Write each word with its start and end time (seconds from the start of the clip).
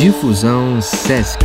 Difusão 0.00 0.80
SESC. 0.80 1.40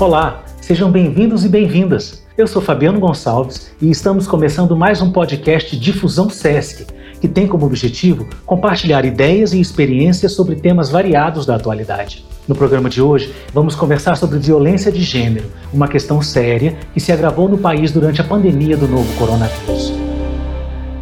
Olá, 0.00 0.42
sejam 0.60 0.90
bem-vindos 0.90 1.44
e 1.44 1.48
bem-vindas. 1.48 2.20
Eu 2.36 2.48
sou 2.48 2.60
Fabiano 2.60 2.98
Gonçalves 2.98 3.70
e 3.80 3.88
estamos 3.88 4.26
começando 4.26 4.76
mais 4.76 5.00
um 5.00 5.12
podcast 5.12 5.78
Difusão 5.78 6.28
SESC, 6.28 6.84
que 7.20 7.28
tem 7.28 7.46
como 7.46 7.64
objetivo 7.64 8.26
compartilhar 8.44 9.04
ideias 9.04 9.52
e 9.52 9.60
experiências 9.60 10.32
sobre 10.32 10.56
temas 10.56 10.90
variados 10.90 11.46
da 11.46 11.54
atualidade. 11.54 12.24
No 12.48 12.56
programa 12.56 12.90
de 12.90 13.00
hoje, 13.00 13.32
vamos 13.54 13.76
conversar 13.76 14.16
sobre 14.16 14.40
violência 14.40 14.90
de 14.90 15.04
gênero, 15.04 15.46
uma 15.72 15.86
questão 15.86 16.20
séria 16.20 16.76
que 16.92 16.98
se 16.98 17.12
agravou 17.12 17.48
no 17.48 17.56
país 17.56 17.92
durante 17.92 18.20
a 18.20 18.24
pandemia 18.24 18.76
do 18.76 18.88
novo 18.88 19.16
coronavírus. 19.16 19.92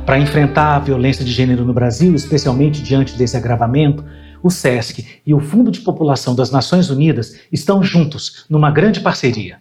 Para 0.05 0.19
enfrentar 0.19 0.77
a 0.77 0.81
violência 0.81 1.25
de 1.25 1.33
gênero 1.33 1.65
no 1.65 1.73
Brasil, 1.73 2.15
especialmente 2.15 2.83
diante 2.83 3.17
desse 3.17 3.39
agravamento, 3.39 4.05
o 4.45 4.51
SESC 4.51 5.23
e 5.27 5.33
o 5.33 5.41
Fundo 5.41 5.71
de 5.71 5.81
População 5.81 6.37
das 6.37 6.53
Nações 6.53 6.91
Unidas 6.91 7.49
estão 7.51 7.83
juntos 7.83 8.45
numa 8.51 8.71
grande 8.71 9.01
parceria. 9.01 9.57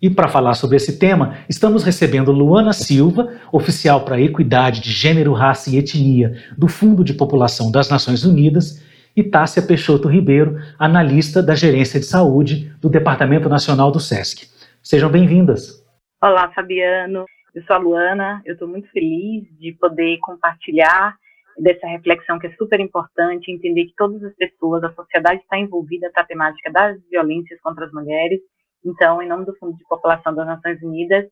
E 0.00 0.08
para 0.08 0.26
falar 0.26 0.54
sobre 0.54 0.76
esse 0.76 0.98
tema, 0.98 1.36
estamos 1.50 1.84
recebendo 1.84 2.32
Luana 2.32 2.72
Silva, 2.72 3.34
oficial 3.52 4.02
para 4.02 4.20
Equidade 4.20 4.80
de 4.80 4.90
Gênero, 4.90 5.34
Raça 5.34 5.68
e 5.68 5.76
Etnia 5.76 6.42
do 6.56 6.66
Fundo 6.66 7.04
de 7.04 7.12
População 7.12 7.70
das 7.70 7.90
Nações 7.90 8.24
Unidas, 8.24 8.82
e 9.16 9.22
Tássia 9.22 9.62
Peixoto 9.62 10.08
Ribeiro, 10.08 10.58
analista 10.76 11.40
da 11.40 11.54
Gerência 11.54 12.00
de 12.00 12.06
Saúde 12.06 12.74
do 12.80 12.88
Departamento 12.88 13.48
Nacional 13.48 13.92
do 13.92 14.00
SESC. 14.00 14.48
Sejam 14.82 15.08
bem-vindas. 15.08 15.84
Olá, 16.20 16.50
Fabiano. 16.52 17.24
Eu 17.54 17.62
sou 17.62 17.76
a 17.76 17.78
Luana, 17.78 18.42
eu 18.44 18.54
estou 18.54 18.66
muito 18.66 18.90
feliz 18.90 19.44
de 19.60 19.72
poder 19.78 20.18
compartilhar 20.20 21.16
dessa 21.58 21.86
reflexão 21.86 22.38
que 22.38 22.46
é 22.46 22.54
super 22.56 22.80
importante, 22.80 23.50
entender 23.50 23.86
que 23.86 23.94
todas 23.96 24.22
as 24.22 24.34
pessoas, 24.34 24.82
a 24.84 24.92
sociedade 24.92 25.40
está 25.40 25.58
envolvida 25.58 26.10
com 26.12 26.20
a 26.20 26.24
temática 26.24 26.70
das 26.70 26.98
violências 27.10 27.60
contra 27.60 27.86
as 27.86 27.92
mulheres. 27.92 28.40
Então, 28.84 29.22
em 29.22 29.28
nome 29.28 29.44
do 29.44 29.56
Fundo 29.56 29.76
de 29.76 29.84
População 29.88 30.34
das 30.34 30.46
Nações 30.46 30.82
Unidas, 30.82 31.26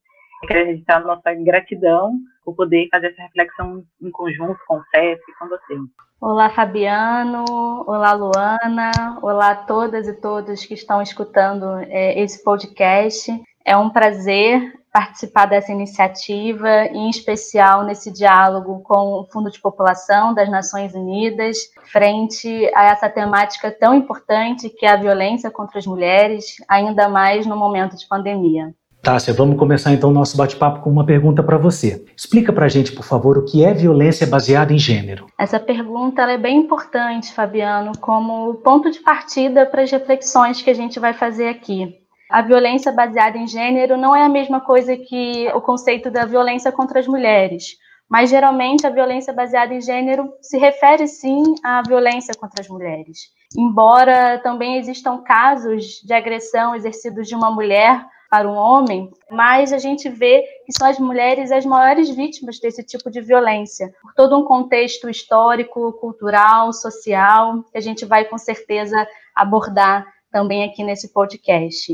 quero 0.47 0.65
registrar 0.65 0.97
a 0.97 1.05
nossa 1.05 1.33
gratidão 1.33 2.13
por 2.43 2.55
poder 2.55 2.87
fazer 2.91 3.07
essa 3.07 3.21
reflexão 3.23 3.83
em 4.01 4.11
conjunto 4.11 4.59
com 4.67 4.77
o 4.77 4.83
CEF 4.93 5.21
e 5.27 5.39
com 5.39 5.47
vocês. 5.47 5.79
Olá, 6.19 6.49
Fabiano. 6.49 7.43
Olá, 7.85 8.13
Luana. 8.13 8.91
Olá 9.21 9.51
a 9.51 9.55
todas 9.55 10.07
e 10.07 10.21
todos 10.21 10.65
que 10.65 10.73
estão 10.73 11.01
escutando 11.01 11.65
é, 11.89 12.19
esse 12.19 12.43
podcast. 12.43 13.31
É 13.65 13.77
um 13.77 13.89
prazer 13.89 14.73
participar 14.93 15.47
dessa 15.47 15.71
iniciativa, 15.71 16.85
em 16.85 17.09
especial 17.09 17.83
nesse 17.83 18.13
diálogo 18.13 18.81
com 18.83 19.21
o 19.21 19.25
Fundo 19.25 19.49
de 19.49 19.59
População 19.59 20.35
das 20.35 20.47
Nações 20.51 20.93
Unidas, 20.93 21.57
frente 21.91 22.69
a 22.75 22.85
essa 22.85 23.09
temática 23.09 23.71
tão 23.71 23.95
importante 23.95 24.69
que 24.69 24.85
é 24.85 24.91
a 24.91 24.95
violência 24.95 25.49
contra 25.49 25.79
as 25.79 25.87
mulheres, 25.87 26.57
ainda 26.69 27.09
mais 27.09 27.47
no 27.47 27.57
momento 27.57 27.97
de 27.97 28.07
pandemia. 28.07 28.71
Tássia, 29.01 29.33
vamos 29.33 29.57
começar 29.57 29.91
então 29.91 30.11
o 30.11 30.13
nosso 30.13 30.37
bate-papo 30.37 30.79
com 30.79 30.89
uma 30.89 31.05
pergunta 31.05 31.43
para 31.43 31.57
você. 31.57 32.05
Explica 32.15 32.53
para 32.53 32.65
a 32.65 32.69
gente, 32.69 32.93
por 32.93 33.03
favor, 33.03 33.37
o 33.37 33.43
que 33.43 33.65
é 33.65 33.73
violência 33.73 34.25
baseada 34.25 34.71
em 34.71 34.77
gênero. 34.77 35.25
Essa 35.37 35.59
pergunta 35.59 36.21
é 36.21 36.37
bem 36.37 36.59
importante, 36.59 37.33
Fabiano, 37.33 37.91
como 37.99 38.53
ponto 38.63 38.89
de 38.89 38.99
partida 38.99 39.65
para 39.65 39.81
as 39.81 39.91
reflexões 39.91 40.61
que 40.61 40.69
a 40.69 40.73
gente 40.73 41.01
vai 41.01 41.13
fazer 41.13 41.49
aqui 41.49 42.02
a 42.33 42.41
violência 42.41 42.91
baseada 42.91 43.37
em 43.37 43.45
gênero 43.45 43.95
não 43.95 44.15
é 44.15 44.23
a 44.23 44.27
mesma 44.27 44.59
coisa 44.59 44.97
que 44.97 45.47
o 45.53 45.61
conceito 45.61 46.09
da 46.09 46.25
violência 46.25 46.71
contra 46.71 46.99
as 46.99 47.05
mulheres, 47.05 47.77
mas 48.09 48.31
geralmente 48.31 48.87
a 48.87 48.89
violência 48.89 49.31
baseada 49.31 49.71
em 49.71 49.79
gênero 49.79 50.33
se 50.41 50.57
refere 50.57 51.07
sim 51.07 51.43
à 51.63 51.83
violência 51.83 52.33
contra 52.33 52.59
as 52.59 52.67
mulheres. 52.67 53.29
Embora 53.55 54.39
também 54.39 54.77
existam 54.77 55.19
casos 55.19 56.01
de 56.03 56.11
agressão 56.11 56.73
exercidos 56.73 57.27
de 57.27 57.35
uma 57.35 57.51
mulher 57.51 58.03
para 58.31 58.49
um 58.49 58.55
homem, 58.55 59.11
mas 59.29 59.71
a 59.71 59.77
gente 59.77 60.09
vê 60.09 60.41
que 60.65 60.75
são 60.75 60.87
as 60.87 60.97
mulheres 60.97 61.51
as 61.51 61.67
maiores 61.67 62.09
vítimas 62.09 62.59
desse 62.59 62.83
tipo 62.83 63.11
de 63.11 63.21
violência, 63.21 63.93
por 64.01 64.11
todo 64.15 64.35
um 64.35 64.43
contexto 64.43 65.07
histórico, 65.07 65.93
cultural, 66.01 66.73
social, 66.73 67.61
que 67.71 67.77
a 67.77 67.81
gente 67.81 68.05
vai 68.05 68.25
com 68.25 68.39
certeza 68.39 69.07
abordar 69.35 70.11
também 70.31 70.63
aqui 70.63 70.83
nesse 70.83 71.13
podcast. 71.13 71.93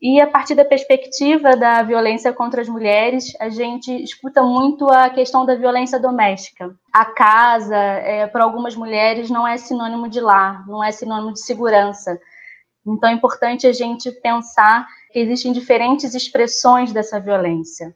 E 0.00 0.20
a 0.20 0.28
partir 0.28 0.54
da 0.54 0.64
perspectiva 0.64 1.56
da 1.56 1.82
violência 1.82 2.32
contra 2.32 2.62
as 2.62 2.68
mulheres, 2.68 3.32
a 3.40 3.48
gente 3.48 3.92
escuta 4.02 4.42
muito 4.42 4.88
a 4.88 5.10
questão 5.10 5.44
da 5.44 5.56
violência 5.56 5.98
doméstica. 5.98 6.72
A 6.92 7.04
casa, 7.04 7.74
é, 7.74 8.26
para 8.28 8.44
algumas 8.44 8.76
mulheres, 8.76 9.28
não 9.28 9.46
é 9.46 9.56
sinônimo 9.56 10.08
de 10.08 10.20
lar, 10.20 10.64
não 10.68 10.84
é 10.84 10.92
sinônimo 10.92 11.32
de 11.32 11.40
segurança. 11.40 12.16
Então 12.86 13.10
é 13.10 13.12
importante 13.12 13.66
a 13.66 13.72
gente 13.72 14.12
pensar 14.12 14.86
que 15.12 15.18
existem 15.18 15.52
diferentes 15.52 16.14
expressões 16.14 16.92
dessa 16.92 17.18
violência. 17.18 17.92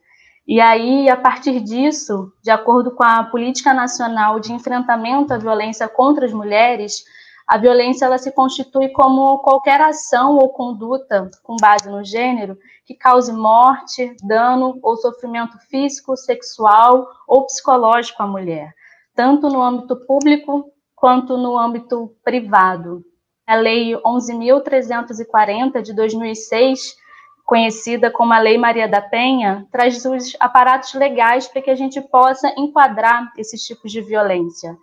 E 0.46 0.60
aí, 0.60 1.08
a 1.08 1.16
partir 1.16 1.60
disso, 1.60 2.32
de 2.42 2.50
acordo 2.50 2.90
com 2.90 3.04
a 3.04 3.22
Política 3.22 3.72
Nacional 3.72 4.40
de 4.40 4.52
Enfrentamento 4.52 5.32
à 5.32 5.38
Violência 5.38 5.88
contra 5.88 6.26
as 6.26 6.32
Mulheres, 6.32 7.04
a 7.46 7.58
violência 7.58 8.06
ela 8.06 8.18
se 8.18 8.32
constitui 8.32 8.88
como 8.90 9.38
qualquer 9.38 9.80
ação 9.80 10.36
ou 10.36 10.48
conduta 10.50 11.30
com 11.42 11.56
base 11.60 11.88
no 11.88 12.04
gênero 12.04 12.56
que 12.84 12.94
cause 12.94 13.32
morte, 13.32 14.16
dano 14.22 14.78
ou 14.82 14.96
sofrimento 14.96 15.58
físico, 15.68 16.16
sexual 16.16 17.06
ou 17.26 17.46
psicológico 17.46 18.22
à 18.22 18.26
mulher, 18.26 18.72
tanto 19.14 19.48
no 19.48 19.62
âmbito 19.62 19.96
público 20.06 20.70
quanto 20.94 21.36
no 21.36 21.58
âmbito 21.58 22.14
privado. 22.24 23.04
A 23.46 23.56
Lei 23.56 23.92
11.340 23.92 25.82
de 25.82 25.92
2006, 25.92 26.96
conhecida 27.44 28.10
como 28.10 28.32
a 28.32 28.38
Lei 28.38 28.56
Maria 28.56 28.88
da 28.88 29.00
Penha, 29.00 29.66
traz 29.70 30.04
os 30.04 30.36
aparatos 30.38 30.94
legais 30.94 31.48
para 31.48 31.60
que 31.60 31.70
a 31.70 31.74
gente 31.74 32.00
possa 32.00 32.52
enquadrar 32.56 33.32
esses 33.36 33.66
tipos 33.66 33.90
de 33.90 34.00
violência 34.00 34.78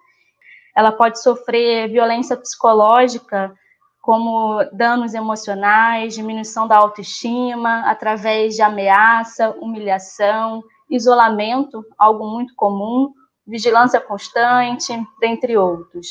ela 0.80 0.94
pode 0.94 1.22
sofrer 1.22 1.90
violência 1.90 2.38
psicológica, 2.38 3.54
como 4.02 4.64
danos 4.72 5.14
emocionais, 5.14 6.16
diminuição 6.16 6.70
da 6.70 6.78
autoestima, 6.78 7.82
através 7.82 8.56
de 8.56 8.62
ameaça, 8.62 9.50
humilhação, 9.60 10.64
isolamento, 10.90 11.86
algo 11.98 12.26
muito 12.26 12.56
comum, 12.56 13.14
vigilância 13.46 14.00
constante, 14.00 14.94
dentre 15.20 15.58
outros. 15.58 16.08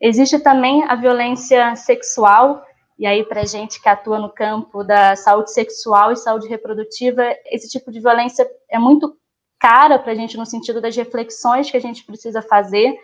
Existe 0.00 0.40
também 0.40 0.82
a 0.88 0.96
violência 0.96 1.76
sexual, 1.76 2.60
e 2.98 3.06
aí, 3.06 3.22
para 3.22 3.46
gente 3.46 3.80
que 3.80 3.88
atua 3.88 4.18
no 4.18 4.32
campo 4.32 4.82
da 4.82 5.14
saúde 5.14 5.52
sexual 5.52 6.10
e 6.10 6.16
saúde 6.16 6.48
reprodutiva, 6.48 7.22
esse 7.46 7.68
tipo 7.68 7.92
de 7.92 8.00
violência 8.00 8.44
é 8.68 8.80
muito 8.80 9.16
cara 9.60 9.96
para 9.96 10.10
a 10.10 10.16
gente 10.16 10.36
no 10.36 10.44
sentido 10.44 10.80
das 10.80 10.96
reflexões 10.96 11.70
que 11.70 11.76
a 11.76 11.80
gente 11.80 12.04
precisa 12.04 12.42
fazer 12.42 12.98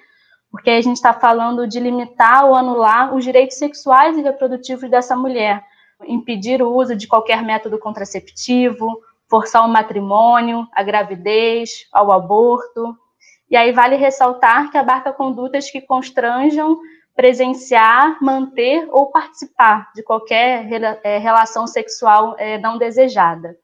porque 0.55 0.71
a 0.71 0.81
gente 0.81 0.95
está 0.95 1.13
falando 1.13 1.67
de 1.67 1.81
limitar 1.81 2.47
ou 2.47 2.55
anular 2.55 3.13
os 3.13 3.25
direitos 3.25 3.57
sexuais 3.57 4.17
e 4.17 4.23
reprodutivos 4.23 4.89
dessa 4.89 5.17
mulher, 5.17 5.65
impedir 6.07 6.63
o 6.63 6.73
uso 6.73 6.95
de 6.95 7.09
qualquer 7.09 7.43
método 7.43 7.77
contraceptivo, 7.77 9.01
forçar 9.29 9.67
o 9.67 9.69
matrimônio, 9.69 10.65
a 10.73 10.81
gravidez, 10.85 11.89
ao 11.93 12.13
aborto. 12.13 12.97
E 13.51 13.57
aí 13.57 13.73
vale 13.73 13.97
ressaltar 13.97 14.71
que 14.71 14.79
abarca 14.79 15.13
condutas 15.13 15.69
que 15.69 15.81
constranjam 15.81 16.79
presenciar, 17.17 18.23
manter 18.23 18.87
ou 18.93 19.11
participar 19.11 19.91
de 19.93 20.05
qualquer 20.05 20.69
é, 21.03 21.19
relação 21.19 21.67
sexual 21.67 22.37
é, 22.39 22.59
não 22.59 22.79
desejada. 22.79 23.57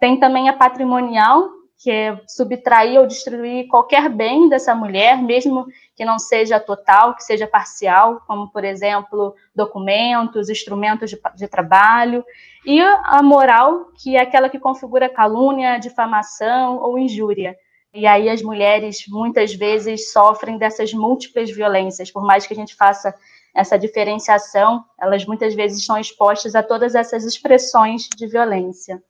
Tem 0.00 0.18
também 0.18 0.48
a 0.48 0.52
patrimonial, 0.52 1.48
que 1.78 1.90
é 1.90 2.18
subtrair 2.26 2.98
ou 2.98 3.06
destruir 3.06 3.66
qualquer 3.68 4.08
bem 4.08 4.48
dessa 4.48 4.74
mulher, 4.74 5.20
mesmo 5.22 5.66
que 5.94 6.04
não 6.04 6.18
seja 6.18 6.58
total, 6.58 7.14
que 7.14 7.22
seja 7.22 7.46
parcial, 7.46 8.22
como, 8.26 8.50
por 8.50 8.64
exemplo, 8.64 9.34
documentos, 9.54 10.48
instrumentos 10.48 11.10
de, 11.10 11.20
de 11.36 11.48
trabalho, 11.48 12.24
e 12.64 12.80
a 12.80 13.22
moral, 13.22 13.90
que 14.02 14.16
é 14.16 14.20
aquela 14.20 14.48
que 14.48 14.58
configura 14.58 15.08
calúnia, 15.08 15.78
difamação 15.78 16.78
ou 16.78 16.98
injúria. 16.98 17.56
E 17.92 18.06
aí 18.06 18.28
as 18.28 18.42
mulheres 18.42 19.04
muitas 19.06 19.54
vezes 19.54 20.10
sofrem 20.12 20.58
dessas 20.58 20.92
múltiplas 20.92 21.50
violências, 21.50 22.10
por 22.10 22.24
mais 22.24 22.46
que 22.46 22.52
a 22.52 22.56
gente 22.56 22.74
faça 22.74 23.14
essa 23.54 23.78
diferenciação, 23.78 24.84
elas 25.00 25.24
muitas 25.24 25.54
vezes 25.54 25.78
estão 25.78 25.96
expostas 25.96 26.56
a 26.56 26.62
todas 26.62 26.94
essas 26.96 27.24
expressões 27.24 28.08
de 28.16 28.26
violência. 28.26 29.00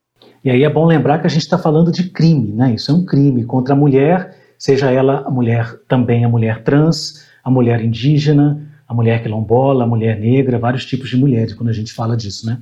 E 0.44 0.50
aí 0.50 0.62
é 0.62 0.70
bom 0.70 0.84
lembrar 0.84 1.18
que 1.18 1.26
a 1.26 1.30
gente 1.30 1.42
está 1.42 1.58
falando 1.58 1.90
de 1.90 2.10
crime, 2.10 2.52
né? 2.52 2.74
Isso 2.74 2.90
é 2.90 2.94
um 2.94 3.04
crime 3.04 3.44
contra 3.44 3.74
a 3.74 3.76
mulher, 3.76 4.36
seja 4.58 4.90
ela 4.90 5.24
a 5.26 5.30
mulher 5.30 5.78
também 5.88 6.24
a 6.24 6.28
mulher 6.28 6.62
trans, 6.62 7.26
a 7.42 7.50
mulher 7.50 7.82
indígena, 7.82 8.60
a 8.86 8.94
mulher 8.94 9.22
quilombola, 9.22 9.84
a 9.84 9.86
mulher 9.86 10.18
negra, 10.18 10.58
vários 10.58 10.84
tipos 10.84 11.08
de 11.08 11.16
mulheres 11.16 11.54
quando 11.54 11.70
a 11.70 11.72
gente 11.72 11.92
fala 11.92 12.16
disso, 12.16 12.46
né? 12.46 12.58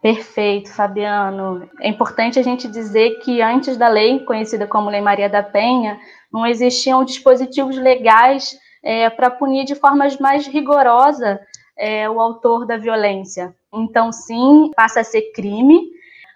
Perfeito, 0.00 0.70
Fabiano. 0.70 1.66
É 1.80 1.88
importante 1.88 2.38
a 2.38 2.42
gente 2.42 2.68
dizer 2.68 3.18
que 3.20 3.40
antes 3.40 3.76
da 3.76 3.88
lei, 3.88 4.20
conhecida 4.20 4.66
como 4.66 4.90
Lei 4.90 5.00
Maria 5.00 5.30
da 5.30 5.42
Penha, 5.42 5.98
não 6.32 6.46
existiam 6.46 7.02
dispositivos 7.04 7.76
legais 7.78 8.54
é, 8.82 9.08
para 9.08 9.30
punir 9.30 9.64
de 9.64 9.74
forma 9.74 10.06
mais 10.20 10.46
rigorosa 10.46 11.40
é 11.76 12.08
o 12.08 12.20
autor 12.20 12.66
da 12.66 12.76
violência. 12.76 13.54
Então, 13.72 14.12
sim, 14.12 14.70
passa 14.76 15.00
a 15.00 15.04
ser 15.04 15.32
crime. 15.32 15.80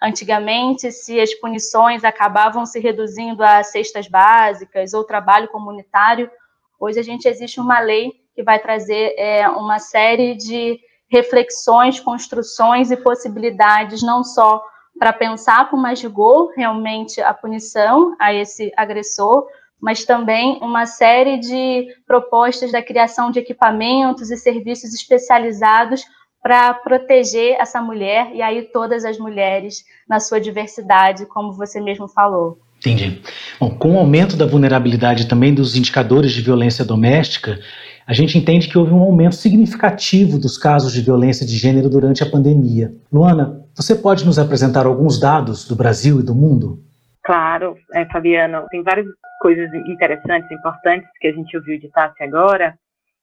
Antigamente, 0.01 0.91
se 0.91 1.19
as 1.19 1.33
punições 1.33 2.03
acabavam 2.03 2.65
se 2.65 2.79
reduzindo 2.79 3.43
a 3.43 3.63
cestas 3.63 4.07
básicas 4.07 4.93
ou 4.93 5.03
trabalho 5.03 5.49
comunitário, 5.49 6.31
hoje 6.79 6.99
a 6.99 7.03
gente 7.03 7.27
existe 7.27 7.59
uma 7.59 7.79
lei 7.79 8.13
que 8.33 8.41
vai 8.41 8.59
trazer 8.59 9.13
é, 9.17 9.47
uma 9.49 9.77
série 9.77 10.35
de 10.35 10.79
reflexões, 11.11 11.99
construções 11.99 12.91
e 12.91 12.97
possibilidades, 12.97 14.01
não 14.01 14.23
só 14.23 14.63
para 14.97 15.11
pensar 15.11 15.69
com 15.69 15.75
mais 15.75 16.01
rigor 16.01 16.53
realmente 16.55 17.21
a 17.21 17.33
punição 17.33 18.15
a 18.19 18.33
esse 18.33 18.71
agressor, 18.77 19.45
mas 19.81 20.05
também 20.05 20.59
uma 20.61 20.85
série 20.85 21.37
de 21.37 21.87
propostas 22.05 22.71
da 22.71 22.83
criação 22.83 23.31
de 23.31 23.39
equipamentos 23.39 24.29
e 24.29 24.37
serviços 24.37 24.93
especializados 24.93 26.05
para 26.41 26.73
proteger 26.73 27.57
essa 27.59 27.81
mulher 27.81 28.31
e 28.33 28.41
aí 28.41 28.63
todas 28.63 29.03
as 29.05 29.17
mulheres 29.17 29.83
na 30.07 30.19
sua 30.19 30.39
diversidade, 30.39 31.25
como 31.25 31.53
você 31.53 31.81
mesmo 31.81 32.07
falou. 32.07 32.59
Entendi. 32.77 33.21
Bom, 33.59 33.71
com 33.71 33.95
o 33.95 33.99
aumento 33.99 34.37
da 34.37 34.45
vulnerabilidade 34.45 35.27
também 35.27 35.53
dos 35.53 35.75
indicadores 35.75 36.31
de 36.31 36.41
violência 36.41 36.85
doméstica, 36.85 37.59
a 38.07 38.13
gente 38.13 38.37
entende 38.37 38.69
que 38.69 38.77
houve 38.77 38.93
um 38.93 39.01
aumento 39.01 39.35
significativo 39.35 40.39
dos 40.39 40.57
casos 40.57 40.93
de 40.93 41.01
violência 41.01 41.45
de 41.45 41.57
gênero 41.57 41.89
durante 41.89 42.23
a 42.23 42.29
pandemia. 42.29 42.91
Luana, 43.11 43.65
você 43.75 43.93
pode 43.93 44.25
nos 44.25 44.39
apresentar 44.39 44.85
alguns 44.85 45.19
dados 45.19 45.67
do 45.67 45.75
Brasil 45.75 46.19
e 46.19 46.23
do 46.23 46.33
mundo? 46.33 46.81
Claro, 47.23 47.75
é, 47.93 48.05
Fabiano, 48.05 48.65
tem 48.71 48.81
várias 48.81 49.05
coisas 49.41 49.69
interessantes, 49.85 50.49
importantes 50.49 51.07
que 51.19 51.27
a 51.27 51.33
gente 51.33 51.55
ouviu 51.55 51.79
de 51.79 51.89
Tati 51.89 52.23
agora. 52.23 52.73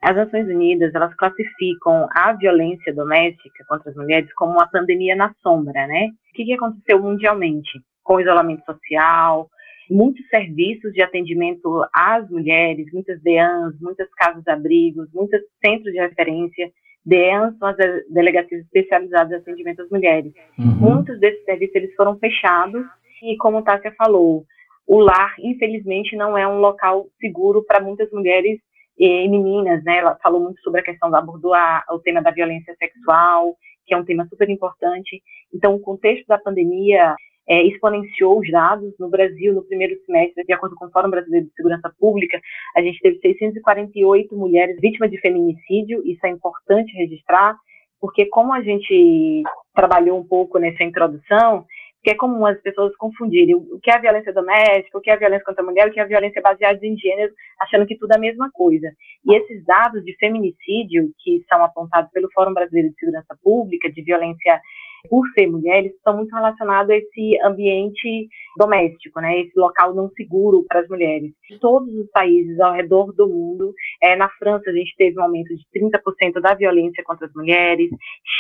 As 0.07 0.15
Nações 0.15 0.47
Unidas, 0.47 0.95
elas 0.95 1.13
classificam 1.17 2.07
a 2.13 2.33
violência 2.33 2.95
doméstica 2.95 3.65
contra 3.69 3.91
as 3.91 3.97
mulheres 3.97 4.33
como 4.35 4.53
uma 4.53 4.71
pandemia 4.71 5.17
na 5.17 5.35
sombra, 5.43 5.85
né? 5.89 6.11
O 6.31 6.33
que, 6.33 6.45
que 6.45 6.53
aconteceu 6.53 7.03
mundialmente? 7.03 7.81
Com 8.05 8.15
o 8.15 8.21
isolamento 8.21 8.65
social, 8.65 9.49
muitos 9.91 10.25
serviços 10.29 10.93
de 10.93 11.03
atendimento 11.03 11.85
às 11.93 12.31
mulheres, 12.31 12.87
muitas 12.93 13.21
DEANs, 13.21 13.75
muitas 13.81 14.09
casas-abrigos, 14.15 15.09
muitos 15.13 15.41
centros 15.61 15.93
de 15.93 15.99
referência. 15.99 16.71
DEANs 17.05 17.59
são 17.59 17.67
as 17.67 17.77
delegacias 18.09 18.61
especializadas 18.61 19.33
em 19.33 19.41
atendimento 19.43 19.83
às 19.83 19.91
mulheres. 19.91 20.33
Uhum. 20.57 20.67
Muitos 20.67 21.19
desses 21.19 21.45
serviços 21.45 21.75
eles 21.75 21.95
foram 21.97 22.17
fechados 22.17 22.87
e, 23.25 23.37
como 23.39 23.61
Tássia 23.65 23.93
falou, 23.99 24.45
o 24.87 25.01
lar, 25.01 25.35
infelizmente, 25.41 26.15
não 26.15 26.39
é 26.39 26.47
um 26.47 26.61
local 26.61 27.09
seguro 27.21 27.65
para 27.65 27.83
muitas 27.83 28.09
mulheres 28.13 28.61
e 28.99 29.29
meninas, 29.29 29.83
né? 29.85 29.99
Ela 29.99 30.17
falou 30.23 30.41
muito 30.41 30.61
sobre 30.63 30.81
a 30.81 30.85
questão 30.85 31.15
abordou 31.15 31.53
o 31.91 31.99
tema 32.01 32.23
da 32.23 32.31
violência 32.31 32.75
sexual, 32.79 33.57
que 33.87 33.95
é 33.95 33.97
um 33.97 34.05
tema 34.05 34.27
super 34.27 34.49
importante. 34.49 35.23
Então, 35.55 35.75
o 35.75 35.81
contexto 35.81 36.27
da 36.27 36.39
pandemia 36.39 37.15
é, 37.49 37.63
exponenciou 37.63 38.41
os 38.41 38.51
dados. 38.51 38.93
No 38.99 39.09
Brasil, 39.09 39.55
no 39.55 39.65
primeiro 39.65 39.97
semestre, 40.05 40.45
de 40.45 40.53
acordo 40.53 40.75
com 40.77 40.87
o 40.87 40.91
Fórum 40.91 41.11
Brasileiro 41.11 41.47
de 41.47 41.55
Segurança 41.55 41.93
Pública, 41.99 42.41
a 42.77 42.83
gente 42.83 42.99
teve 43.01 43.19
648 43.21 44.37
mulheres 44.37 44.77
vítimas 44.81 45.11
de 45.11 45.21
feminicídio. 45.21 46.03
Isso 46.05 46.27
é 46.27 46.31
importante 46.31 46.97
registrar, 46.97 47.57
porque 48.01 48.27
como 48.27 48.53
a 48.53 48.63
gente 48.63 49.43
trabalhou 49.75 50.19
um 50.19 50.27
pouco 50.27 50.59
nessa 50.59 50.83
introdução, 50.83 51.65
que 52.07 52.11
é 52.11 52.15
comum 52.15 52.47
as 52.47 52.61
pessoas 52.61 52.95
confundirem 52.95 53.57
o 53.57 53.81
que 53.83 53.91
é 53.91 53.99
violência 53.99 54.33
doméstica, 54.33 54.97
o 54.97 55.01
que 55.01 55.11
é 55.11 55.17
violência 55.17 55.45
contra 55.45 55.61
a 55.61 55.67
mulher, 55.67 55.89
o 55.89 55.91
que 55.93 55.99
é 55.99 56.05
violência 56.05 56.41
baseada 56.41 56.79
em 56.87 56.97
gênero, 56.97 57.35
achando 57.59 57.85
que 57.85 57.97
tudo 57.97 58.13
é 58.13 58.17
a 58.17 58.21
mesma 58.21 58.49
coisa. 58.53 58.93
E 59.25 59.35
esses 59.35 59.65
dados 59.65 60.05
de 60.05 60.17
feminicídio, 60.17 61.11
que 61.19 61.45
são 61.49 61.65
apontados 61.65 62.09
pelo 62.13 62.31
Fórum 62.33 62.55
Brasileiro 62.55 62.91
de 62.91 63.01
Segurança 63.01 63.37
Pública, 63.43 63.91
de 63.91 64.03
violência 64.03 64.61
por 65.09 65.27
ser 65.35 65.47
mulheres, 65.47 65.93
estão 65.95 66.17
muito 66.17 66.35
relacionados 66.35 66.91
a 66.91 66.97
esse 66.97 67.39
ambiente 67.43 68.29
doméstico, 68.57 69.21
né, 69.21 69.41
esse 69.41 69.59
local 69.59 69.95
não 69.95 70.09
seguro 70.11 70.65
para 70.69 70.81
as 70.81 70.89
mulheres. 70.89 71.33
Todos 71.61 71.95
os 71.95 72.11
países 72.11 72.59
ao 72.61 72.73
redor 72.73 73.13
do 73.13 73.29
mundo, 73.29 73.73
é, 74.03 74.17
na 74.17 74.29
França 74.39 74.71
a 74.71 74.73
gente 74.73 74.95
teve 74.97 75.19
um 75.19 75.23
aumento 75.23 75.55
de 75.55 75.63
30% 75.75 76.41
da 76.41 76.55
violência 76.55 77.05
contra 77.05 77.27
as 77.27 77.35
mulheres, 77.35 77.91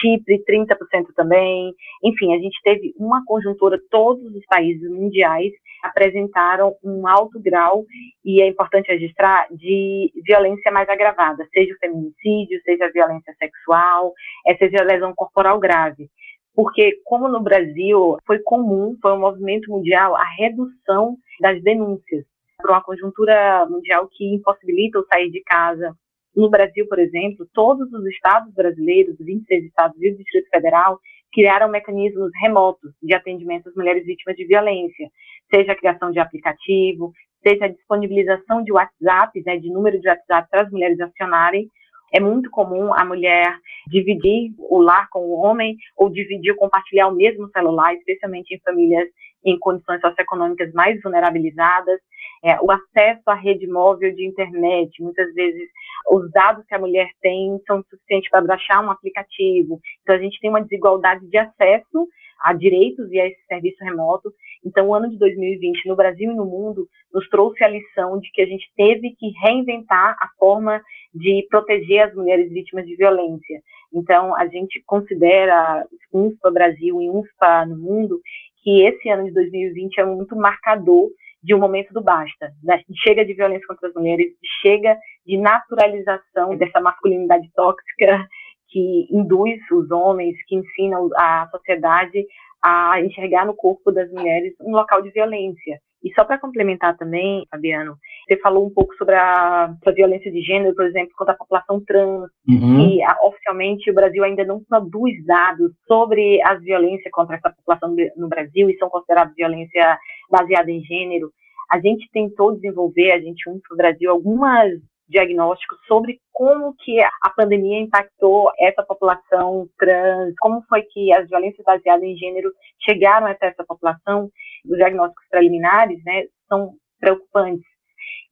Chipre 0.00 0.43
30% 0.44 0.76
também, 1.14 1.73
enfim, 2.03 2.35
a 2.35 2.38
gente 2.38 2.59
teve 2.62 2.94
uma 2.99 3.23
conjuntura, 3.26 3.81
todos 3.91 4.35
os 4.35 4.44
países 4.47 4.88
mundiais 4.91 5.52
apresentaram 5.82 6.75
um 6.82 7.06
alto 7.06 7.41
grau, 7.41 7.85
e 8.25 8.41
é 8.41 8.49
importante 8.49 8.91
registrar, 8.91 9.47
de 9.50 10.11
violência 10.25 10.73
mais 10.73 10.88
agravada, 10.88 11.47
seja 11.52 11.73
o 11.75 11.79
feminicídio, 11.79 12.61
seja 12.64 12.87
a 12.87 12.91
violência 12.91 13.32
sexual, 13.38 14.12
seja 14.59 14.82
a 14.82 14.85
lesão 14.85 15.14
corporal 15.14 15.61
grave 15.61 16.09
porque 16.56 16.99
como 17.05 17.29
no 17.29 17.43
Brasil 17.43 18.17
foi 18.26 18.38
comum, 18.38 18.97
foi 19.03 19.12
um 19.12 19.20
movimento 19.20 19.70
mundial 19.70 20.17
a 20.17 20.25
redução 20.38 21.19
das 21.38 21.62
denúncias 21.62 22.25
para 22.56 22.73
uma 22.73 22.82
conjuntura 22.82 23.67
mundial 23.69 24.08
que 24.11 24.35
impossibilita 24.35 24.99
o 24.99 25.06
sair 25.12 25.31
de 25.31 25.43
casa. 25.43 25.94
No 26.35 26.49
Brasil, 26.49 26.88
por 26.88 26.99
exemplo, 26.99 27.47
todos 27.53 27.93
os 27.93 28.06
estados 28.06 28.55
brasileiros, 28.55 29.17
26 29.20 29.67
estados 29.67 30.00
e 30.00 30.11
o 30.11 30.17
Distrito 30.17 30.49
Federal, 30.49 30.99
criaram 31.31 31.69
mecanismos 31.69 32.31
remotos 32.41 32.91
de 33.02 33.14
atendimento 33.14 33.69
às 33.69 33.75
mulheres 33.75 34.06
vítimas 34.06 34.35
de 34.35 34.47
violência, 34.47 35.11
seja 35.55 35.73
a 35.73 35.76
criação 35.76 36.11
de 36.11 36.19
aplicativo, 36.19 37.12
seja 37.47 37.67
a 37.67 37.69
disponibilização 37.69 38.64
de 38.64 38.73
WhatsApp, 38.73 39.43
né, 39.44 39.59
de 39.59 39.70
número 39.70 40.00
de 40.00 40.09
WhatsApp 40.09 40.49
para 40.50 40.62
as 40.62 40.70
mulheres 40.70 40.99
acionarem 41.00 41.69
é 42.12 42.20
muito 42.20 42.50
comum 42.50 42.94
a 42.94 43.05
mulher 43.05 43.58
dividir 43.88 44.53
o 44.58 44.81
lar 44.81 45.08
com 45.11 45.20
o 45.20 45.38
homem 45.41 45.76
ou 45.97 46.11
dividir 46.11 46.53
ou 46.53 46.56
compartilhar 46.56 47.08
o 47.08 47.14
mesmo 47.14 47.49
celular, 47.50 47.94
especialmente 47.94 48.55
em 48.55 48.61
famílias 48.61 49.08
em 49.44 49.58
condições 49.58 50.00
socioeconômicas 50.00 50.73
mais 50.73 51.00
vulnerabilizadas. 51.00 52.00
É, 52.44 52.61
o 52.61 52.70
acesso 52.70 53.23
à 53.29 53.35
rede 53.35 53.67
móvel 53.67 54.14
de 54.14 54.26
internet, 54.26 55.03
muitas 55.03 55.32
vezes 55.35 55.69
os 56.11 56.31
dados 56.32 56.64
que 56.67 56.75
a 56.75 56.79
mulher 56.79 57.08
tem 57.20 57.58
são 57.67 57.82
suficientes 57.88 58.31
para 58.31 58.43
baixar 58.43 58.85
um 58.85 58.91
aplicativo. 58.91 59.81
Então, 60.02 60.14
a 60.14 60.19
gente 60.19 60.38
tem 60.41 60.50
uma 60.50 60.62
desigualdade 60.62 61.26
de 61.26 61.38
acesso 61.38 62.09
a 62.41 62.52
direitos 62.52 63.11
e 63.11 63.20
a 63.20 63.26
esse 63.26 63.41
serviço 63.47 63.82
remoto. 63.82 64.31
Então, 64.66 64.88
o 64.88 64.94
ano 64.94 65.08
de 65.08 65.16
2020, 65.16 65.86
no 65.86 65.94
Brasil 65.94 66.32
e 66.32 66.34
no 66.34 66.44
mundo, 66.44 66.88
nos 67.14 67.28
trouxe 67.28 67.62
a 67.62 67.68
lição 67.68 68.18
de 68.18 68.28
que 68.32 68.42
a 68.42 68.46
gente 68.46 68.68
teve 68.76 69.14
que 69.16 69.30
reinventar 69.40 70.16
a 70.20 70.28
forma 70.36 70.82
de 71.14 71.46
proteger 71.49 72.08
as 72.08 72.14
mulheres 72.14 72.50
vítimas 72.50 72.85
de 72.85 72.96
violência. 72.96 73.62
Então, 73.94 74.35
a 74.35 74.46
gente 74.49 74.82
considera 74.85 75.87
UNSPA 76.12 76.50
Brasil 76.50 77.00
e 77.00 77.08
UNSPA 77.08 77.64
no 77.66 77.78
mundo 77.78 78.20
que 78.64 78.82
esse 78.82 79.08
ano 79.08 79.25
de 79.26 79.32
2020 79.32 80.00
é 80.00 80.04
muito 80.04 80.35
marcador 80.35 81.08
de 81.40 81.54
um 81.54 81.61
momento 81.61 81.94
do 81.94 82.02
basta. 82.02 82.50
Né? 82.64 82.82
Chega 83.04 83.25
de 83.25 83.35
violência 83.35 83.66
contra 83.68 83.88
as 83.88 83.94
mulheres, 83.94 84.32
chega 84.61 84.99
de 85.25 85.38
naturalização 85.38 86.56
dessa 86.56 86.80
masculinidade 86.80 87.49
tóxica 87.54 88.26
que 88.68 89.06
induz 89.11 89.61
os 89.70 89.90
homens, 89.92 90.37
que 90.46 90.56
ensina 90.56 90.99
a 91.16 91.49
sociedade 91.52 92.26
a 92.66 93.00
enxergar 93.00 93.46
no 93.46 93.54
corpo 93.54 93.92
das 93.92 94.11
mulheres 94.11 94.52
um 94.61 94.73
local 94.73 95.00
de 95.00 95.11
violência. 95.11 95.78
E 96.02 96.12
só 96.14 96.25
para 96.25 96.38
complementar 96.38 96.96
também, 96.96 97.46
Fabiano, 97.49 97.96
você 98.26 98.37
falou 98.40 98.66
um 98.66 98.70
pouco 98.75 98.92
sobre 98.96 99.14
a, 99.14 99.66
a, 99.66 99.90
violência 99.92 100.32
de 100.32 100.40
gênero, 100.42 100.75
por 100.75 100.85
exemplo, 100.85 101.12
contra 101.16 101.32
a 101.32 101.37
população 101.37 101.80
trans, 101.85 102.28
uhum. 102.49 102.80
e 102.80 103.02
a, 103.04 103.16
oficialmente 103.23 103.88
o 103.88 103.94
Brasil 103.94 104.25
ainda 104.25 104.44
não 104.44 104.62
produz 104.64 105.25
dados 105.25 105.70
sobre 105.87 106.42
as 106.42 106.61
violências 106.61 107.11
contra 107.12 107.37
essa 107.37 107.50
população 107.50 107.94
no 108.16 108.28
Brasil 108.28 108.68
e 108.68 108.76
são 108.78 108.88
consideradas 108.88 109.35
violência 109.37 109.96
baseada 110.28 110.70
em 110.70 110.82
gênero. 110.82 111.30
A 111.70 111.78
gente 111.78 112.08
tentou 112.12 112.54
desenvolver, 112.54 113.12
a 113.12 113.20
gente, 113.20 113.49
no 113.49 113.76
Brasil, 113.76 114.11
algumas 114.11 114.73
diagnósticos 115.08 115.78
sobre 115.86 116.18
como 116.32 116.75
que 116.84 117.00
a 117.00 117.30
pandemia 117.36 117.80
impactou 117.80 118.50
essa 118.58 118.82
população 118.82 119.68
trans, 119.78 120.34
como 120.40 120.62
foi 120.68 120.82
que 120.82 121.12
as 121.12 121.28
violências 121.28 121.64
baseadas 121.64 122.02
em 122.02 122.16
gênero 122.16 122.50
chegaram 122.84 123.26
até 123.26 123.48
essa 123.48 123.64
população, 123.64 124.30
os 124.64 124.76
diagnósticos 124.76 125.25
preliminares, 125.30 126.02
né, 126.04 126.25
são 126.48 126.75
preocupantes. 127.00 127.64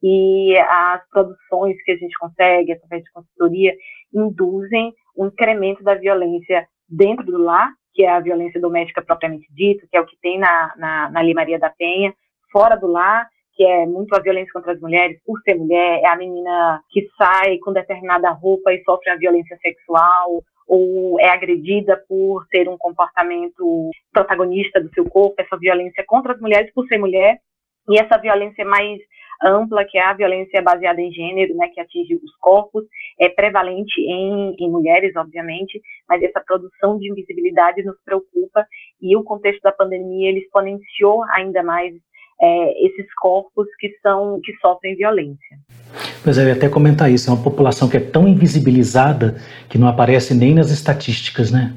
E 0.03 0.57
as 0.59 1.09
produções 1.09 1.83
que 1.83 1.93
a 1.93 1.97
gente 1.97 2.17
consegue, 2.19 2.73
através 2.73 3.03
de 3.05 3.13
consultoria, 3.13 3.75
induzem 4.13 4.93
um 5.17 5.27
incremento 5.27 5.83
da 5.83 5.95
violência 5.95 6.67
dentro 6.89 7.25
do 7.25 7.39
lar, 7.39 7.71
que 7.95 8.03
é 8.03 8.11
a 8.11 8.21
violência 8.21 8.61
doméstica 8.61 9.03
propriamente 9.03 9.47
dita, 9.51 9.87
que 9.91 9.97
é 9.97 10.01
o 10.01 10.07
que 10.07 10.17
tem 10.21 10.39
na, 10.39 10.75
na, 10.77 11.11
na 11.11 11.21
Lei 11.21 11.33
Maria 11.33 11.59
da 11.59 11.71
Penha, 11.71 12.13
fora 12.53 12.77
do 12.77 12.87
lar, 12.87 13.27
que 13.55 13.65
é 13.65 13.87
muito 13.87 14.15
a 14.15 14.21
violência 14.21 14.53
contra 14.53 14.73
as 14.73 14.81
mulheres, 14.81 15.21
por 15.25 15.41
ser 15.43 15.55
mulher, 15.55 16.01
é 16.03 16.07
a 16.07 16.17
menina 16.17 16.81
que 16.91 17.09
sai 17.17 17.59
com 17.59 17.73
determinada 17.73 18.31
roupa 18.31 18.73
e 18.73 18.83
sofre 18.83 19.11
a 19.11 19.17
violência 19.17 19.57
sexual, 19.59 20.43
ou 20.67 21.21
é 21.21 21.29
agredida 21.29 22.03
por 22.09 22.47
ter 22.51 22.69
um 22.69 22.77
comportamento 22.79 23.91
protagonista 24.13 24.81
do 24.81 24.93
seu 24.95 25.05
corpo, 25.05 25.35
essa 25.39 25.57
violência 25.59 26.05
contra 26.07 26.33
as 26.33 26.41
mulheres 26.41 26.73
por 26.73 26.87
ser 26.87 26.99
mulher, 26.99 27.39
e 27.89 27.99
essa 27.99 28.19
violência 28.19 28.65
mais 28.65 28.99
ampla, 29.43 29.85
que 29.85 29.99
é 29.99 30.03
a 30.03 30.15
violência 30.15 30.63
baseada 30.63 31.01
em 31.01 31.13
gênero, 31.13 31.55
né, 31.57 31.69
que 31.69 31.81
atinge 31.81 32.15
os 32.17 32.37
corpos, 32.41 32.85
é 33.21 33.29
prevalente 33.29 34.01
em, 34.01 34.57
em 34.59 34.71
mulheres, 34.71 35.15
obviamente, 35.17 35.81
mas 36.09 36.23
essa 36.23 36.41
produção 36.41 36.99
de 36.99 37.11
invisibilidade 37.11 37.83
nos 37.83 38.01
preocupa 38.03 38.67
e 39.01 39.17
o 39.17 39.23
contexto 39.23 39.61
da 39.63 39.73
pandemia 39.73 40.31
ele 40.31 40.41
exponenciou 40.41 41.23
ainda 41.35 41.63
mais 41.63 41.95
é, 42.41 42.87
esses 42.87 43.07
corpos 43.15 43.67
que 43.79 43.91
são 44.03 44.41
que 44.43 44.53
sofrem 44.57 44.97
violência. 44.97 45.59
Pois 46.23 46.39
é, 46.39 46.43
eu 46.43 46.49
ia 46.49 46.55
até 46.55 46.69
comentar 46.69 47.11
isso, 47.11 47.31
é 47.31 47.33
uma 47.33 47.43
população 47.43 47.89
que 47.89 47.97
é 47.97 48.01
tão 48.01 48.27
invisibilizada 48.27 49.37
que 49.69 49.79
não 49.79 49.89
aparece 49.89 50.35
nem 50.35 50.55
nas 50.55 50.71
estatísticas, 50.71 51.53
né? 51.53 51.75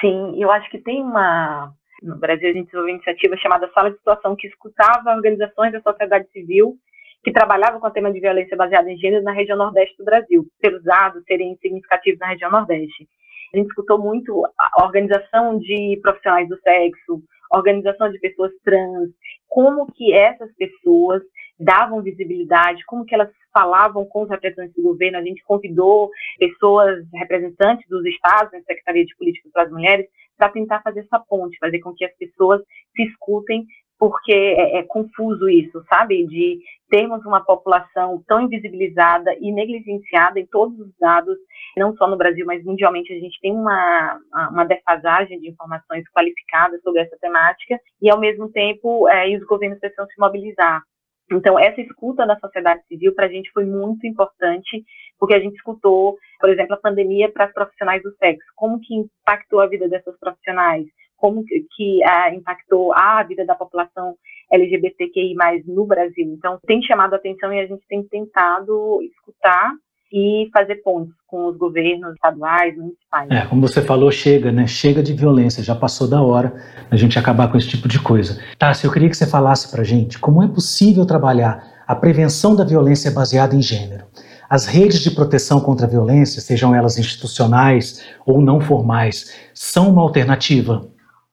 Sim, 0.00 0.40
eu 0.40 0.50
acho 0.50 0.70
que 0.70 0.78
tem 0.78 1.02
uma 1.02 1.72
no 2.02 2.18
Brasil, 2.18 2.48
a 2.48 2.52
gente 2.52 2.64
desenvolveu 2.64 2.94
uma 2.94 2.96
iniciativa 2.96 3.36
chamada 3.36 3.70
Sala 3.74 3.90
de 3.90 3.98
Situação, 3.98 4.34
que 4.34 4.46
escutava 4.46 5.14
organizações 5.14 5.72
da 5.72 5.82
sociedade 5.82 6.26
civil 6.32 6.76
que 7.22 7.32
trabalhavam 7.32 7.80
com 7.80 7.86
o 7.86 7.90
tema 7.90 8.12
de 8.12 8.20
violência 8.20 8.56
baseada 8.56 8.90
em 8.90 8.96
gênero 8.96 9.22
na 9.22 9.32
região 9.32 9.56
nordeste 9.56 9.96
do 9.98 10.04
Brasil, 10.04 10.46
pelos 10.60 10.82
dados 10.82 11.22
serem 11.24 11.56
significativos 11.60 12.18
na 12.18 12.28
região 12.28 12.50
nordeste. 12.50 13.06
A 13.52 13.58
gente 13.58 13.68
escutou 13.68 13.98
muito 13.98 14.42
a 14.58 14.84
organização 14.84 15.58
de 15.58 15.98
profissionais 16.00 16.48
do 16.48 16.58
sexo, 16.60 17.22
organização 17.52 18.10
de 18.10 18.18
pessoas 18.20 18.52
trans, 18.64 19.10
como 19.50 19.92
que 19.92 20.14
essas 20.14 20.50
pessoas 20.54 21.22
davam 21.58 22.00
visibilidade, 22.00 22.86
como 22.86 23.04
que 23.04 23.14
elas 23.14 23.28
falavam 23.52 24.06
com 24.06 24.22
os 24.22 24.30
representantes 24.30 24.74
do 24.76 24.82
governo. 24.82 25.18
A 25.18 25.22
gente 25.22 25.42
convidou 25.44 26.08
pessoas 26.38 27.04
representantes 27.12 27.86
dos 27.88 28.06
estados, 28.06 28.52
na 28.52 28.60
Secretaria 28.60 29.04
de 29.04 29.14
Políticas 29.16 29.52
para 29.52 29.64
as 29.64 29.70
Mulheres, 29.70 30.06
para 30.38 30.48
tentar 30.48 30.80
fazer 30.82 31.00
essa 31.00 31.18
ponte, 31.18 31.58
fazer 31.58 31.80
com 31.80 31.92
que 31.92 32.04
as 32.04 32.16
pessoas 32.16 32.62
se 32.94 33.02
escutem, 33.02 33.66
porque 34.00 34.32
é, 34.32 34.78
é, 34.78 34.82
confuso 34.84 35.46
isso, 35.46 35.84
sabe? 35.86 36.26
De 36.26 36.58
termos 36.88 37.22
uma 37.26 37.44
população 37.44 38.24
tão 38.26 38.40
invisibilizada 38.40 39.36
e 39.38 39.52
negligenciada 39.52 40.40
em 40.40 40.46
todos 40.46 40.80
os 40.80 40.90
dados, 40.98 41.36
não 41.76 41.94
só 41.94 42.08
no 42.08 42.16
Brasil, 42.16 42.46
mas 42.46 42.64
mundialmente, 42.64 43.12
a 43.12 43.18
gente 43.18 43.38
tem 43.42 43.52
uma, 43.52 44.18
uma 44.50 44.64
defasagem 44.64 45.38
de 45.38 45.50
informações 45.50 46.08
qualificadas 46.14 46.80
sobre 46.82 47.02
essa 47.02 47.16
temática, 47.20 47.78
e 48.00 48.10
ao 48.10 48.18
mesmo 48.18 48.50
tempo, 48.50 49.06
é, 49.06 49.36
os 49.36 49.44
governos 49.44 49.78
precisam 49.78 50.06
se 50.06 50.18
mobilizar. 50.18 50.82
Então, 51.30 51.58
essa 51.58 51.82
escuta 51.82 52.26
da 52.26 52.38
sociedade 52.38 52.82
civil 52.88 53.14
para 53.14 53.26
a 53.26 53.28
gente 53.28 53.52
foi 53.52 53.66
muito 53.66 54.06
importante, 54.06 54.82
porque 55.18 55.34
a 55.34 55.38
gente 55.38 55.56
escutou, 55.56 56.16
por 56.40 56.48
exemplo, 56.48 56.74
a 56.74 56.80
pandemia 56.80 57.30
para 57.30 57.44
as 57.44 57.52
profissionais 57.52 58.02
do 58.02 58.16
sexo, 58.16 58.46
como 58.56 58.80
que 58.80 58.94
impactou 58.94 59.60
a 59.60 59.66
vida 59.66 59.86
dessas 59.88 60.18
profissionais, 60.18 60.86
como 61.20 61.44
que 61.44 62.02
ah, 62.02 62.34
impactou 62.34 62.92
a 62.92 63.22
vida 63.22 63.44
da 63.44 63.54
população 63.54 64.16
LGBTQI+, 64.50 65.36
no 65.66 65.86
Brasil. 65.86 66.26
Então, 66.36 66.58
tem 66.66 66.82
chamado 66.82 67.12
a 67.12 67.16
atenção 67.16 67.52
e 67.52 67.60
a 67.60 67.66
gente 67.66 67.82
tem 67.88 68.02
tentado 68.02 69.00
escutar 69.02 69.72
e 70.12 70.50
fazer 70.52 70.76
pontos 70.76 71.14
com 71.26 71.46
os 71.46 71.56
governos 71.56 72.14
estaduais, 72.14 72.76
municipais. 72.76 73.30
É, 73.30 73.46
como 73.46 73.60
você 73.60 73.80
falou, 73.80 74.10
chega, 74.10 74.50
né? 74.50 74.66
Chega 74.66 75.02
de 75.02 75.12
violência, 75.12 75.62
já 75.62 75.74
passou 75.74 76.08
da 76.08 76.20
hora 76.20 76.52
a 76.90 76.96
gente 76.96 77.16
acabar 77.16 77.48
com 77.48 77.56
esse 77.56 77.68
tipo 77.68 77.86
de 77.86 78.00
coisa. 78.00 78.42
Tassi, 78.58 78.84
eu 78.84 78.92
queria 78.92 79.08
que 79.08 79.16
você 79.16 79.26
falasse 79.26 79.70
pra 79.70 79.84
gente 79.84 80.18
como 80.18 80.42
é 80.42 80.48
possível 80.48 81.06
trabalhar 81.06 81.62
a 81.86 81.94
prevenção 81.94 82.56
da 82.56 82.64
violência 82.64 83.10
baseada 83.12 83.54
em 83.54 83.62
gênero. 83.62 84.04
As 84.48 84.66
redes 84.66 85.00
de 85.00 85.12
proteção 85.12 85.60
contra 85.60 85.86
a 85.86 85.88
violência, 85.88 86.40
sejam 86.40 86.74
elas 86.74 86.98
institucionais 86.98 88.04
ou 88.26 88.40
não 88.40 88.60
formais, 88.60 89.32
são 89.54 89.90
uma 89.90 90.02
alternativa? 90.02 90.90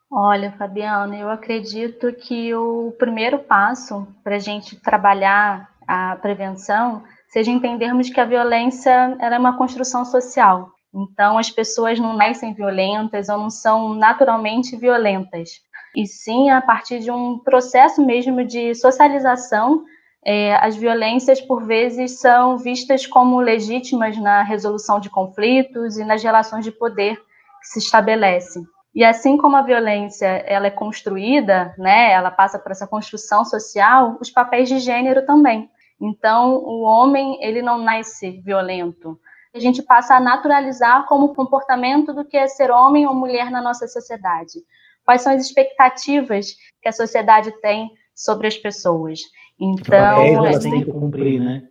Olha, 0.10 0.54
Fabiana, 0.54 1.18
eu 1.18 1.30
acredito 1.30 2.14
que 2.14 2.54
o 2.56 2.94
primeiro 2.98 3.40
passo 3.40 4.08
para 4.24 4.38
a 4.38 4.40
gente 4.40 4.80
trabalhar 4.80 5.70
a 5.86 6.16
prevenção 6.16 7.04
seja 7.30 7.52
entendermos 7.52 8.10
que 8.10 8.20
a 8.20 8.26
violência 8.26 9.18
é 9.20 9.38
uma 9.38 9.58
construção 9.58 10.06
social. 10.06 10.72
Então, 10.96 11.38
as 11.38 11.50
pessoas 11.50 12.00
não 12.00 12.16
nascem 12.16 12.54
violentas 12.54 13.28
ou 13.28 13.38
não 13.38 13.50
são 13.50 13.94
naturalmente 13.94 14.78
violentas. 14.78 15.50
E 15.94 16.08
sim, 16.08 16.50
a 16.50 16.62
partir 16.62 17.00
de 17.00 17.12
um 17.12 17.38
processo 17.40 18.04
mesmo 18.06 18.46
de 18.46 18.74
socialização, 18.76 19.84
é, 20.26 20.56
as 20.56 20.78
violências, 20.78 21.42
por 21.42 21.66
vezes, 21.66 22.20
são 22.20 22.58
vistas 22.58 23.06
como 23.06 23.42
legítimas 23.42 24.18
na 24.18 24.42
resolução 24.42 25.02
de 25.02 25.10
conflitos 25.10 25.98
e 25.98 26.06
nas 26.06 26.24
relações 26.24 26.64
de 26.64 26.72
poder 26.72 27.18
que 27.18 27.68
se 27.68 27.80
estabelecem. 27.80 28.64
E 28.98 29.04
assim 29.04 29.38
como 29.38 29.56
a 29.56 29.62
violência 29.62 30.26
ela 30.26 30.66
é 30.66 30.72
construída, 30.72 31.72
né, 31.78 32.12
ela 32.12 32.32
passa 32.32 32.58
por 32.58 32.72
essa 32.72 32.88
construção 32.88 33.46
social, 33.46 34.18
os 34.20 34.32
papéis 34.32 34.68
de 34.68 34.80
gênero 34.80 35.24
também. 35.24 35.70
Então, 36.02 36.56
o 36.56 36.82
homem, 36.82 37.38
ele 37.44 37.62
não 37.62 37.78
nasce 37.78 38.42
violento. 38.44 39.20
A 39.54 39.60
gente 39.60 39.84
passa 39.84 40.16
a 40.16 40.20
naturalizar 40.20 41.06
como 41.06 41.36
comportamento 41.36 42.12
do 42.12 42.26
que 42.26 42.36
é 42.36 42.48
ser 42.48 42.72
homem 42.72 43.06
ou 43.06 43.14
mulher 43.14 43.52
na 43.52 43.62
nossa 43.62 43.88
sociedade. 43.88 44.64
Quais 45.06 45.22
são 45.22 45.32
as 45.32 45.46
expectativas 45.46 46.56
que 46.82 46.90
a 46.90 46.92
sociedade 46.92 47.52
tem 47.62 47.92
sobre 48.16 48.48
as 48.48 48.58
pessoas? 48.58 49.20
Então, 49.60 50.22
é, 50.24 50.34
ela 50.34 50.60
tem 50.60 50.84
que 50.84 50.92
cumprir, 50.92 51.40
né? 51.40 51.68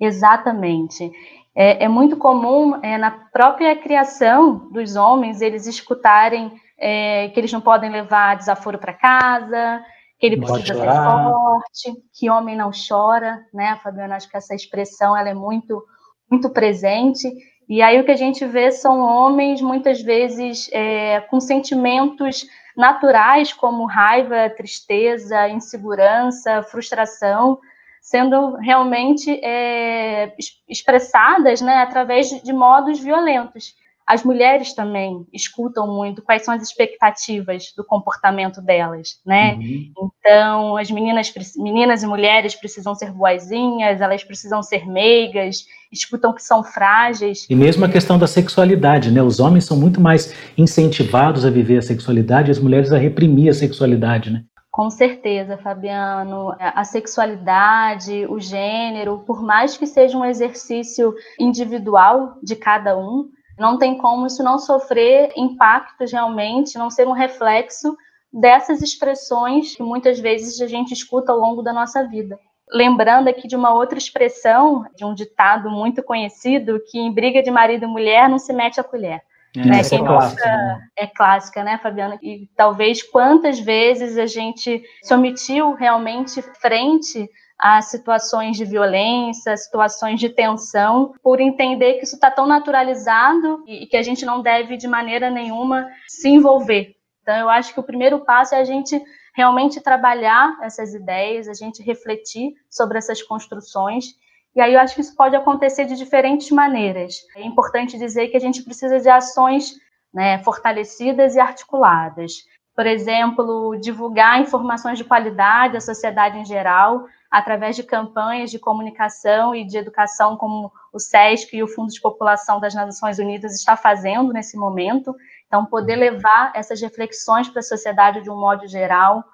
Exatamente. 0.00 1.10
É, 1.54 1.84
é 1.84 1.88
muito 1.88 2.16
comum 2.16 2.78
é, 2.82 2.96
na 2.96 3.10
própria 3.10 3.74
criação 3.76 4.70
dos 4.70 4.94
homens 4.96 5.40
eles 5.40 5.66
escutarem 5.66 6.52
é, 6.78 7.28
que 7.28 7.40
eles 7.40 7.52
não 7.52 7.60
podem 7.60 7.90
levar 7.90 8.36
desaforo 8.36 8.78
para 8.78 8.94
casa, 8.94 9.84
que 10.18 10.26
ele 10.26 10.36
precisa 10.36 10.74
ser 10.74 10.74
forte, 10.74 12.02
que 12.14 12.30
homem 12.30 12.56
não 12.56 12.70
chora, 12.70 13.40
né, 13.52 13.78
Fabiana? 13.82 14.16
Acho 14.16 14.28
que 14.28 14.36
essa 14.36 14.54
expressão 14.54 15.16
ela 15.16 15.30
é 15.30 15.34
muito, 15.34 15.82
muito 16.30 16.50
presente. 16.50 17.28
E 17.68 17.80
aí 17.80 18.00
o 18.00 18.04
que 18.04 18.10
a 18.10 18.16
gente 18.16 18.44
vê 18.46 18.70
são 18.70 19.00
homens 19.00 19.62
muitas 19.62 20.02
vezes 20.02 20.68
é, 20.72 21.20
com 21.22 21.40
sentimentos 21.40 22.46
naturais 22.76 23.52
como 23.52 23.86
raiva, 23.86 24.50
tristeza, 24.50 25.48
insegurança, 25.48 26.62
frustração, 26.62 27.58
sendo 28.00 28.56
realmente 28.56 29.30
é, 29.44 30.32
expressadas 30.68 31.60
né, 31.60 31.76
através 31.76 32.28
de 32.28 32.52
modos 32.52 32.98
violentos. 32.98 33.78
As 34.10 34.24
mulheres 34.24 34.72
também 34.74 35.24
escutam 35.32 35.86
muito 35.86 36.20
quais 36.20 36.44
são 36.44 36.52
as 36.52 36.62
expectativas 36.64 37.72
do 37.76 37.84
comportamento 37.84 38.60
delas, 38.60 39.20
né? 39.24 39.54
Uhum. 39.54 40.10
Então, 40.18 40.76
as 40.76 40.90
meninas, 40.90 41.32
meninas 41.56 42.02
e 42.02 42.08
mulheres 42.08 42.56
precisam 42.56 42.92
ser 42.92 43.12
boazinhas, 43.12 44.00
elas 44.00 44.24
precisam 44.24 44.64
ser 44.64 44.84
meigas, 44.84 45.64
escutam 45.92 46.32
que 46.32 46.42
são 46.42 46.64
frágeis. 46.64 47.46
E 47.48 47.54
mesmo 47.54 47.84
a 47.84 47.88
questão 47.88 48.18
da 48.18 48.26
sexualidade, 48.26 49.12
né? 49.12 49.22
Os 49.22 49.38
homens 49.38 49.64
são 49.64 49.76
muito 49.76 50.00
mais 50.00 50.34
incentivados 50.58 51.46
a 51.46 51.50
viver 51.50 51.78
a 51.78 51.82
sexualidade, 51.82 52.50
e 52.50 52.52
as 52.52 52.58
mulheres 52.58 52.90
a 52.90 52.98
reprimir 52.98 53.48
a 53.48 53.54
sexualidade, 53.54 54.32
né? 54.32 54.42
Com 54.80 54.88
certeza, 54.88 55.58
Fabiano. 55.58 56.56
A 56.58 56.84
sexualidade, 56.84 58.24
o 58.30 58.40
gênero, 58.40 59.22
por 59.26 59.42
mais 59.42 59.76
que 59.76 59.86
seja 59.86 60.16
um 60.16 60.24
exercício 60.24 61.14
individual 61.38 62.38
de 62.42 62.56
cada 62.56 62.96
um, 62.96 63.28
não 63.58 63.76
tem 63.76 63.98
como 63.98 64.26
isso 64.26 64.42
não 64.42 64.58
sofrer 64.58 65.34
impactos 65.36 66.10
realmente, 66.10 66.78
não 66.78 66.88
ser 66.88 67.06
um 67.06 67.12
reflexo 67.12 67.94
dessas 68.32 68.80
expressões 68.80 69.76
que 69.76 69.82
muitas 69.82 70.18
vezes 70.18 70.58
a 70.62 70.66
gente 70.66 70.94
escuta 70.94 71.30
ao 71.30 71.38
longo 71.38 71.60
da 71.60 71.74
nossa 71.74 72.08
vida. 72.08 72.38
Lembrando 72.72 73.28
aqui 73.28 73.46
de 73.46 73.56
uma 73.56 73.74
outra 73.74 73.98
expressão, 73.98 74.86
de 74.96 75.04
um 75.04 75.12
ditado 75.12 75.68
muito 75.68 76.02
conhecido, 76.02 76.80
que 76.90 76.98
em 76.98 77.12
briga 77.12 77.42
de 77.42 77.50
marido 77.50 77.84
e 77.84 77.86
mulher 77.86 78.30
não 78.30 78.38
se 78.38 78.54
mete 78.54 78.80
a 78.80 78.84
colher. 78.84 79.20
É, 79.56 79.64
né? 79.64 79.80
é, 79.80 79.98
clássica, 79.98 80.46
né? 80.46 80.88
é 80.96 81.06
clássica, 81.06 81.64
né, 81.64 81.78
Fabiana? 81.78 82.18
E 82.22 82.48
talvez 82.56 83.02
quantas 83.02 83.58
vezes 83.58 84.16
a 84.16 84.26
gente 84.26 84.82
se 85.02 85.14
omitiu 85.14 85.74
realmente 85.74 86.40
frente 86.60 87.28
a 87.58 87.82
situações 87.82 88.56
de 88.56 88.64
violência, 88.64 89.56
situações 89.56 90.18
de 90.18 90.30
tensão, 90.30 91.12
por 91.22 91.40
entender 91.40 91.94
que 91.94 92.04
isso 92.04 92.14
está 92.14 92.30
tão 92.30 92.46
naturalizado 92.46 93.62
e 93.66 93.86
que 93.86 93.96
a 93.96 94.02
gente 94.02 94.24
não 94.24 94.40
deve 94.40 94.78
de 94.78 94.88
maneira 94.88 95.28
nenhuma 95.28 95.86
se 96.08 96.28
envolver. 96.28 96.96
Então, 97.22 97.36
eu 97.36 97.50
acho 97.50 97.74
que 97.74 97.80
o 97.80 97.84
primeiro 97.84 98.20
passo 98.20 98.54
é 98.54 98.60
a 98.60 98.64
gente 98.64 99.00
realmente 99.34 99.80
trabalhar 99.80 100.58
essas 100.62 100.94
ideias, 100.94 101.48
a 101.48 101.54
gente 101.54 101.82
refletir 101.82 102.54
sobre 102.68 102.96
essas 102.96 103.22
construções. 103.22 104.06
E 104.54 104.60
aí 104.60 104.74
eu 104.74 104.80
acho 104.80 104.94
que 104.94 105.00
isso 105.00 105.14
pode 105.14 105.36
acontecer 105.36 105.84
de 105.84 105.96
diferentes 105.96 106.50
maneiras. 106.50 107.14
É 107.36 107.42
importante 107.42 107.98
dizer 107.98 108.28
que 108.28 108.36
a 108.36 108.40
gente 108.40 108.62
precisa 108.62 108.98
de 108.98 109.08
ações 109.08 109.74
né, 110.12 110.38
fortalecidas 110.42 111.36
e 111.36 111.40
articuladas. 111.40 112.32
Por 112.74 112.86
exemplo, 112.86 113.76
divulgar 113.80 114.40
informações 114.40 114.96
de 114.98 115.04
qualidade 115.04 115.76
à 115.76 115.80
sociedade 115.80 116.38
em 116.38 116.44
geral, 116.44 117.04
através 117.30 117.76
de 117.76 117.82
campanhas 117.82 118.50
de 118.50 118.58
comunicação 118.58 119.54
e 119.54 119.64
de 119.64 119.76
educação, 119.76 120.36
como 120.36 120.72
o 120.92 120.98
SESC 120.98 121.56
e 121.56 121.62
o 121.62 121.68
Fundo 121.68 121.92
de 121.92 122.00
População 122.00 122.58
das 122.58 122.74
Nações 122.74 123.18
Unidas 123.18 123.54
está 123.54 123.76
fazendo 123.76 124.32
nesse 124.32 124.56
momento. 124.56 125.14
Então, 125.46 125.66
poder 125.66 125.96
levar 125.96 126.52
essas 126.54 126.80
reflexões 126.80 127.48
para 127.48 127.60
a 127.60 127.62
sociedade 127.62 128.22
de 128.22 128.30
um 128.30 128.36
modo 128.36 128.66
geral, 128.66 129.24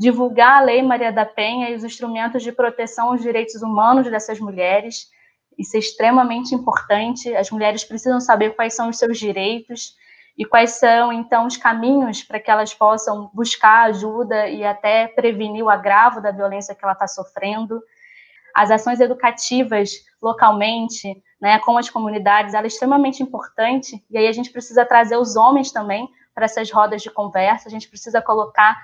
divulgar 0.00 0.62
a 0.62 0.64
Lei 0.64 0.80
Maria 0.80 1.12
da 1.12 1.26
Penha 1.26 1.68
e 1.68 1.74
os 1.74 1.84
instrumentos 1.84 2.42
de 2.42 2.50
proteção 2.50 3.10
aos 3.10 3.20
direitos 3.20 3.60
humanos 3.60 4.10
dessas 4.10 4.40
mulheres. 4.40 5.10
Isso 5.58 5.76
é 5.76 5.78
extremamente 5.78 6.54
importante. 6.54 7.36
As 7.36 7.50
mulheres 7.50 7.84
precisam 7.84 8.18
saber 8.18 8.56
quais 8.56 8.74
são 8.74 8.88
os 8.88 8.96
seus 8.96 9.18
direitos 9.18 9.94
e 10.38 10.46
quais 10.46 10.70
são, 10.70 11.12
então, 11.12 11.46
os 11.46 11.58
caminhos 11.58 12.22
para 12.22 12.40
que 12.40 12.50
elas 12.50 12.72
possam 12.72 13.30
buscar 13.34 13.88
ajuda 13.88 14.48
e 14.48 14.64
até 14.64 15.06
prevenir 15.06 15.62
o 15.62 15.68
agravo 15.68 16.22
da 16.22 16.30
violência 16.30 16.74
que 16.74 16.82
ela 16.82 16.94
está 16.94 17.06
sofrendo. 17.06 17.78
As 18.56 18.70
ações 18.70 19.00
educativas 19.00 19.90
localmente, 20.22 21.22
né, 21.38 21.58
com 21.58 21.76
as 21.76 21.90
comunidades, 21.90 22.54
ela 22.54 22.64
é 22.64 22.68
extremamente 22.68 23.22
importante, 23.22 24.02
e 24.10 24.16
aí 24.16 24.26
a 24.26 24.32
gente 24.32 24.50
precisa 24.50 24.86
trazer 24.86 25.18
os 25.18 25.36
homens 25.36 25.70
também 25.70 26.08
para 26.34 26.46
essas 26.46 26.70
rodas 26.70 27.02
de 27.02 27.10
conversa, 27.10 27.68
a 27.68 27.70
gente 27.70 27.86
precisa 27.86 28.22
colocar 28.22 28.78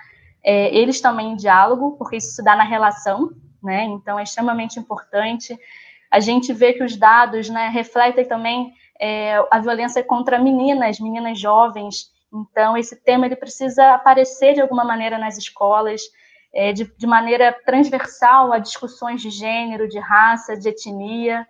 é, 0.47 0.73
eles 0.73 1.01
também 1.01 1.33
em 1.33 1.37
diálogo, 1.37 1.97
porque 1.99 2.19
isso 2.19 2.37
se 2.37 2.45
dá 2.45 2.55
na 2.55 2.63
relação, 2.63 3.33
né? 3.61 3.83
Então 3.83 4.17
é 4.17 4.23
extremamente 4.23 4.79
importante. 4.79 5.59
A 6.09 6.21
gente 6.21 6.53
vê 6.53 6.73
que 6.73 6.85
os 6.85 6.97
dados, 6.97 7.49
né, 7.49 7.69
refletem 7.69 8.25
também 8.25 8.73
é, 9.01 9.45
a 9.51 9.59
violência 9.59 10.05
contra 10.05 10.39
meninas, 10.39 11.01
meninas 11.01 11.41
jovens. 11.41 12.13
Então 12.33 12.77
esse 12.77 12.95
tema 13.03 13.27
ele 13.27 13.35
precisa 13.35 13.95
aparecer 13.95 14.55
de 14.55 14.61
alguma 14.61 14.85
maneira 14.85 15.19
nas 15.19 15.37
escolas, 15.37 16.03
é, 16.55 16.73
de, 16.73 16.85
de 16.97 17.07
maneira 17.09 17.53
transversal 17.67 18.53
a 18.53 18.61
discussões 18.61 19.21
de 19.21 19.31
gênero, 19.31 19.89
de 19.89 19.99
raça, 19.99 20.57
de 20.57 20.69
etnia. 20.69 21.45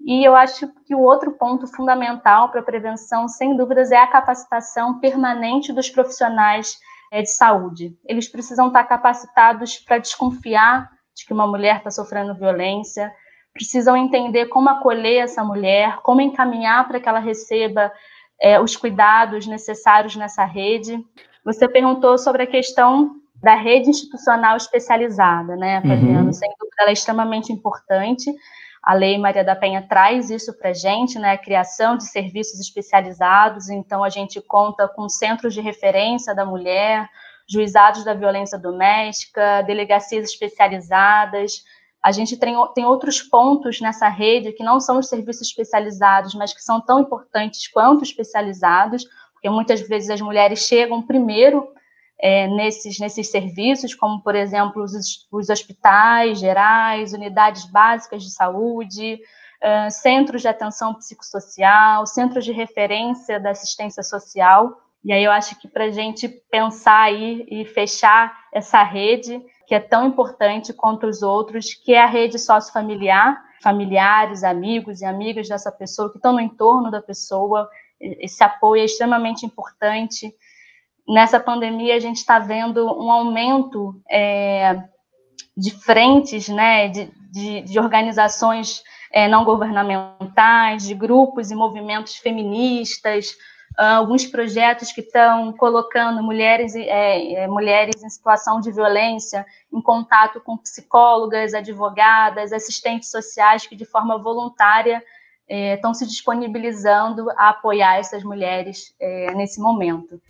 E 0.00 0.26
eu 0.26 0.34
acho 0.34 0.66
que 0.86 0.94
o 0.94 1.00
outro 1.00 1.32
ponto 1.32 1.66
fundamental 1.66 2.48
para 2.48 2.60
a 2.60 2.64
prevenção, 2.64 3.28
sem 3.28 3.54
dúvidas, 3.54 3.92
é 3.92 3.98
a 3.98 4.06
capacitação 4.06 4.98
permanente 4.98 5.74
dos 5.74 5.90
profissionais 5.90 6.78
de 7.22 7.30
saúde. 7.30 7.96
Eles 8.04 8.28
precisam 8.28 8.68
estar 8.68 8.84
capacitados 8.84 9.78
para 9.78 9.98
desconfiar 9.98 10.90
de 11.14 11.24
que 11.24 11.32
uma 11.32 11.46
mulher 11.46 11.78
está 11.78 11.90
sofrendo 11.90 12.34
violência, 12.34 13.12
precisam 13.52 13.96
entender 13.96 14.46
como 14.46 14.68
acolher 14.68 15.22
essa 15.22 15.44
mulher, 15.44 15.98
como 16.02 16.20
encaminhar 16.20 16.86
para 16.88 16.98
que 16.98 17.08
ela 17.08 17.20
receba 17.20 17.92
é, 18.40 18.60
os 18.60 18.76
cuidados 18.76 19.46
necessários 19.46 20.16
nessa 20.16 20.44
rede. 20.44 20.98
Você 21.44 21.68
perguntou 21.68 22.18
sobre 22.18 22.42
a 22.42 22.46
questão 22.46 23.16
da 23.42 23.54
rede 23.54 23.90
institucional 23.90 24.56
especializada, 24.56 25.54
né, 25.54 25.80
Fabiano? 25.82 26.26
Uhum. 26.26 26.32
Sem 26.32 26.50
dúvida, 26.58 26.76
ela 26.80 26.90
é 26.90 26.94
extremamente 26.94 27.52
importante. 27.52 28.34
A 28.84 28.92
Lei 28.92 29.16
Maria 29.16 29.42
da 29.42 29.56
Penha 29.56 29.80
traz 29.88 30.28
isso 30.28 30.52
para 30.52 30.70
a 30.70 30.74
gente, 30.74 31.18
né? 31.18 31.32
A 31.32 31.38
criação 31.38 31.96
de 31.96 32.04
serviços 32.04 32.60
especializados. 32.60 33.70
Então, 33.70 34.04
a 34.04 34.10
gente 34.10 34.42
conta 34.42 34.86
com 34.86 35.08
centros 35.08 35.54
de 35.54 35.62
referência 35.62 36.34
da 36.34 36.44
mulher, 36.44 37.08
juizados 37.48 38.04
da 38.04 38.12
violência 38.12 38.58
doméstica, 38.58 39.62
delegacias 39.62 40.28
especializadas. 40.28 41.64
A 42.02 42.12
gente 42.12 42.36
tem, 42.36 42.54
tem 42.74 42.84
outros 42.84 43.22
pontos 43.22 43.80
nessa 43.80 44.08
rede 44.08 44.52
que 44.52 44.62
não 44.62 44.78
são 44.78 44.98
os 44.98 45.08
serviços 45.08 45.48
especializados, 45.48 46.34
mas 46.34 46.52
que 46.52 46.60
são 46.60 46.78
tão 46.78 47.00
importantes 47.00 47.66
quanto 47.68 48.04
especializados, 48.04 49.06
porque 49.32 49.48
muitas 49.48 49.80
vezes 49.80 50.10
as 50.10 50.20
mulheres 50.20 50.58
chegam 50.58 51.00
primeiro 51.00 51.72
é, 52.24 52.48
nesses, 52.48 52.98
nesses 52.98 53.30
serviços, 53.30 53.94
como, 53.94 54.22
por 54.22 54.34
exemplo, 54.34 54.82
os, 54.82 55.28
os 55.30 55.50
hospitais 55.50 56.38
gerais, 56.38 57.12
unidades 57.12 57.66
básicas 57.66 58.22
de 58.22 58.30
saúde, 58.32 59.20
uh, 59.62 59.90
centros 59.90 60.40
de 60.40 60.48
atenção 60.48 60.94
psicossocial, 60.94 62.06
centros 62.06 62.42
de 62.46 62.50
referência 62.50 63.38
da 63.38 63.50
assistência 63.50 64.02
social. 64.02 64.74
E 65.04 65.12
aí 65.12 65.22
eu 65.22 65.30
acho 65.30 65.60
que 65.60 65.68
para 65.68 65.84
a 65.84 65.90
gente 65.90 66.26
pensar 66.50 67.02
aí 67.02 67.46
e 67.46 67.66
fechar 67.66 68.34
essa 68.54 68.82
rede, 68.82 69.38
que 69.66 69.74
é 69.74 69.80
tão 69.80 70.06
importante 70.06 70.72
quanto 70.72 71.06
os 71.06 71.20
outros, 71.20 71.74
que 71.74 71.92
é 71.92 72.02
a 72.02 72.06
rede 72.06 72.38
sociofamiliar, 72.38 73.38
familiares, 73.62 74.44
amigos 74.44 75.02
e 75.02 75.04
amigas 75.04 75.46
dessa 75.46 75.70
pessoa 75.70 76.10
que 76.10 76.16
estão 76.16 76.32
no 76.32 76.40
entorno 76.40 76.90
da 76.90 77.02
pessoa, 77.02 77.68
esse 78.00 78.42
apoio 78.42 78.80
é 78.80 78.86
extremamente 78.86 79.44
importante 79.44 80.34
nessa 81.08 81.38
pandemia 81.38 81.96
a 81.96 82.00
gente 82.00 82.16
está 82.16 82.38
vendo 82.38 82.84
um 82.86 83.10
aumento 83.10 84.00
é, 84.10 84.82
de 85.56 85.70
frentes, 85.70 86.48
né, 86.48 86.88
de, 86.88 87.10
de, 87.30 87.62
de 87.62 87.78
organizações 87.78 88.82
é, 89.12 89.28
não 89.28 89.44
governamentais, 89.44 90.84
de 90.84 90.94
grupos 90.94 91.50
e 91.50 91.54
movimentos 91.54 92.16
feministas, 92.16 93.36
ah, 93.76 93.96
alguns 93.96 94.24
projetos 94.24 94.92
que 94.92 95.00
estão 95.00 95.52
colocando 95.52 96.22
mulheres, 96.22 96.76
é, 96.76 97.32
é, 97.34 97.48
mulheres 97.48 98.04
em 98.04 98.08
situação 98.08 98.60
de 98.60 98.70
violência 98.70 99.44
em 99.72 99.82
contato 99.82 100.40
com 100.40 100.56
psicólogas, 100.56 101.54
advogadas, 101.54 102.52
assistentes 102.52 103.10
sociais 103.10 103.66
que 103.66 103.74
de 103.74 103.84
forma 103.84 104.16
voluntária 104.16 105.02
estão 105.48 105.90
é, 105.90 105.94
se 105.94 106.06
disponibilizando 106.06 107.30
a 107.36 107.50
apoiar 107.50 107.98
essas 107.98 108.22
mulheres 108.24 108.94
é, 109.00 109.34
nesse 109.34 109.60
momento. 109.60 110.20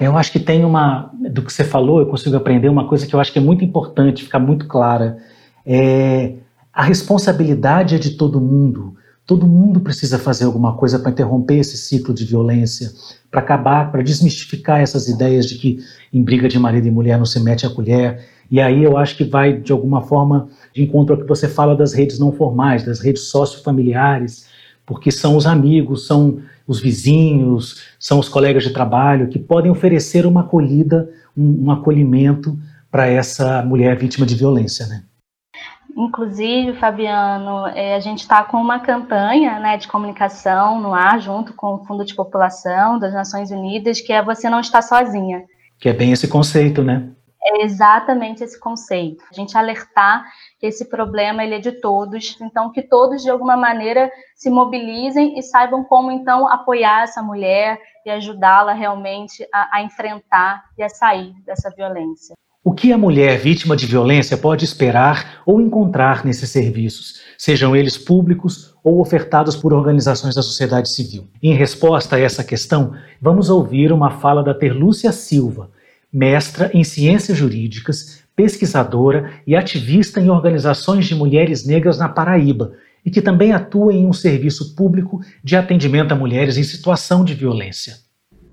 Eu 0.00 0.16
acho 0.16 0.32
que 0.32 0.40
tem 0.40 0.64
uma, 0.64 1.10
do 1.30 1.42
que 1.42 1.52
você 1.52 1.64
falou, 1.64 2.00
eu 2.00 2.06
consigo 2.06 2.36
aprender 2.36 2.68
uma 2.68 2.88
coisa 2.88 3.06
que 3.06 3.14
eu 3.14 3.20
acho 3.20 3.32
que 3.32 3.38
é 3.38 3.42
muito 3.42 3.64
importante, 3.64 4.24
ficar 4.24 4.38
muito 4.38 4.66
clara. 4.66 5.18
É, 5.66 6.34
a 6.72 6.82
responsabilidade 6.82 7.94
é 7.94 7.98
de 7.98 8.16
todo 8.16 8.40
mundo. 8.40 8.96
Todo 9.26 9.46
mundo 9.46 9.80
precisa 9.80 10.18
fazer 10.18 10.44
alguma 10.44 10.76
coisa 10.76 10.98
para 10.98 11.10
interromper 11.10 11.56
esse 11.56 11.78
ciclo 11.78 12.12
de 12.12 12.26
violência, 12.26 12.90
para 13.30 13.40
acabar, 13.40 13.90
para 13.90 14.02
desmistificar 14.02 14.80
essas 14.80 15.08
ideias 15.08 15.46
de 15.46 15.56
que 15.56 15.78
em 16.12 16.22
briga 16.22 16.46
de 16.46 16.58
marido 16.58 16.86
e 16.86 16.90
mulher 16.90 17.16
não 17.16 17.24
se 17.24 17.40
mete 17.40 17.64
a 17.64 17.70
colher. 17.70 18.22
E 18.50 18.60
aí 18.60 18.84
eu 18.84 18.98
acho 18.98 19.16
que 19.16 19.24
vai, 19.24 19.54
de 19.54 19.72
alguma 19.72 20.02
forma, 20.02 20.48
de 20.74 20.82
encontro 20.82 21.14
ao 21.14 21.20
que 21.22 21.26
você 21.26 21.48
fala 21.48 21.74
das 21.74 21.94
redes 21.94 22.18
não 22.18 22.32
formais, 22.32 22.84
das 22.84 23.00
redes 23.00 23.22
sociofamiliares, 23.28 24.46
porque 24.86 25.10
são 25.10 25.36
os 25.36 25.46
amigos, 25.46 26.06
são 26.06 26.40
os 26.66 26.80
vizinhos, 26.80 27.82
são 27.98 28.18
os 28.18 28.28
colegas 28.28 28.62
de 28.62 28.72
trabalho 28.72 29.28
que 29.28 29.38
podem 29.38 29.70
oferecer 29.70 30.26
uma 30.26 30.42
acolhida, 30.42 31.10
um, 31.36 31.66
um 31.66 31.70
acolhimento 31.70 32.58
para 32.90 33.06
essa 33.06 33.62
mulher 33.62 33.96
vítima 33.96 34.24
de 34.24 34.34
violência, 34.34 34.86
né? 34.86 35.04
Inclusive, 35.96 36.72
Fabiano, 36.74 37.68
é, 37.68 37.94
a 37.94 38.00
gente 38.00 38.20
está 38.20 38.42
com 38.42 38.56
uma 38.56 38.80
campanha 38.80 39.60
né, 39.60 39.76
de 39.76 39.86
comunicação 39.86 40.80
no 40.80 40.92
ar, 40.92 41.20
junto 41.20 41.54
com 41.54 41.74
o 41.74 41.84
Fundo 41.84 42.04
de 42.04 42.14
População 42.14 42.98
das 42.98 43.14
Nações 43.14 43.52
Unidas, 43.52 44.00
que 44.00 44.12
é 44.12 44.20
Você 44.20 44.50
Não 44.50 44.58
Está 44.58 44.82
Sozinha. 44.82 45.44
Que 45.78 45.88
é 45.88 45.92
bem 45.92 46.10
esse 46.10 46.26
conceito, 46.26 46.82
né? 46.82 47.10
É 47.46 47.62
exatamente 47.62 48.42
esse 48.42 48.58
conceito. 48.58 49.22
A 49.30 49.34
gente 49.34 49.56
alertar 49.56 50.24
esse 50.66 50.86
problema 50.86 51.44
ele 51.44 51.56
é 51.56 51.58
de 51.58 51.72
todos, 51.72 52.36
então 52.40 52.72
que 52.72 52.82
todos 52.82 53.22
de 53.22 53.28
alguma 53.28 53.56
maneira 53.56 54.10
se 54.34 54.48
mobilizem 54.48 55.38
e 55.38 55.42
saibam 55.42 55.84
como 55.84 56.10
então 56.10 56.48
apoiar 56.48 57.02
essa 57.02 57.22
mulher 57.22 57.78
e 58.04 58.10
ajudá-la 58.10 58.72
realmente 58.72 59.46
a, 59.52 59.76
a 59.76 59.82
enfrentar 59.82 60.64
e 60.78 60.82
a 60.82 60.88
sair 60.88 61.34
dessa 61.44 61.70
violência. 61.70 62.34
O 62.66 62.72
que 62.72 62.94
a 62.94 62.98
mulher 62.98 63.36
vítima 63.38 63.76
de 63.76 63.84
violência 63.84 64.38
pode 64.38 64.64
esperar 64.64 65.42
ou 65.44 65.60
encontrar 65.60 66.24
nesses 66.24 66.48
serviços, 66.48 67.20
sejam 67.36 67.76
eles 67.76 67.98
públicos 67.98 68.74
ou 68.82 69.02
ofertados 69.02 69.54
por 69.54 69.74
organizações 69.74 70.34
da 70.34 70.40
sociedade 70.40 70.88
civil? 70.88 71.28
Em 71.42 71.52
resposta 71.52 72.16
a 72.16 72.20
essa 72.20 72.42
questão, 72.42 72.94
vamos 73.20 73.50
ouvir 73.50 73.92
uma 73.92 74.12
fala 74.12 74.42
da 74.42 74.54
Terlúcia 74.54 75.12
Silva, 75.12 75.70
mestra 76.10 76.70
em 76.72 76.82
ciências 76.82 77.36
jurídicas, 77.36 78.23
pesquisadora 78.36 79.32
e 79.46 79.54
ativista 79.54 80.20
em 80.20 80.30
organizações 80.30 81.06
de 81.06 81.14
mulheres 81.14 81.66
negras 81.66 81.98
na 81.98 82.08
Paraíba 82.08 82.72
e 83.04 83.10
que 83.10 83.22
também 83.22 83.52
atua 83.52 83.92
em 83.92 84.06
um 84.06 84.12
serviço 84.12 84.74
público 84.74 85.20
de 85.42 85.56
atendimento 85.56 86.12
a 86.12 86.16
mulheres 86.16 86.56
em 86.56 86.62
situação 86.62 87.24
de 87.24 87.34
violência. 87.34 87.94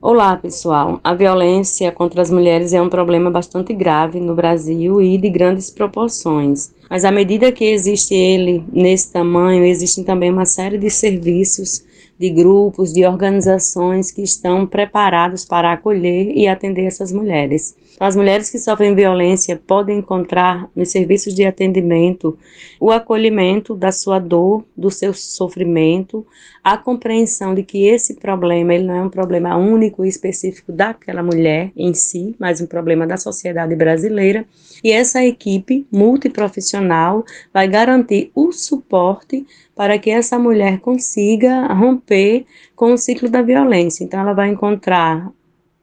Olá, 0.02 0.36
pessoal. 0.36 1.00
A 1.04 1.14
violência 1.14 1.92
contra 1.92 2.24
as 2.24 2.32
mulheres 2.32 2.74
é 2.74 2.82
um 2.82 2.90
problema 2.90 3.30
bastante 3.30 3.72
grave 3.72 4.20
no 4.20 4.34
Brasil 4.34 5.00
e 5.00 5.16
de 5.16 5.30
grandes 5.30 5.70
proporções. 5.70 6.74
Mas 6.90 7.06
à 7.06 7.12
medida 7.12 7.52
que 7.52 7.64
existe 7.64 8.16
ele 8.16 8.64
nesse 8.74 9.14
tamanho, 9.14 9.64
existem 9.64 10.04
também 10.04 10.32
uma 10.32 10.46
série 10.46 10.80
de 10.80 10.90
serviços 10.90 11.84
de 12.20 12.30
grupos, 12.30 12.92
de 12.94 13.06
organizações 13.06 14.12
que 14.12 14.22
estão 14.22 14.66
preparados 14.66 15.46
para 15.46 15.72
acolher 15.72 16.32
e 16.36 16.48
atender 16.48 16.86
essas 16.86 17.12
mulheres. 17.12 17.76
As 18.02 18.16
mulheres 18.16 18.50
que 18.50 18.58
sofrem 18.58 18.96
violência 18.96 19.62
podem 19.68 20.00
encontrar 20.00 20.68
nos 20.76 20.90
serviços 20.90 21.36
de 21.36 21.46
atendimento 21.46 22.36
o 22.80 22.90
acolhimento 22.90 23.76
da 23.76 23.92
sua 23.92 24.18
dor, 24.18 24.66
do 24.76 24.90
seu 24.90 25.14
sofrimento, 25.14 26.26
a 26.64 26.76
compreensão 26.76 27.54
de 27.54 27.62
que 27.62 27.86
esse 27.86 28.16
problema 28.16 28.74
ele 28.74 28.86
não 28.86 28.96
é 28.96 29.04
um 29.04 29.10
problema 29.10 29.56
único 29.56 30.04
e 30.04 30.10
específico 30.10 30.72
daquela 30.72 31.22
mulher 31.22 31.72
em 31.78 31.94
si, 31.94 32.36
mas 32.40 32.60
um 32.60 32.66
problema 32.66 33.06
da 33.06 33.18
sociedade 33.18 33.76
brasileira. 33.76 34.48
E 34.84 34.92
essa 34.92 35.24
equipe 35.24 35.86
multiprofissional 35.92 37.24
vai 37.54 37.68
garantir 37.68 38.32
o 38.34 38.52
suporte 38.52 39.46
para 39.76 40.00
que 40.00 40.10
essa 40.10 40.40
mulher 40.40 40.80
consiga 40.80 41.68
romper 41.68 42.48
com 42.76 42.94
o 42.94 42.98
ciclo 42.98 43.30
da 43.30 43.44
violência. 43.44 44.04
Então, 44.04 44.22
ela 44.22 44.34
vai 44.34 44.50
encontrar 44.50 45.32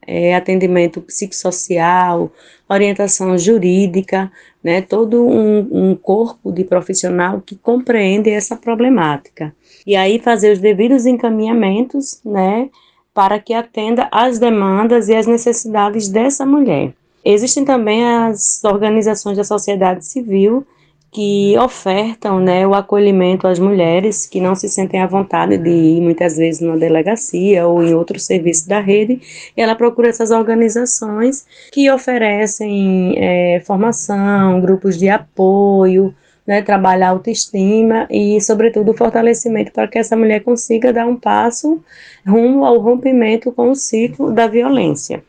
é, 0.09 0.33
atendimento 0.33 0.99
psicossocial, 1.01 2.31
orientação 2.67 3.37
jurídica, 3.37 4.31
né, 4.63 4.81
todo 4.81 5.23
um, 5.23 5.91
um 5.91 5.95
corpo 5.95 6.51
de 6.51 6.63
profissional 6.63 7.41
que 7.45 7.55
compreende 7.55 8.31
essa 8.31 8.55
problemática. 8.55 9.55
E 9.85 9.95
aí 9.95 10.17
fazer 10.17 10.51
os 10.51 10.59
devidos 10.59 11.05
encaminhamentos, 11.05 12.19
né, 12.25 12.69
para 13.13 13.37
que 13.37 13.53
atenda 13.53 14.07
às 14.11 14.39
demandas 14.39 15.09
e 15.09 15.15
às 15.15 15.27
necessidades 15.27 16.09
dessa 16.09 16.43
mulher. 16.43 16.91
Existem 17.23 17.63
também 17.63 18.03
as 18.03 18.63
organizações 18.63 19.37
da 19.37 19.43
sociedade 19.43 20.05
civil 20.05 20.65
que 21.11 21.57
ofertam 21.57 22.39
né, 22.39 22.67
o 22.67 22.73
acolhimento 22.73 23.47
às 23.47 23.57
mulheres 23.57 24.25
que 24.25 24.39
não 24.39 24.53
se 24.55 24.69
sentem 24.69 25.01
à 25.01 25.07
vontade 25.07 25.57
de 25.57 25.69
ir 25.69 26.01
muitas 26.01 26.37
vezes 26.37 26.61
numa 26.61 26.77
delegacia 26.77 27.65
ou 27.67 27.83
em 27.83 27.93
outro 27.93 28.19
serviço 28.19 28.67
da 28.69 28.79
rede, 28.79 29.19
e 29.55 29.61
ela 29.61 29.75
procura 29.75 30.09
essas 30.09 30.31
organizações 30.31 31.45
que 31.71 31.89
oferecem 31.89 33.15
é, 33.17 33.61
formação, 33.65 34.61
grupos 34.61 34.97
de 34.97 35.09
apoio, 35.09 36.13
né, 36.45 36.61
trabalhar 36.63 37.09
autoestima 37.09 38.07
e, 38.09 38.41
sobretudo, 38.41 38.93
fortalecimento 38.93 39.71
para 39.71 39.87
que 39.87 39.99
essa 39.99 40.15
mulher 40.15 40.43
consiga 40.43 40.91
dar 40.91 41.05
um 41.05 41.15
passo 41.15 41.79
rumo 42.27 42.65
ao 42.65 42.79
rompimento 42.79 43.51
com 43.51 43.69
o 43.69 43.75
ciclo 43.75 44.31
da 44.31 44.47
violência. 44.47 45.23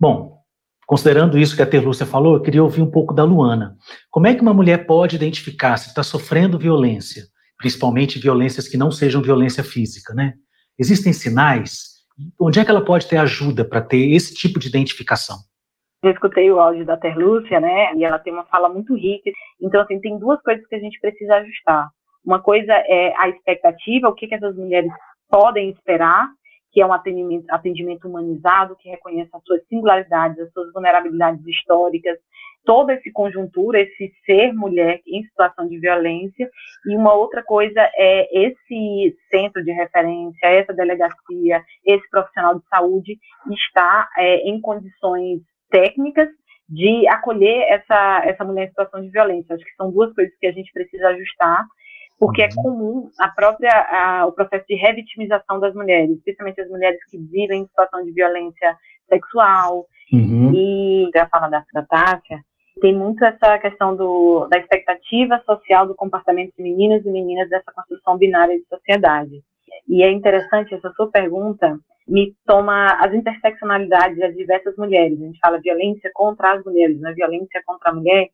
Bom, 0.00 0.43
Considerando 0.86 1.38
isso 1.38 1.56
que 1.56 1.62
a 1.62 1.66
Terlúcia 1.66 2.04
falou, 2.04 2.34
eu 2.34 2.42
queria 2.42 2.62
ouvir 2.62 2.82
um 2.82 2.90
pouco 2.90 3.14
da 3.14 3.24
Luana. 3.24 3.76
Como 4.10 4.26
é 4.26 4.34
que 4.34 4.42
uma 4.42 4.54
mulher 4.54 4.86
pode 4.86 5.16
identificar 5.16 5.76
se 5.76 5.88
está 5.88 6.02
sofrendo 6.02 6.58
violência, 6.58 7.24
principalmente 7.58 8.18
violências 8.18 8.68
que 8.68 8.76
não 8.76 8.90
sejam 8.90 9.22
violência 9.22 9.64
física, 9.64 10.12
né? 10.12 10.34
Existem 10.78 11.12
sinais? 11.12 11.94
Onde 12.38 12.60
é 12.60 12.64
que 12.64 12.70
ela 12.70 12.84
pode 12.84 13.08
ter 13.08 13.16
ajuda 13.16 13.64
para 13.64 13.80
ter 13.80 14.12
esse 14.12 14.34
tipo 14.34 14.58
de 14.58 14.68
identificação? 14.68 15.36
Eu 16.02 16.10
escutei 16.10 16.50
o 16.50 16.60
áudio 16.60 16.84
da 16.84 16.98
Terlúcia, 16.98 17.58
né? 17.58 17.94
E 17.94 18.04
ela 18.04 18.18
tem 18.18 18.32
uma 18.32 18.44
fala 18.44 18.68
muito 18.68 18.94
rica. 18.94 19.30
Então, 19.60 19.80
assim, 19.80 19.98
tem 20.00 20.18
duas 20.18 20.40
coisas 20.42 20.66
que 20.66 20.74
a 20.74 20.78
gente 20.78 21.00
precisa 21.00 21.36
ajustar. 21.36 21.88
Uma 22.22 22.42
coisa 22.42 22.72
é 22.72 23.14
a 23.16 23.28
expectativa, 23.30 24.08
o 24.08 24.14
que, 24.14 24.26
que 24.26 24.34
essas 24.34 24.54
mulheres 24.54 24.90
podem 25.30 25.70
esperar, 25.70 26.28
que 26.74 26.80
é 26.80 26.86
um 26.86 26.92
atendimento, 26.92 27.46
atendimento 27.50 28.08
humanizado, 28.08 28.74
que 28.76 28.90
reconhece 28.90 29.30
as 29.32 29.42
suas 29.44 29.64
singularidades, 29.68 30.40
as 30.40 30.52
suas 30.52 30.72
vulnerabilidades 30.72 31.46
históricas, 31.46 32.18
toda 32.64 32.94
esse 32.94 33.12
conjuntura, 33.12 33.80
esse 33.80 34.12
ser 34.26 34.52
mulher 34.52 35.00
em 35.06 35.22
situação 35.22 35.68
de 35.68 35.78
violência, 35.78 36.50
e 36.86 36.96
uma 36.96 37.14
outra 37.14 37.44
coisa 37.44 37.80
é 37.96 38.46
esse 38.46 39.16
centro 39.30 39.62
de 39.62 39.70
referência, 39.70 40.46
essa 40.48 40.74
delegacia, 40.74 41.62
esse 41.86 42.10
profissional 42.10 42.58
de 42.58 42.66
saúde 42.66 43.18
está 43.52 44.08
é, 44.18 44.48
em 44.48 44.60
condições 44.60 45.42
técnicas 45.70 46.28
de 46.68 47.06
acolher 47.06 47.66
essa, 47.68 48.22
essa 48.24 48.44
mulher 48.44 48.64
em 48.64 48.68
situação 48.68 49.00
de 49.00 49.10
violência. 49.10 49.54
Acho 49.54 49.64
que 49.64 49.76
são 49.76 49.92
duas 49.92 50.12
coisas 50.12 50.34
que 50.40 50.46
a 50.48 50.52
gente 50.52 50.72
precisa 50.72 51.08
ajustar 51.08 51.64
porque 52.18 52.42
é 52.42 52.48
uhum. 52.56 52.62
comum 52.62 53.10
a 53.18 53.28
própria 53.28 53.72
a, 53.72 54.26
o 54.26 54.32
processo 54.32 54.64
de 54.68 54.76
revitimização 54.76 55.60
das 55.60 55.74
mulheres, 55.74 56.16
especialmente 56.16 56.60
as 56.60 56.68
mulheres 56.68 56.98
que 57.10 57.18
vivem 57.18 57.62
em 57.62 57.66
situação 57.66 58.04
de 58.04 58.12
violência 58.12 58.76
sexual. 59.08 59.86
Uhum. 60.12 60.52
E 60.54 61.10
a 61.16 61.28
fala 61.28 61.48
da, 61.48 61.64
da 61.72 61.82
Tássia, 61.82 62.38
tem 62.80 62.94
muito 62.94 63.24
essa 63.24 63.58
questão 63.58 63.96
do, 63.96 64.46
da 64.48 64.58
expectativa 64.58 65.40
social 65.46 65.86
do 65.86 65.94
comportamento 65.94 66.52
de 66.56 66.62
meninos 66.62 67.04
e 67.04 67.10
meninas 67.10 67.48
dessa 67.48 67.72
construção 67.72 68.16
binária 68.16 68.56
de 68.56 68.64
sociedade. 68.66 69.42
E 69.88 70.02
é 70.02 70.10
interessante 70.10 70.74
essa 70.74 70.90
sua 70.92 71.10
pergunta, 71.10 71.78
me 72.06 72.34
toma 72.46 72.86
as 73.00 73.14
interseccionalidades 73.14 74.18
das 74.18 74.34
diversas 74.34 74.76
mulheres. 74.76 75.20
A 75.20 75.24
gente 75.24 75.38
fala 75.38 75.60
violência 75.60 76.10
contra 76.12 76.52
as 76.52 76.64
mulheres, 76.64 77.00
não 77.00 77.10
é 77.10 77.14
violência 77.14 77.62
contra 77.64 77.90
a 77.90 77.94
mulher, 77.94 78.28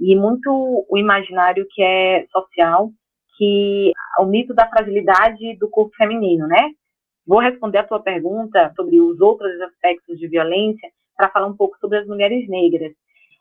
e 0.00 0.16
muito 0.16 0.86
o 0.88 0.98
imaginário 0.98 1.66
que 1.70 1.82
é 1.82 2.26
social 2.32 2.90
que 3.42 3.92
o 4.20 4.24
mito 4.24 4.54
da 4.54 4.68
fragilidade 4.68 5.56
do 5.58 5.68
corpo 5.68 5.92
feminino, 5.96 6.46
né? 6.46 6.70
Vou 7.26 7.40
responder 7.40 7.78
a 7.78 7.86
tua 7.86 8.00
pergunta 8.00 8.72
sobre 8.76 9.00
os 9.00 9.20
outros 9.20 9.60
aspectos 9.62 10.16
de 10.16 10.28
violência 10.28 10.88
para 11.16 11.28
falar 11.28 11.48
um 11.48 11.56
pouco 11.56 11.76
sobre 11.80 11.98
as 11.98 12.06
mulheres 12.06 12.48
negras. 12.48 12.92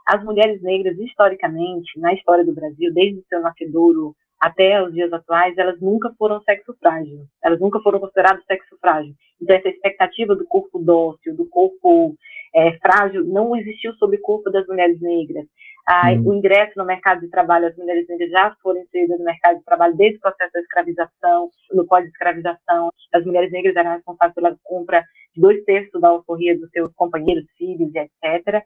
As 0.08 0.24
mulheres 0.24 0.60
negras, 0.64 0.98
historicamente, 0.98 2.00
na 2.00 2.16
história 2.16 2.44
do 2.44 2.52
Brasil, 2.52 2.92
desde 2.92 3.22
seu 3.30 3.42
nascedouro 3.42 4.16
até 4.40 4.82
os 4.82 4.92
dias 4.92 5.14
atuais, 5.14 5.56
elas 5.56 5.80
nunca 5.80 6.12
foram 6.18 6.42
sexo 6.42 6.76
frágil. 6.80 7.20
Elas 7.44 7.60
nunca 7.60 7.80
foram 7.82 8.00
consideradas 8.00 8.44
sexo 8.46 8.76
frágil. 8.82 9.14
Então, 9.40 9.56
essa 9.56 9.70
expectativa 9.70 10.36
do 10.36 10.48
corpo 10.48 10.80
dócil, 10.80 11.36
do 11.36 11.48
corpo 11.48 12.16
é, 12.56 12.76
frágil, 12.80 13.24
não 13.24 13.56
existiu 13.56 13.94
sobre 13.98 14.18
o 14.18 14.22
corpo 14.22 14.50
das 14.50 14.66
mulheres 14.66 15.00
negras. 15.00 15.46
Ah, 15.88 16.12
hum. 16.12 16.28
O 16.28 16.34
ingresso 16.34 16.74
no 16.78 16.86
mercado 16.86 17.22
de 17.22 17.30
trabalho, 17.30 17.68
as 17.68 17.76
mulheres 17.76 18.08
negras 18.08 18.30
já 18.30 18.56
foram 18.62 18.82
inseridas 18.82 19.18
no 19.18 19.26
mercado 19.26 19.58
de 19.58 19.66
trabalho 19.66 19.96
desde 19.96 20.18
o 20.18 20.22
processo 20.22 20.54
da 20.54 20.60
escravização, 20.60 21.50
no 21.72 21.88
pós-escravização. 21.88 22.92
As 23.14 23.26
mulheres 23.26 23.52
negras 23.52 23.76
eram 23.76 23.92
responsáveis 23.92 24.36
pela 24.36 24.56
compra 24.64 25.04
de 25.34 25.42
dois 25.42 25.64
terços 25.64 26.00
da 26.00 26.10
alforria 26.10 26.58
dos 26.58 26.70
seus 26.72 26.94
companheiros, 26.94 27.46
filhos, 27.58 27.92
etc. 27.96 28.64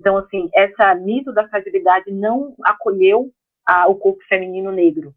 Então, 0.00 0.16
assim, 0.16 0.48
essa 0.54 0.94
mito 0.94 1.32
da 1.32 1.48
fragilidade 1.48 2.10
não 2.12 2.54
acolheu 2.64 3.30
ah, 3.66 3.88
o 3.88 3.96
corpo 3.96 4.20
feminino 4.28 4.70
negro. 4.70 5.12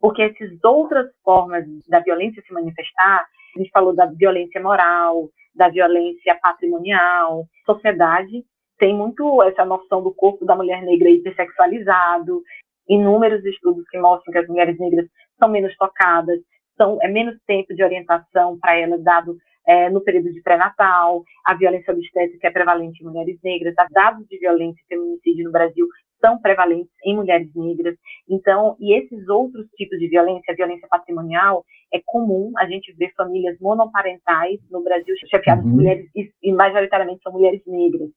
Porque 0.00 0.22
essas 0.22 0.50
outras 0.64 1.10
formas 1.22 1.64
da 1.88 2.00
violência 2.00 2.42
se 2.42 2.52
manifestar, 2.52 3.26
a 3.54 3.58
gente 3.58 3.70
falou 3.70 3.94
da 3.94 4.06
violência 4.06 4.60
moral, 4.60 5.28
da 5.54 5.68
violência 5.68 6.38
patrimonial, 6.40 7.46
sociedade 7.66 8.44
tem 8.80 8.96
muito 8.96 9.42
essa 9.42 9.64
noção 9.64 10.02
do 10.02 10.12
corpo 10.12 10.44
da 10.44 10.56
mulher 10.56 10.82
negra 10.82 11.10
hipersexualizado, 11.10 12.42
inúmeros 12.88 13.44
estudos 13.44 13.86
que 13.90 13.98
mostram 13.98 14.32
que 14.32 14.38
as 14.38 14.48
mulheres 14.48 14.76
negras 14.78 15.06
são 15.38 15.48
menos 15.50 15.76
tocadas, 15.76 16.40
são, 16.76 16.98
é 17.02 17.08
menos 17.08 17.36
tempo 17.46 17.74
de 17.74 17.84
orientação 17.84 18.58
para 18.58 18.76
elas 18.76 19.04
dado 19.04 19.36
é, 19.66 19.90
no 19.90 20.00
período 20.00 20.32
de 20.32 20.42
pré-natal, 20.42 21.22
a 21.44 21.54
violência 21.54 21.92
obstétrica 21.92 22.48
é 22.48 22.50
prevalente 22.50 23.02
em 23.02 23.06
mulheres 23.06 23.38
negras, 23.44 23.74
dados 23.92 24.26
de 24.26 24.38
violência 24.38 24.80
e 24.82 24.88
feminicídio 24.88 25.44
no 25.44 25.52
Brasil 25.52 25.86
são 26.20 26.40
prevalentes 26.40 26.92
em 27.04 27.16
mulheres 27.16 27.50
negras. 27.54 27.96
Então, 28.28 28.76
e 28.78 28.94
esses 28.94 29.28
outros 29.28 29.66
tipos 29.76 29.98
de 29.98 30.08
violência, 30.08 30.52
a 30.52 30.56
violência 30.56 30.86
patrimonial, 30.88 31.64
é 31.92 32.00
comum 32.04 32.52
a 32.56 32.66
gente 32.66 32.92
ver 32.92 33.12
famílias 33.16 33.58
monoparentais 33.60 34.60
no 34.70 34.82
Brasil 34.82 35.14
chefiadas 35.28 35.64
uhum. 35.64 35.70
por 35.70 35.76
mulheres, 35.76 36.06
e 36.14 36.52
majoritariamente 36.52 37.22
são 37.22 37.32
mulheres 37.32 37.62
negras. 37.66 38.10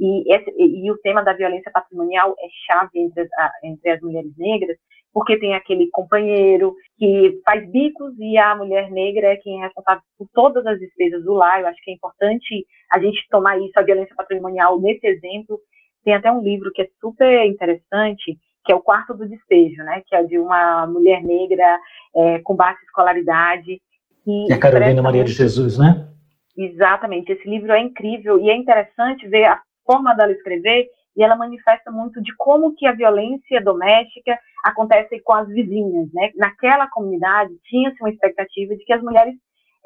E, 0.00 0.32
esse, 0.32 0.50
e, 0.56 0.90
o 0.90 0.98
tema 0.98 1.22
da 1.22 1.32
violência 1.32 1.70
patrimonial 1.72 2.34
é 2.38 2.48
chave 2.66 3.00
entre 3.00 3.22
as, 3.22 3.28
entre 3.64 3.90
as 3.90 4.00
mulheres 4.00 4.32
negras, 4.38 4.78
porque 5.12 5.38
tem 5.38 5.54
aquele 5.54 5.88
companheiro 5.90 6.74
que 6.96 7.40
faz 7.44 7.68
bicos 7.70 8.14
e 8.18 8.38
a 8.38 8.54
mulher 8.54 8.90
negra 8.90 9.28
é 9.28 9.36
quem 9.36 9.58
é 9.58 9.64
responsável 9.64 10.02
por 10.16 10.28
todas 10.32 10.64
as 10.66 10.78
despesas 10.78 11.24
do 11.24 11.32
lar. 11.32 11.60
Eu 11.60 11.66
acho 11.66 11.82
que 11.82 11.90
é 11.90 11.94
importante 11.94 12.66
a 12.92 13.00
gente 13.00 13.26
tomar 13.28 13.58
isso, 13.58 13.72
a 13.76 13.82
violência 13.82 14.14
patrimonial, 14.14 14.80
nesse 14.80 15.06
exemplo. 15.06 15.58
Tem 16.04 16.14
até 16.14 16.30
um 16.30 16.42
livro 16.42 16.70
que 16.72 16.82
é 16.82 16.88
super 17.00 17.46
interessante, 17.46 18.38
que 18.64 18.72
é 18.72 18.74
o 18.74 18.80
Quarto 18.80 19.14
do 19.14 19.28
Despejo, 19.28 19.82
né? 19.82 20.02
Que 20.06 20.14
é 20.14 20.22
de 20.22 20.38
uma 20.38 20.86
mulher 20.86 21.22
negra 21.22 21.78
é, 22.14 22.38
com 22.40 22.54
baixa 22.54 22.80
escolaridade. 22.84 23.80
Que 24.24 24.46
é 24.50 24.54
a 24.54 24.58
Carolina 24.58 25.02
Maria 25.02 25.24
de 25.24 25.32
Jesus, 25.32 25.78
né? 25.78 26.08
Exatamente. 26.56 27.32
Esse 27.32 27.48
livro 27.48 27.72
é 27.72 27.80
incrível 27.80 28.38
e 28.40 28.50
é 28.50 28.56
interessante 28.56 29.28
ver 29.28 29.44
a 29.44 29.60
forma 29.86 30.14
dela 30.14 30.32
escrever 30.32 30.86
e 31.16 31.22
ela 31.22 31.36
manifesta 31.36 31.90
muito 31.90 32.22
de 32.22 32.34
como 32.36 32.74
que 32.74 32.86
a 32.86 32.92
violência 32.92 33.60
doméstica 33.60 34.38
acontece 34.64 35.20
com 35.20 35.32
as 35.32 35.48
vizinhas, 35.48 36.12
né? 36.12 36.30
Naquela 36.36 36.88
comunidade 36.88 37.52
tinha-se 37.64 38.00
uma 38.00 38.10
expectativa 38.10 38.76
de 38.76 38.84
que 38.84 38.92
as 38.92 39.02
mulheres 39.02 39.34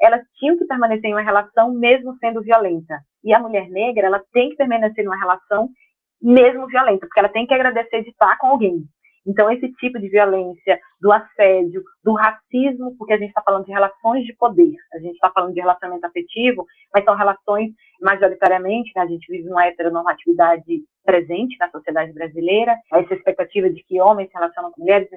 elas 0.01 0.21
tinham 0.37 0.57
que 0.57 0.65
permanecer 0.65 1.09
em 1.09 1.13
uma 1.13 1.21
relação 1.21 1.73
mesmo 1.73 2.15
sendo 2.19 2.41
violenta. 2.41 2.99
E 3.23 3.33
a 3.33 3.39
mulher 3.39 3.69
negra, 3.69 4.07
ela 4.07 4.21
tem 4.33 4.49
que 4.49 4.57
permanecer 4.57 5.03
em 5.03 5.07
uma 5.07 5.17
relação 5.17 5.69
mesmo 6.23 6.65
violenta, 6.67 7.05
porque 7.05 7.19
ela 7.19 7.29
tem 7.29 7.45
que 7.45 7.53
agradecer 7.53 8.01
de 8.01 8.09
estar 8.09 8.37
com 8.37 8.47
alguém. 8.47 8.83
Então, 9.25 9.49
esse 9.49 9.71
tipo 9.73 9.99
de 9.99 10.09
violência, 10.09 10.79
do 10.99 11.11
assédio, 11.11 11.81
do 12.03 12.13
racismo, 12.13 12.95
porque 12.97 13.13
a 13.13 13.17
gente 13.17 13.29
está 13.29 13.41
falando 13.41 13.65
de 13.65 13.71
relações 13.71 14.25
de 14.25 14.33
poder, 14.33 14.73
a 14.93 14.99
gente 14.99 15.13
está 15.13 15.31
falando 15.31 15.53
de 15.53 15.61
relacionamento 15.61 16.05
afetivo, 16.05 16.65
mas 16.93 17.05
são 17.05 17.15
relações, 17.15 17.71
majoritariamente, 18.01 18.91
né, 18.95 19.01
a 19.01 19.07
gente 19.07 19.31
vive 19.31 19.49
uma 19.49 19.65
heteronormatividade 19.65 20.81
presente 21.05 21.57
na 21.57 21.69
sociedade 21.69 22.11
brasileira, 22.11 22.77
essa 22.93 23.13
expectativa 23.13 23.69
de 23.69 23.81
que 23.83 24.01
homens 24.01 24.29
se 24.29 24.33
relacionam 24.33 24.71
com 24.71 24.81
mulheres, 24.81 25.07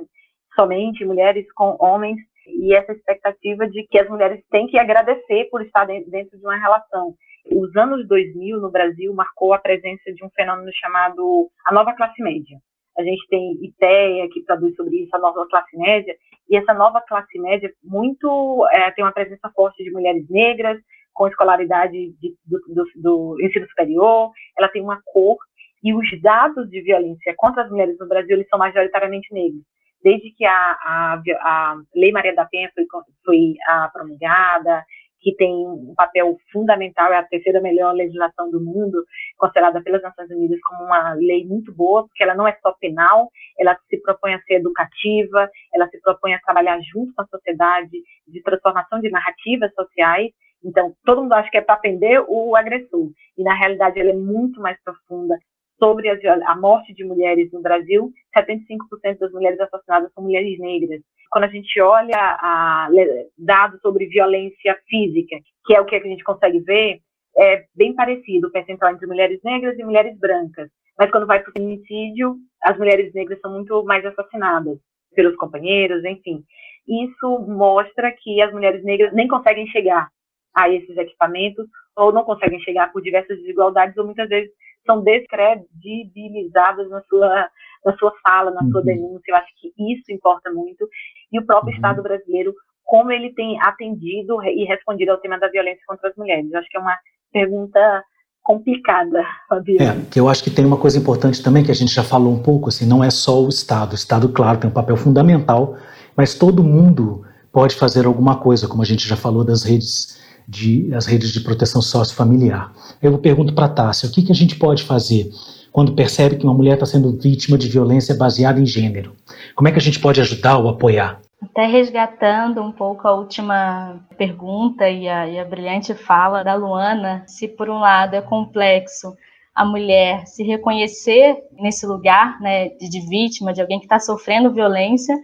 somente 0.54 1.04
mulheres 1.04 1.44
com 1.54 1.76
homens, 1.80 2.18
e 2.46 2.74
essa 2.74 2.92
expectativa 2.92 3.68
de 3.68 3.84
que 3.88 3.98
as 3.98 4.08
mulheres 4.08 4.40
têm 4.50 4.68
que 4.68 4.78
agradecer 4.78 5.48
por 5.50 5.62
estar 5.62 5.84
dentro 5.84 6.38
de 6.38 6.44
uma 6.44 6.56
relação. 6.56 7.14
Os 7.50 7.74
anos 7.76 8.06
2000 8.08 8.60
no 8.60 8.70
Brasil 8.70 9.14
marcou 9.14 9.52
a 9.52 9.58
presença 9.58 10.12
de 10.12 10.24
um 10.24 10.30
fenômeno 10.30 10.70
chamado 10.74 11.48
a 11.64 11.72
nova 11.72 11.94
classe 11.94 12.22
média 12.22 12.58
a 12.96 13.02
gente 13.02 13.26
tem 13.28 13.52
IPEA, 13.62 14.28
que 14.32 14.42
produz 14.42 14.74
sobre 14.74 15.02
isso, 15.02 15.14
a 15.14 15.18
nova 15.18 15.46
classe 15.48 15.76
média, 15.76 16.14
e 16.48 16.56
essa 16.56 16.72
nova 16.72 17.00
classe 17.02 17.38
média 17.38 17.70
muito 17.84 18.66
é, 18.72 18.90
tem 18.92 19.04
uma 19.04 19.12
presença 19.12 19.50
forte 19.54 19.84
de 19.84 19.90
mulheres 19.90 20.24
negras, 20.30 20.80
com 21.12 21.28
escolaridade 21.28 21.92
de, 21.92 22.34
do, 22.46 22.58
do, 22.68 22.84
do 22.96 23.36
ensino 23.40 23.66
superior, 23.68 24.30
ela 24.58 24.68
tem 24.68 24.82
uma 24.82 25.00
cor, 25.04 25.36
e 25.82 25.94
os 25.94 26.06
dados 26.20 26.68
de 26.70 26.80
violência 26.82 27.34
contra 27.36 27.62
as 27.62 27.70
mulheres 27.70 27.96
no 27.98 28.08
Brasil 28.08 28.36
eles 28.36 28.48
são 28.48 28.58
majoritariamente 28.58 29.32
negros. 29.32 29.62
Desde 30.02 30.30
que 30.32 30.44
a, 30.44 30.52
a, 30.52 31.22
a 31.40 31.76
Lei 31.94 32.12
Maria 32.12 32.34
da 32.34 32.44
Penha 32.44 32.70
foi, 32.74 32.84
foi 33.24 33.54
a, 33.66 33.88
promulgada, 33.88 34.84
que 35.26 35.34
tem 35.34 35.52
um 35.52 35.92
papel 35.96 36.36
fundamental, 36.52 37.12
é 37.12 37.16
a 37.16 37.24
terceira 37.24 37.60
melhor 37.60 37.92
legislação 37.92 38.48
do 38.48 38.60
mundo, 38.60 39.04
considerada 39.36 39.82
pelas 39.82 40.00
Nações 40.00 40.30
Unidas 40.30 40.60
como 40.60 40.84
uma 40.84 41.14
lei 41.14 41.44
muito 41.44 41.74
boa, 41.74 42.06
porque 42.06 42.22
ela 42.22 42.36
não 42.36 42.46
é 42.46 42.56
só 42.62 42.72
penal, 42.78 43.28
ela 43.58 43.76
se 43.90 44.00
propõe 44.02 44.34
a 44.34 44.42
ser 44.42 44.60
educativa, 44.60 45.50
ela 45.74 45.88
se 45.88 46.00
propõe 46.00 46.32
a 46.32 46.40
trabalhar 46.42 46.78
junto 46.92 47.12
com 47.12 47.22
a 47.22 47.26
sociedade 47.26 47.98
de 48.28 48.40
transformação 48.44 49.00
de 49.00 49.10
narrativas 49.10 49.74
sociais. 49.74 50.30
Então, 50.64 50.94
todo 51.04 51.22
mundo 51.22 51.32
acha 51.32 51.50
que 51.50 51.58
é 51.58 51.60
para 51.60 51.74
aprender 51.74 52.24
o 52.28 52.54
agressor, 52.54 53.10
e 53.36 53.42
na 53.42 53.54
realidade 53.54 53.98
ela 53.98 54.10
é 54.10 54.16
muito 54.16 54.60
mais 54.60 54.80
profunda 54.84 55.36
sobre 55.76 56.08
a 56.08 56.56
morte 56.56 56.94
de 56.94 57.04
mulheres 57.04 57.50
no 57.52 57.60
Brasil, 57.60 58.12
75% 58.32 59.18
das 59.18 59.32
mulheres 59.32 59.58
assassinadas 59.58 60.12
são 60.12 60.22
mulheres 60.22 60.56
negras. 60.60 61.00
Quando 61.30 61.44
a 61.44 61.48
gente 61.48 61.80
olha 61.80 62.16
a, 62.16 62.88
dados 63.36 63.80
sobre 63.80 64.06
violência 64.06 64.78
física, 64.88 65.36
que 65.64 65.74
é 65.74 65.80
o 65.80 65.84
que 65.84 65.96
a 65.96 66.00
gente 66.00 66.24
consegue 66.24 66.60
ver, 66.60 67.00
é 67.36 67.64
bem 67.74 67.94
parecido 67.94 68.48
o 68.48 68.52
percentual 68.52 68.92
entre 68.92 69.06
mulheres 69.06 69.40
negras 69.44 69.78
e 69.78 69.84
mulheres 69.84 70.18
brancas. 70.18 70.70
Mas 70.98 71.10
quando 71.10 71.26
vai 71.26 71.40
para 71.40 71.50
o 71.50 71.52
feminicídio, 71.52 72.36
as 72.62 72.78
mulheres 72.78 73.12
negras 73.12 73.38
são 73.40 73.52
muito 73.52 73.84
mais 73.84 74.04
assassinadas 74.06 74.78
pelos 75.14 75.36
companheiros, 75.36 76.04
enfim. 76.04 76.42
Isso 76.88 77.38
mostra 77.40 78.12
que 78.12 78.40
as 78.40 78.52
mulheres 78.52 78.82
negras 78.84 79.12
nem 79.12 79.28
conseguem 79.28 79.66
chegar 79.68 80.08
a 80.54 80.70
esses 80.70 80.96
equipamentos 80.96 81.66
ou 81.96 82.12
não 82.12 82.24
conseguem 82.24 82.60
chegar 82.60 82.92
por 82.92 83.02
diversas 83.02 83.38
desigualdades 83.38 83.96
ou 83.96 84.04
muitas 84.04 84.28
vezes 84.28 84.50
são 84.86 85.02
descredibilizadas 85.02 86.88
na 86.88 87.02
sua, 87.02 87.50
na 87.86 87.96
sua 87.96 88.12
fala, 88.22 88.50
na 88.50 88.62
uhum. 88.62 88.70
sua 88.72 88.82
denúncia. 88.82 89.30
Eu 89.30 89.36
acho 89.36 89.48
que 89.60 89.68
isso 89.92 90.10
importa 90.10 90.50
muito. 90.50 90.86
E 91.32 91.38
o 91.38 91.46
próprio 91.46 91.70
uhum. 91.70 91.76
Estado 91.76 92.02
brasileiro, 92.02 92.52
como 92.84 93.12
ele 93.12 93.32
tem 93.34 93.60
atendido 93.62 94.42
e 94.42 94.64
respondido 94.64 95.12
ao 95.12 95.18
tema 95.18 95.38
da 95.38 95.48
violência 95.48 95.82
contra 95.86 96.10
as 96.10 96.16
mulheres. 96.16 96.50
Eu 96.52 96.58
acho 96.58 96.68
que 96.68 96.76
é 96.76 96.80
uma 96.80 96.98
pergunta 97.32 98.04
complicada, 98.42 99.24
Fabiana. 99.48 100.00
É, 100.14 100.18
eu 100.18 100.28
acho 100.28 100.42
que 100.42 100.50
tem 100.50 100.64
uma 100.64 100.76
coisa 100.76 100.98
importante 100.98 101.42
também 101.42 101.64
que 101.64 101.70
a 101.70 101.74
gente 101.74 101.92
já 101.92 102.04
falou 102.04 102.32
um 102.32 102.42
pouco, 102.42 102.68
assim, 102.68 102.86
não 102.86 103.02
é 103.02 103.10
só 103.10 103.42
o 103.42 103.48
Estado. 103.48 103.92
O 103.92 103.96
Estado, 103.96 104.28
claro, 104.28 104.58
tem 104.58 104.70
um 104.70 104.72
papel 104.72 104.96
fundamental, 104.96 105.76
mas 106.16 106.34
todo 106.34 106.62
mundo 106.62 107.24
pode 107.52 107.74
fazer 107.74 108.06
alguma 108.06 108.36
coisa, 108.36 108.68
como 108.68 108.82
a 108.82 108.84
gente 108.84 109.08
já 109.08 109.16
falou 109.16 109.44
das 109.44 109.64
redes 109.64 110.24
de 110.48 110.94
as 110.94 111.06
redes 111.06 111.32
de 111.32 111.40
proteção 111.40 111.82
sociofamiliar. 111.82 112.72
Eu 113.02 113.18
pergunto 113.18 113.52
para 113.52 113.64
a 113.64 113.68
Tássia, 113.68 114.08
o 114.08 114.12
que, 114.12 114.22
que 114.22 114.30
a 114.30 114.34
gente 114.34 114.56
pode 114.56 114.84
fazer 114.84 115.28
quando 115.76 115.92
percebe 115.92 116.36
que 116.36 116.44
uma 116.44 116.54
mulher 116.54 116.72
está 116.72 116.86
sendo 116.86 117.20
vítima 117.20 117.58
de 117.58 117.68
violência 117.68 118.16
baseada 118.16 118.58
em 118.58 118.64
gênero? 118.64 119.14
Como 119.54 119.68
é 119.68 119.70
que 119.70 119.76
a 119.76 119.82
gente 119.82 120.00
pode 120.00 120.18
ajudar 120.22 120.56
ou 120.56 120.70
apoiar? 120.70 121.20
Até 121.42 121.66
resgatando 121.66 122.62
um 122.62 122.72
pouco 122.72 123.06
a 123.06 123.12
última 123.12 124.00
pergunta 124.16 124.88
e 124.88 125.06
a, 125.06 125.28
e 125.28 125.38
a 125.38 125.44
brilhante 125.44 125.92
fala 125.92 126.42
da 126.42 126.54
Luana, 126.54 127.24
se 127.26 127.46
por 127.46 127.68
um 127.68 127.78
lado 127.78 128.16
é 128.16 128.22
complexo 128.22 129.14
a 129.54 129.66
mulher 129.66 130.26
se 130.26 130.42
reconhecer 130.42 131.36
nesse 131.60 131.84
lugar 131.84 132.40
né, 132.40 132.70
de, 132.70 132.88
de 132.88 133.00
vítima, 133.06 133.52
de 133.52 133.60
alguém 133.60 133.78
que 133.78 133.84
está 133.84 134.00
sofrendo 134.00 134.54
violência, 134.54 135.14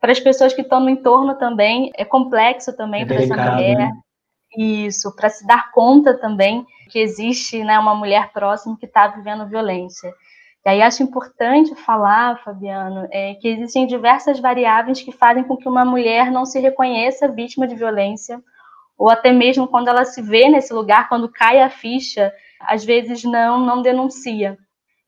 para 0.00 0.12
as 0.12 0.20
pessoas 0.20 0.54
que 0.54 0.62
estão 0.62 0.78
no 0.78 0.90
entorno 0.90 1.34
também 1.34 1.90
é 1.96 2.04
complexo 2.04 2.72
também 2.76 3.02
é 3.02 3.04
para 3.04 3.16
essa 3.16 3.36
mulher. 3.36 3.76
Né? 3.76 3.92
Isso, 4.58 5.14
para 5.14 5.30
se 5.30 5.46
dar 5.46 5.70
conta 5.70 6.18
também 6.18 6.66
que 6.90 6.98
existe 6.98 7.62
né, 7.62 7.78
uma 7.78 7.94
mulher 7.94 8.32
próxima 8.32 8.76
que 8.76 8.86
está 8.86 9.06
vivendo 9.06 9.46
violência. 9.46 10.12
E 10.66 10.68
aí 10.68 10.82
acho 10.82 11.02
importante 11.02 11.74
falar, 11.76 12.42
Fabiano, 12.42 13.06
é, 13.12 13.34
que 13.34 13.48
existem 13.48 13.86
diversas 13.86 14.40
variáveis 14.40 15.00
que 15.00 15.12
fazem 15.12 15.44
com 15.44 15.56
que 15.56 15.68
uma 15.68 15.84
mulher 15.84 16.30
não 16.32 16.44
se 16.44 16.58
reconheça 16.58 17.28
vítima 17.28 17.68
de 17.68 17.76
violência, 17.76 18.42
ou 18.98 19.08
até 19.08 19.32
mesmo 19.32 19.68
quando 19.68 19.88
ela 19.88 20.04
se 20.04 20.20
vê 20.20 20.48
nesse 20.48 20.74
lugar, 20.74 21.08
quando 21.08 21.28
cai 21.28 21.60
a 21.60 21.70
ficha, 21.70 22.32
às 22.60 22.84
vezes 22.84 23.22
não 23.22 23.64
não 23.64 23.80
denuncia. 23.80 24.58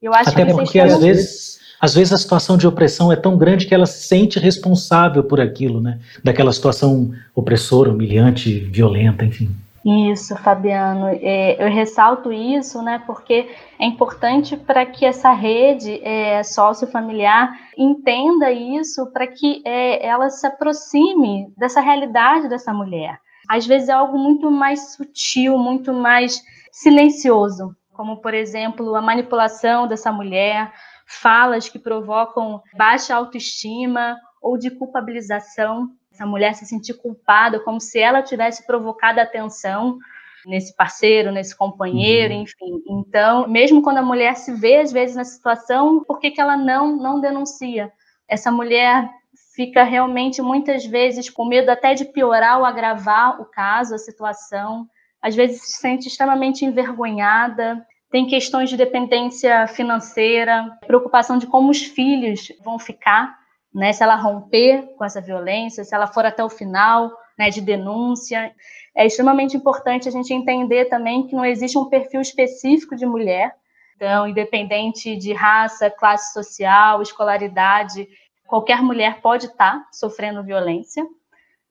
Eu 0.00 0.14
acho 0.14 0.30
até 0.30 0.46
que 0.46 0.52
porque 0.52 0.78
às 0.78 0.98
vezes 0.98 1.59
às 1.80 1.94
vezes 1.94 2.12
a 2.12 2.18
situação 2.18 2.56
de 2.56 2.66
opressão 2.66 3.10
é 3.10 3.16
tão 3.16 3.38
grande 3.38 3.66
que 3.66 3.74
ela 3.74 3.86
se 3.86 4.06
sente 4.06 4.38
responsável 4.38 5.24
por 5.24 5.40
aquilo, 5.40 5.80
né? 5.80 5.98
Daquela 6.22 6.52
situação 6.52 7.12
opressora, 7.34 7.90
humilhante, 7.90 8.58
violenta, 8.58 9.24
enfim. 9.24 9.50
Isso, 9.84 10.36
Fabiano. 10.36 11.06
É, 11.22 11.64
eu 11.64 11.72
ressalto 11.72 12.30
isso, 12.30 12.82
né, 12.82 13.02
porque 13.06 13.48
é 13.78 13.86
importante 13.86 14.56
para 14.56 14.84
que 14.84 15.06
essa 15.06 15.32
rede 15.32 16.00
é, 16.04 16.42
sociofamiliar 16.42 17.50
entenda 17.78 18.52
isso, 18.52 19.06
para 19.06 19.26
que 19.26 19.62
é, 19.64 20.06
ela 20.06 20.28
se 20.28 20.46
aproxime 20.46 21.50
dessa 21.56 21.80
realidade 21.80 22.48
dessa 22.48 22.74
mulher. 22.74 23.18
Às 23.48 23.66
vezes 23.66 23.88
é 23.88 23.92
algo 23.92 24.18
muito 24.18 24.50
mais 24.50 24.92
sutil, 24.92 25.56
muito 25.56 25.94
mais 25.94 26.42
silencioso, 26.70 27.74
como, 27.92 28.18
por 28.18 28.34
exemplo, 28.34 28.94
a 28.94 29.02
manipulação 29.02 29.88
dessa 29.88 30.12
mulher, 30.12 30.70
falas 31.10 31.68
que 31.68 31.78
provocam 31.78 32.62
baixa 32.76 33.14
autoestima 33.14 34.16
ou 34.40 34.56
de 34.56 34.70
culpabilização, 34.70 35.90
essa 36.12 36.24
mulher 36.24 36.54
se 36.54 36.64
sentir 36.64 36.94
culpada, 36.94 37.58
como 37.60 37.80
se 37.80 37.98
ela 37.98 38.22
tivesse 38.22 38.66
provocado 38.66 39.20
atenção 39.20 39.98
nesse 40.46 40.74
parceiro, 40.74 41.32
nesse 41.32 41.54
companheiro, 41.56 42.34
uhum. 42.34 42.42
enfim. 42.42 42.82
Então, 42.88 43.48
mesmo 43.48 43.82
quando 43.82 43.98
a 43.98 44.02
mulher 44.02 44.36
se 44.36 44.52
vê 44.54 44.76
às 44.76 44.92
vezes 44.92 45.16
na 45.16 45.24
situação, 45.24 46.02
por 46.04 46.18
que, 46.18 46.30
que 46.30 46.40
ela 46.40 46.56
não 46.56 46.96
não 46.96 47.20
denuncia? 47.20 47.92
Essa 48.28 48.50
mulher 48.50 49.10
fica 49.54 49.82
realmente 49.82 50.40
muitas 50.40 50.86
vezes 50.86 51.28
com 51.28 51.44
medo 51.44 51.70
até 51.70 51.92
de 51.92 52.04
piorar 52.04 52.58
ou 52.58 52.64
agravar 52.64 53.40
o 53.40 53.44
caso, 53.44 53.94
a 53.94 53.98
situação. 53.98 54.86
Às 55.20 55.34
vezes 55.34 55.60
se 55.60 55.80
sente 55.80 56.08
extremamente 56.08 56.64
envergonhada, 56.64 57.84
tem 58.10 58.26
questões 58.26 58.68
de 58.68 58.76
dependência 58.76 59.66
financeira, 59.68 60.78
preocupação 60.86 61.38
de 61.38 61.46
como 61.46 61.70
os 61.70 61.82
filhos 61.82 62.52
vão 62.62 62.78
ficar, 62.78 63.38
né, 63.72 63.92
se 63.92 64.02
ela 64.02 64.16
romper 64.16 64.82
com 64.96 65.04
essa 65.04 65.20
violência, 65.20 65.84
se 65.84 65.94
ela 65.94 66.08
for 66.08 66.26
até 66.26 66.42
o 66.42 66.48
final, 66.48 67.12
né, 67.38 67.50
de 67.50 67.60
denúncia. 67.60 68.52
É 68.96 69.06
extremamente 69.06 69.56
importante 69.56 70.08
a 70.08 70.12
gente 70.12 70.34
entender 70.34 70.86
também 70.86 71.26
que 71.26 71.36
não 71.36 71.44
existe 71.44 71.78
um 71.78 71.88
perfil 71.88 72.20
específico 72.20 72.96
de 72.96 73.06
mulher. 73.06 73.54
Então, 73.94 74.26
independente 74.26 75.16
de 75.16 75.32
raça, 75.32 75.90
classe 75.90 76.32
social, 76.32 77.00
escolaridade, 77.02 78.08
qualquer 78.46 78.82
mulher 78.82 79.20
pode 79.20 79.46
estar 79.46 79.86
sofrendo 79.92 80.42
violência. 80.42 81.06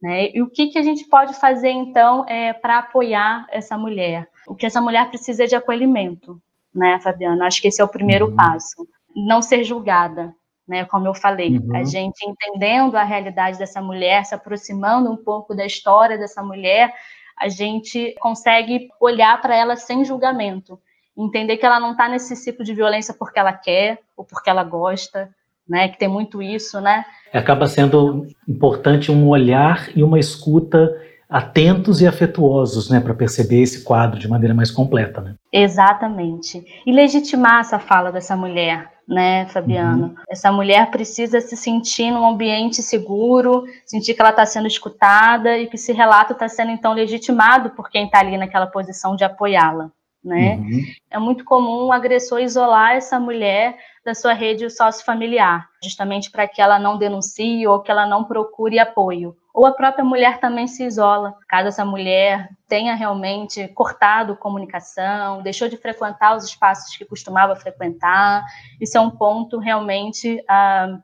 Né? 0.01 0.29
E 0.33 0.41
o 0.41 0.49
que, 0.49 0.67
que 0.67 0.77
a 0.77 0.83
gente 0.83 1.05
pode 1.05 1.33
fazer, 1.33 1.69
então, 1.69 2.25
é, 2.27 2.53
para 2.53 2.79
apoiar 2.79 3.45
essa 3.51 3.77
mulher? 3.77 4.27
o 4.49 4.55
que 4.55 4.65
essa 4.65 4.81
mulher 4.81 5.07
precisa 5.09 5.43
é 5.43 5.47
de 5.47 5.55
acolhimento, 5.55 6.41
né, 6.73 6.99
Fabiana? 6.99 7.45
Acho 7.45 7.61
que 7.61 7.67
esse 7.67 7.79
é 7.79 7.83
o 7.83 7.87
primeiro 7.87 8.29
uhum. 8.29 8.35
passo. 8.35 8.87
Não 9.15 9.43
ser 9.43 9.63
julgada, 9.63 10.33
né? 10.67 10.85
Como 10.85 11.05
eu 11.07 11.13
falei, 11.13 11.59
uhum. 11.59 11.75
a 11.75 11.83
gente 11.83 12.25
entendendo 12.25 12.95
a 12.95 13.03
realidade 13.03 13.59
dessa 13.59 13.79
mulher, 13.79 14.25
se 14.25 14.33
aproximando 14.33 15.11
um 15.11 15.17
pouco 15.17 15.53
da 15.53 15.65
história 15.65 16.17
dessa 16.17 16.41
mulher, 16.41 16.91
a 17.37 17.47
gente 17.47 18.15
consegue 18.19 18.89
olhar 18.99 19.39
para 19.39 19.55
ela 19.55 19.75
sem 19.75 20.03
julgamento, 20.03 20.79
entender 21.15 21.57
que 21.57 21.65
ela 21.65 21.79
não 21.79 21.91
está 21.91 22.09
nesse 22.09 22.35
ciclo 22.35 22.65
de 22.65 22.73
violência 22.73 23.13
porque 23.13 23.37
ela 23.37 23.53
quer 23.53 23.99
ou 24.17 24.25
porque 24.25 24.49
ela 24.49 24.63
gosta, 24.63 25.29
né? 25.69 25.87
Que 25.89 25.99
tem 25.99 26.07
muito 26.07 26.41
isso, 26.41 26.81
né? 26.81 27.05
Acaba 27.31 27.67
sendo 27.67 28.25
importante 28.47 29.11
um 29.11 29.27
olhar 29.27 29.89
e 29.95 30.03
uma 30.03 30.19
escuta 30.19 30.89
atentos 31.29 32.01
e 32.01 32.07
afetuosos, 32.07 32.89
né, 32.89 32.99
para 32.99 33.13
perceber 33.13 33.61
esse 33.61 33.83
quadro 33.83 34.19
de 34.19 34.27
maneira 34.27 34.55
mais 34.55 34.71
completa, 34.71 35.21
né? 35.21 35.35
Exatamente. 35.53 36.65
E 36.87 36.91
legitimar 36.91 37.59
essa 37.59 37.77
fala 37.77 38.11
dessa 38.11 38.35
mulher, 38.35 38.89
né, 39.07 39.45
Fabiano? 39.45 40.07
Uhum. 40.07 40.15
Essa 40.27 40.51
mulher 40.51 40.89
precisa 40.89 41.39
se 41.39 41.55
sentir 41.55 42.09
num 42.09 42.27
ambiente 42.27 42.81
seguro, 42.81 43.63
sentir 43.85 44.15
que 44.15 44.21
ela 44.21 44.31
está 44.31 44.43
sendo 44.43 44.67
escutada 44.67 45.55
e 45.55 45.67
que 45.67 45.75
esse 45.75 45.93
relato 45.93 46.33
está 46.33 46.49
sendo 46.49 46.71
então 46.71 46.93
legitimado 46.93 47.69
por 47.71 47.91
quem 47.91 48.05
está 48.05 48.21
ali 48.21 48.35
naquela 48.35 48.65
posição 48.65 49.15
de 49.15 49.23
apoiá-la. 49.23 49.91
Né? 50.23 50.55
Uhum. 50.55 50.83
É 51.09 51.17
muito 51.17 51.45
comum 51.45 51.85
o 51.85 51.91
agressor 51.93 52.39
isolar 52.41 52.91
essa 52.91 53.19
mulher 53.19 53.77
da 54.03 54.13
sua 54.13 54.33
rede 54.33 54.69
sociofamiliar, 54.69 55.69
justamente 55.81 56.29
para 56.29 56.47
que 56.47 56.61
ela 56.61 56.77
não 56.77 56.97
denuncie 56.97 57.65
ou 57.65 57.81
que 57.81 57.89
ela 57.89 58.05
não 58.05 58.25
procure 58.25 58.79
apoio 58.79 59.35
ou 59.59 59.65
a 59.65 59.73
própria 59.73 60.05
mulher 60.05 60.39
também 60.39 60.67
se 60.67 60.85
isola, 60.85 61.35
caso 61.45 61.67
essa 61.67 61.83
mulher 61.83 62.49
tenha 62.65 62.95
realmente 62.95 63.67
cortado 63.69 64.37
comunicação, 64.37 65.41
deixou 65.41 65.67
de 65.67 65.75
frequentar 65.75 66.33
os 66.37 66.45
espaços 66.45 66.95
que 66.95 67.03
costumava 67.03 67.57
frequentar. 67.57 68.45
Isso 68.79 68.97
é 68.97 69.01
um 69.01 69.09
ponto 69.09 69.57
realmente 69.57 70.41
a, 70.47 70.97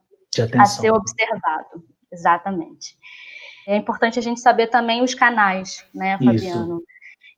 a 0.57 0.65
ser 0.65 0.91
observado. 0.91 1.83
Exatamente. 2.09 2.95
É 3.67 3.75
importante 3.75 4.19
a 4.19 4.21
gente 4.21 4.39
saber 4.39 4.67
também 4.67 5.03
os 5.03 5.13
canais, 5.13 5.85
né, 5.93 6.17
Fabiano? 6.23 6.77
Isso. 6.77 6.94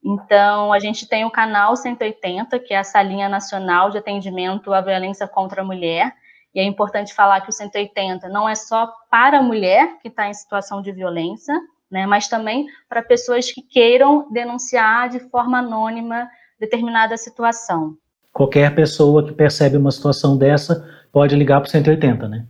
Então, 0.07 0.71
a 0.71 0.79
gente 0.79 1.05
tem 1.05 1.25
o 1.25 1.31
canal 1.31 1.75
180, 1.75 2.57
que 2.59 2.73
é 2.73 2.77
essa 2.77 3.03
linha 3.03 3.27
nacional 3.27 3.91
de 3.91 3.97
atendimento 3.97 4.73
à 4.73 4.79
violência 4.79 5.27
contra 5.27 5.61
a 5.61 5.65
mulher. 5.65 6.13
E 6.55 6.61
é 6.61 6.63
importante 6.63 7.13
falar 7.13 7.41
que 7.41 7.49
o 7.49 7.53
180 7.53 8.29
não 8.29 8.47
é 8.47 8.55
só 8.55 8.89
para 9.11 9.39
a 9.39 9.43
mulher 9.43 9.99
que 10.01 10.07
está 10.07 10.29
em 10.29 10.33
situação 10.33 10.81
de 10.81 10.93
violência, 10.93 11.53
né, 11.91 12.05
mas 12.05 12.29
também 12.29 12.67
para 12.87 13.03
pessoas 13.03 13.51
que 13.51 13.61
queiram 13.61 14.31
denunciar 14.31 15.09
de 15.09 15.19
forma 15.19 15.59
anônima 15.59 16.29
determinada 16.57 17.17
situação. 17.17 17.97
Qualquer 18.31 18.73
pessoa 18.73 19.25
que 19.25 19.33
percebe 19.33 19.75
uma 19.75 19.91
situação 19.91 20.37
dessa 20.37 20.87
pode 21.11 21.35
ligar 21.35 21.59
para 21.59 21.67
o 21.67 21.71
180, 21.71 22.29
né? 22.29 22.45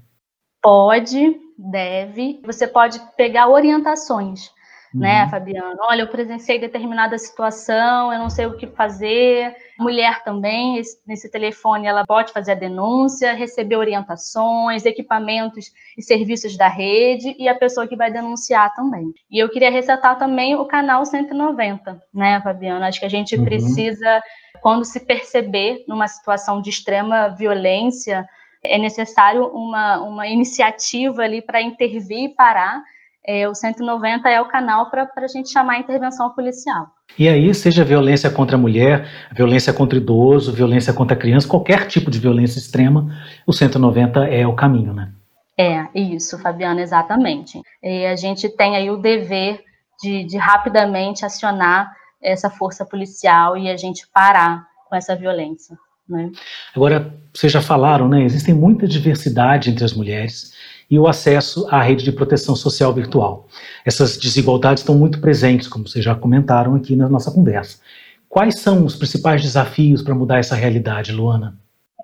Pode, 0.61 1.39
deve. 1.57 2.39
Você 2.45 2.67
pode 2.67 2.99
pegar 3.15 3.49
orientações 3.49 4.51
né, 4.93 5.23
uhum. 5.23 5.29
Fabiano? 5.29 5.77
Olha, 5.81 6.01
eu 6.01 6.07
presenciei 6.07 6.59
determinada 6.59 7.17
situação, 7.17 8.11
eu 8.11 8.19
não 8.19 8.29
sei 8.29 8.45
o 8.45 8.55
que 8.55 8.67
fazer. 8.67 9.55
Mulher 9.79 10.23
também, 10.23 10.77
esse, 10.77 10.99
nesse 11.05 11.29
telefone, 11.29 11.87
ela 11.87 12.05
pode 12.05 12.31
fazer 12.31 12.53
a 12.53 12.55
denúncia, 12.55 13.33
receber 13.33 13.75
orientações, 13.75 14.85
equipamentos 14.85 15.71
e 15.97 16.01
serviços 16.01 16.57
da 16.57 16.67
rede 16.67 17.35
e 17.37 17.47
a 17.47 17.55
pessoa 17.55 17.87
que 17.87 17.95
vai 17.95 18.11
denunciar 18.11 18.73
também. 18.73 19.13
E 19.29 19.37
eu 19.37 19.49
queria 19.49 19.71
ressaltar 19.71 20.17
também 20.17 20.55
o 20.55 20.65
canal 20.65 21.05
190, 21.05 22.01
né, 22.13 22.41
Fabiano? 22.41 22.85
Acho 22.85 22.99
que 22.99 23.05
a 23.05 23.09
gente 23.09 23.35
uhum. 23.35 23.45
precisa, 23.45 24.21
quando 24.61 24.85
se 24.85 24.99
perceber 24.99 25.83
numa 25.87 26.07
situação 26.07 26.61
de 26.61 26.69
extrema 26.69 27.29
violência, 27.29 28.27
é 28.63 28.77
necessário 28.77 29.47
uma, 29.47 29.99
uma 30.01 30.27
iniciativa 30.27 31.23
ali 31.23 31.41
para 31.41 31.61
intervir 31.61 32.25
e 32.25 32.29
parar 32.29 32.81
é, 33.27 33.47
o 33.47 33.53
190 33.53 34.29
é 34.29 34.39
o 34.39 34.47
canal 34.47 34.89
para 34.89 35.09
a 35.17 35.27
gente 35.27 35.51
chamar 35.51 35.73
a 35.73 35.79
intervenção 35.79 36.29
policial. 36.29 36.87
E 37.19 37.27
aí, 37.27 37.53
seja 37.53 37.83
violência 37.83 38.29
contra 38.29 38.55
a 38.55 38.59
mulher, 38.59 39.07
violência 39.33 39.73
contra 39.73 39.97
idoso, 39.97 40.53
violência 40.53 40.93
contra 40.93 41.15
a 41.15 41.19
criança, 41.19 41.47
qualquer 41.47 41.87
tipo 41.87 42.09
de 42.09 42.19
violência 42.19 42.57
extrema, 42.57 43.13
o 43.45 43.51
190 43.51 44.25
é 44.27 44.47
o 44.47 44.55
caminho, 44.55 44.93
né? 44.93 45.11
É, 45.59 45.87
isso, 45.93 46.37
Fabiana, 46.39 46.81
exatamente. 46.81 47.59
E 47.83 48.05
a 48.05 48.15
gente 48.15 48.47
tem 48.47 48.75
aí 48.75 48.89
o 48.89 48.97
dever 48.97 49.63
de, 50.01 50.23
de 50.23 50.37
rapidamente 50.37 51.25
acionar 51.25 51.91
essa 52.21 52.49
força 52.49 52.85
policial 52.85 53.57
e 53.57 53.69
a 53.69 53.75
gente 53.75 54.07
parar 54.13 54.67
com 54.87 54.95
essa 54.95 55.15
violência. 55.15 55.75
Né? 56.07 56.31
Agora, 56.75 57.13
vocês 57.33 57.51
já 57.51 57.61
falaram, 57.61 58.07
né? 58.07 58.23
Existem 58.23 58.53
muita 58.53 58.87
diversidade 58.87 59.69
entre 59.69 59.83
as 59.83 59.93
mulheres 59.93 60.53
e 60.89 60.97
o 60.97 61.07
acesso 61.07 61.67
à 61.69 61.81
rede 61.81 62.03
de 62.03 62.11
proteção 62.11 62.55
social 62.55 62.93
virtual. 62.93 63.47
Essas 63.85 64.17
desigualdades 64.17 64.81
estão 64.81 64.95
muito 64.95 65.19
presentes, 65.19 65.67
como 65.67 65.87
vocês 65.87 66.03
já 66.03 66.15
comentaram 66.15 66.75
aqui 66.75 66.95
na 66.95 67.09
nossa 67.09 67.31
conversa. 67.31 67.81
Quais 68.29 68.59
são 68.59 68.85
os 68.85 68.95
principais 68.95 69.41
desafios 69.41 70.01
para 70.01 70.15
mudar 70.15 70.37
essa 70.39 70.55
realidade, 70.55 71.11
Luana? 71.11 71.57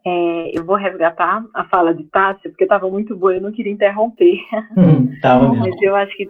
É, 0.06 0.58
eu 0.58 0.66
vou 0.66 0.76
resgatar 0.76 1.44
a 1.54 1.64
fala 1.66 1.94
de 1.94 2.04
Tássia, 2.06 2.50
porque 2.50 2.66
estava 2.66 2.90
muito 2.90 3.16
boa, 3.16 3.36
eu 3.36 3.42
não 3.42 3.52
queria 3.52 3.72
interromper. 3.72 4.40
Hum, 4.76 5.14
tava 5.22 5.54
Mas 5.54 5.76
eu 5.82 5.96
acho 5.96 6.16
que 6.16 6.26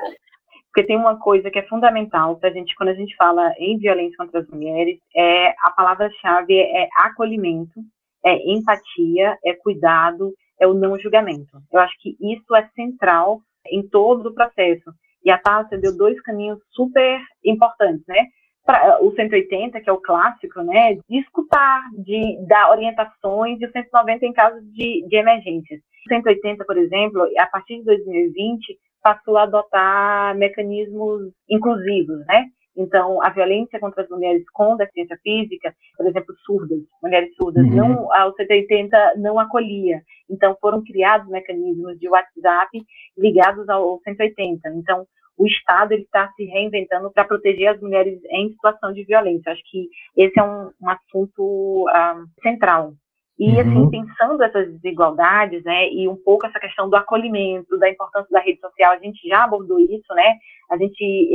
porque 0.74 0.88
tem 0.88 0.98
uma 0.98 1.18
coisa 1.18 1.52
que 1.52 1.60
é 1.60 1.68
fundamental 1.68 2.36
para 2.36 2.50
a 2.50 2.52
gente, 2.52 2.76
quando 2.76 2.90
a 2.90 2.96
gente 2.96 3.16
fala 3.16 3.54
em 3.60 3.78
violência 3.78 4.18
contra 4.18 4.40
as 4.40 4.48
mulheres, 4.48 4.98
é 5.16 5.50
a 5.64 5.70
palavra-chave 5.70 6.58
é 6.58 6.90
acolhimento, 6.98 7.80
é 8.26 8.52
empatia, 8.52 9.38
é 9.46 9.54
cuidado, 9.54 10.34
é 10.60 10.68
o 10.68 10.74
não 10.74 10.98
julgamento. 11.00 11.58
Eu 11.72 11.80
acho 11.80 11.96
que 12.00 12.16
isso 12.20 12.56
é 12.56 12.68
central 12.76 13.42
em 13.68 13.88
todo 13.88 14.30
o 14.30 14.34
processo. 14.34 14.92
E 15.24 15.32
a 15.32 15.38
Tássia 15.38 15.78
deu 15.78 15.96
dois 15.96 16.20
caminhos 16.22 16.60
super 16.72 17.22
importantes, 17.44 18.06
né? 18.08 18.28
Pra, 18.66 19.00
o 19.02 19.14
180, 19.14 19.82
que 19.82 19.90
é 19.90 19.94
o 19.94 20.02
clássico, 20.02 20.62
né? 20.62 20.96
De 21.10 21.20
escutar, 21.20 21.82
de 21.98 22.38
dar 22.48 22.72
orientações, 22.72 23.60
e 23.60 23.66
o 23.66 23.72
190 23.72 24.26
em 24.26 24.34
caso 24.34 24.62
de, 24.72 25.06
de 25.08 25.16
emergências. 25.16 25.80
O 26.06 26.10
180, 26.10 26.66
por 26.66 26.78
exemplo, 26.78 27.28
a 27.38 27.48
partir 27.48 27.80
de 27.80 27.86
2020, 27.86 28.78
passou 29.02 29.38
a 29.38 29.44
adotar 29.44 30.36
mecanismos 30.38 31.32
inclusivos, 31.50 32.26
né? 32.26 32.46
Então, 32.76 33.22
a 33.24 33.30
violência 33.30 33.80
contra 33.80 34.04
as 34.04 34.10
mulheres 34.10 34.44
com 34.52 34.76
deficiência 34.76 35.18
física, 35.24 35.74
por 35.96 36.08
exemplo, 36.08 36.36
surdas, 36.46 36.80
mulheres 37.02 37.34
surdas, 37.36 37.64
uhum. 37.66 37.76
não, 37.76 38.06
o 38.06 38.34
180 38.36 39.14
não 39.18 39.40
acolhia. 39.40 40.02
Então, 40.30 40.58
foram 40.60 40.84
criados 40.84 41.30
mecanismos 41.30 42.00
de 42.00 42.10
WhatsApp 42.10 42.70
ligados 43.18 43.70
ao 43.70 44.00
180. 44.04 44.70
Então, 44.76 45.06
o 45.38 45.48
Estado 45.48 45.94
está 45.94 46.32
se 46.36 46.46
reinventando 46.46 47.12
para 47.12 47.26
proteger 47.26 47.70
as 47.70 47.82
mulheres 47.82 48.20
em 48.30 48.50
situação 48.52 48.94
de 48.94 49.04
violência. 49.04 49.52
Acho 49.52 49.64
que 49.70 49.90
esse 50.16 50.40
é 50.40 50.44
um, 50.44 50.72
um 50.82 50.90
assunto 50.90 51.86
ah, 51.90 52.24
central 52.42 52.94
e, 53.40 53.60
assim, 53.60 53.70
uhum. 53.70 53.88
assim, 53.88 53.90
pensando 53.90 54.44
essas 54.44 54.72
desigualdades, 54.74 55.64
né, 55.64 55.90
e 55.90 56.08
um 56.08 56.16
pouco 56.16 56.46
essa 56.46 56.60
questão 56.60 56.90
do 56.90 56.96
acolhimento, 56.96 57.78
da 57.80 57.90
importância 57.90 58.30
da 58.32 58.40
rede 58.40 58.60
social, 58.60 58.94
a 58.94 59.00
gente 59.00 59.28
já 59.28 59.44
abordou 59.44 59.80
isso, 59.80 60.14
né, 60.14 60.38
a 60.70 60.78
gente, 60.78 61.32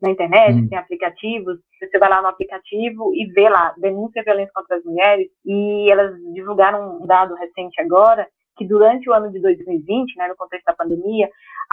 na 0.00 0.10
internet, 0.10 0.54
uhum. 0.54 0.68
tem 0.68 0.78
aplicativos, 0.78 1.58
você 1.78 1.98
vai 1.98 2.08
lá 2.08 2.22
no 2.22 2.28
aplicativo 2.28 3.14
e 3.14 3.26
vê 3.32 3.48
lá, 3.48 3.74
denúncia 3.78 4.22
a 4.22 4.24
violência 4.24 4.52
contra 4.54 4.76
as 4.76 4.84
mulheres, 4.84 5.28
e 5.44 5.90
elas 5.90 6.14
divulgaram 6.32 7.02
um 7.02 7.06
dado 7.06 7.34
recente 7.34 7.80
agora, 7.80 8.26
que 8.56 8.66
durante 8.66 9.08
o 9.08 9.12
ano 9.12 9.30
de 9.30 9.40
2020, 9.40 10.16
né, 10.16 10.28
no 10.28 10.36
contexto 10.36 10.64
da 10.64 10.74
pandemia, 10.74 11.28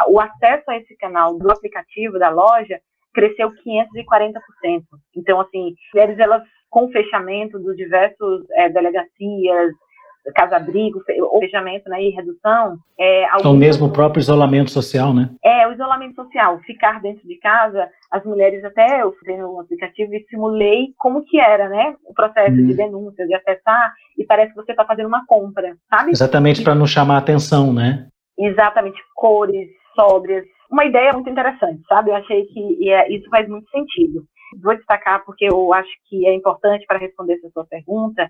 o 0.08 0.20
acesso 0.20 0.64
a 0.68 0.78
esse 0.78 0.98
canal 0.98 1.38
do 1.38 1.52
aplicativo, 1.52 2.20
da 2.20 2.30
loja, 2.30 2.80
cresceu 3.14 3.52
540%. 3.52 4.84
Então, 5.16 5.40
assim, 5.40 5.76
mulheres, 5.94 6.18
elas 6.18 6.44
com 6.72 6.86
o 6.86 6.92
fechamento 6.92 7.60
dos 7.60 7.76
diversos 7.76 8.50
é, 8.54 8.70
delegacias, 8.70 9.74
casa-abrigo, 10.36 11.02
fechamento 11.40 11.90
né, 11.90 12.02
e 12.04 12.10
redução. 12.12 12.78
É, 13.00 13.26
então, 13.40 13.56
mesmo 13.56 13.88
o 13.88 13.92
próprio 13.92 14.22
isolamento 14.22 14.72
social, 14.72 15.14
né? 15.14 15.30
É, 15.44 15.68
o 15.68 15.74
isolamento 15.74 16.16
social, 16.16 16.60
ficar 16.60 17.02
dentro 17.02 17.28
de 17.28 17.38
casa, 17.40 17.90
as 18.10 18.24
mulheres 18.24 18.64
até, 18.64 19.02
eu 19.02 19.12
fiz 19.14 19.38
no 19.38 19.60
aplicativo 19.60 20.14
e 20.14 20.26
simulei 20.30 20.94
como 20.98 21.24
que 21.26 21.40
era, 21.40 21.68
né, 21.68 21.96
o 22.06 22.14
processo 22.14 22.54
hum. 22.54 22.68
de 22.68 22.74
denúncia, 22.74 23.28
de 23.28 23.34
acessar, 23.34 23.94
e 24.18 24.24
parece 24.24 24.54
que 24.54 24.64
você 24.64 24.72
está 24.72 24.86
fazendo 24.86 25.08
uma 25.08 25.26
compra, 25.26 25.76
sabe? 25.90 26.12
Exatamente 26.12 26.64
para 26.64 26.76
não 26.76 26.86
chamar 26.86 27.18
atenção, 27.18 27.74
né? 27.74 28.08
Exatamente, 28.38 29.02
cores 29.16 29.68
sóbrias, 29.96 30.46
uma 30.72 30.86
ideia 30.86 31.12
muito 31.12 31.30
interessante, 31.30 31.82
sabe? 31.90 32.12
Eu 32.12 32.16
achei 32.16 32.46
que 32.46 32.90
é, 32.90 33.12
isso 33.12 33.30
faz 33.30 33.48
muito 33.50 33.70
sentido. 33.72 34.24
Vou 34.60 34.76
destacar 34.76 35.24
porque 35.26 35.46
eu 35.46 35.74
acho 35.74 35.90
que 36.06 36.28
é 36.28 36.34
importante 36.34 36.86
para 36.86 37.00
responder 37.00 37.36
essa 37.36 37.50
sua 37.52 37.66
pergunta. 37.66 38.30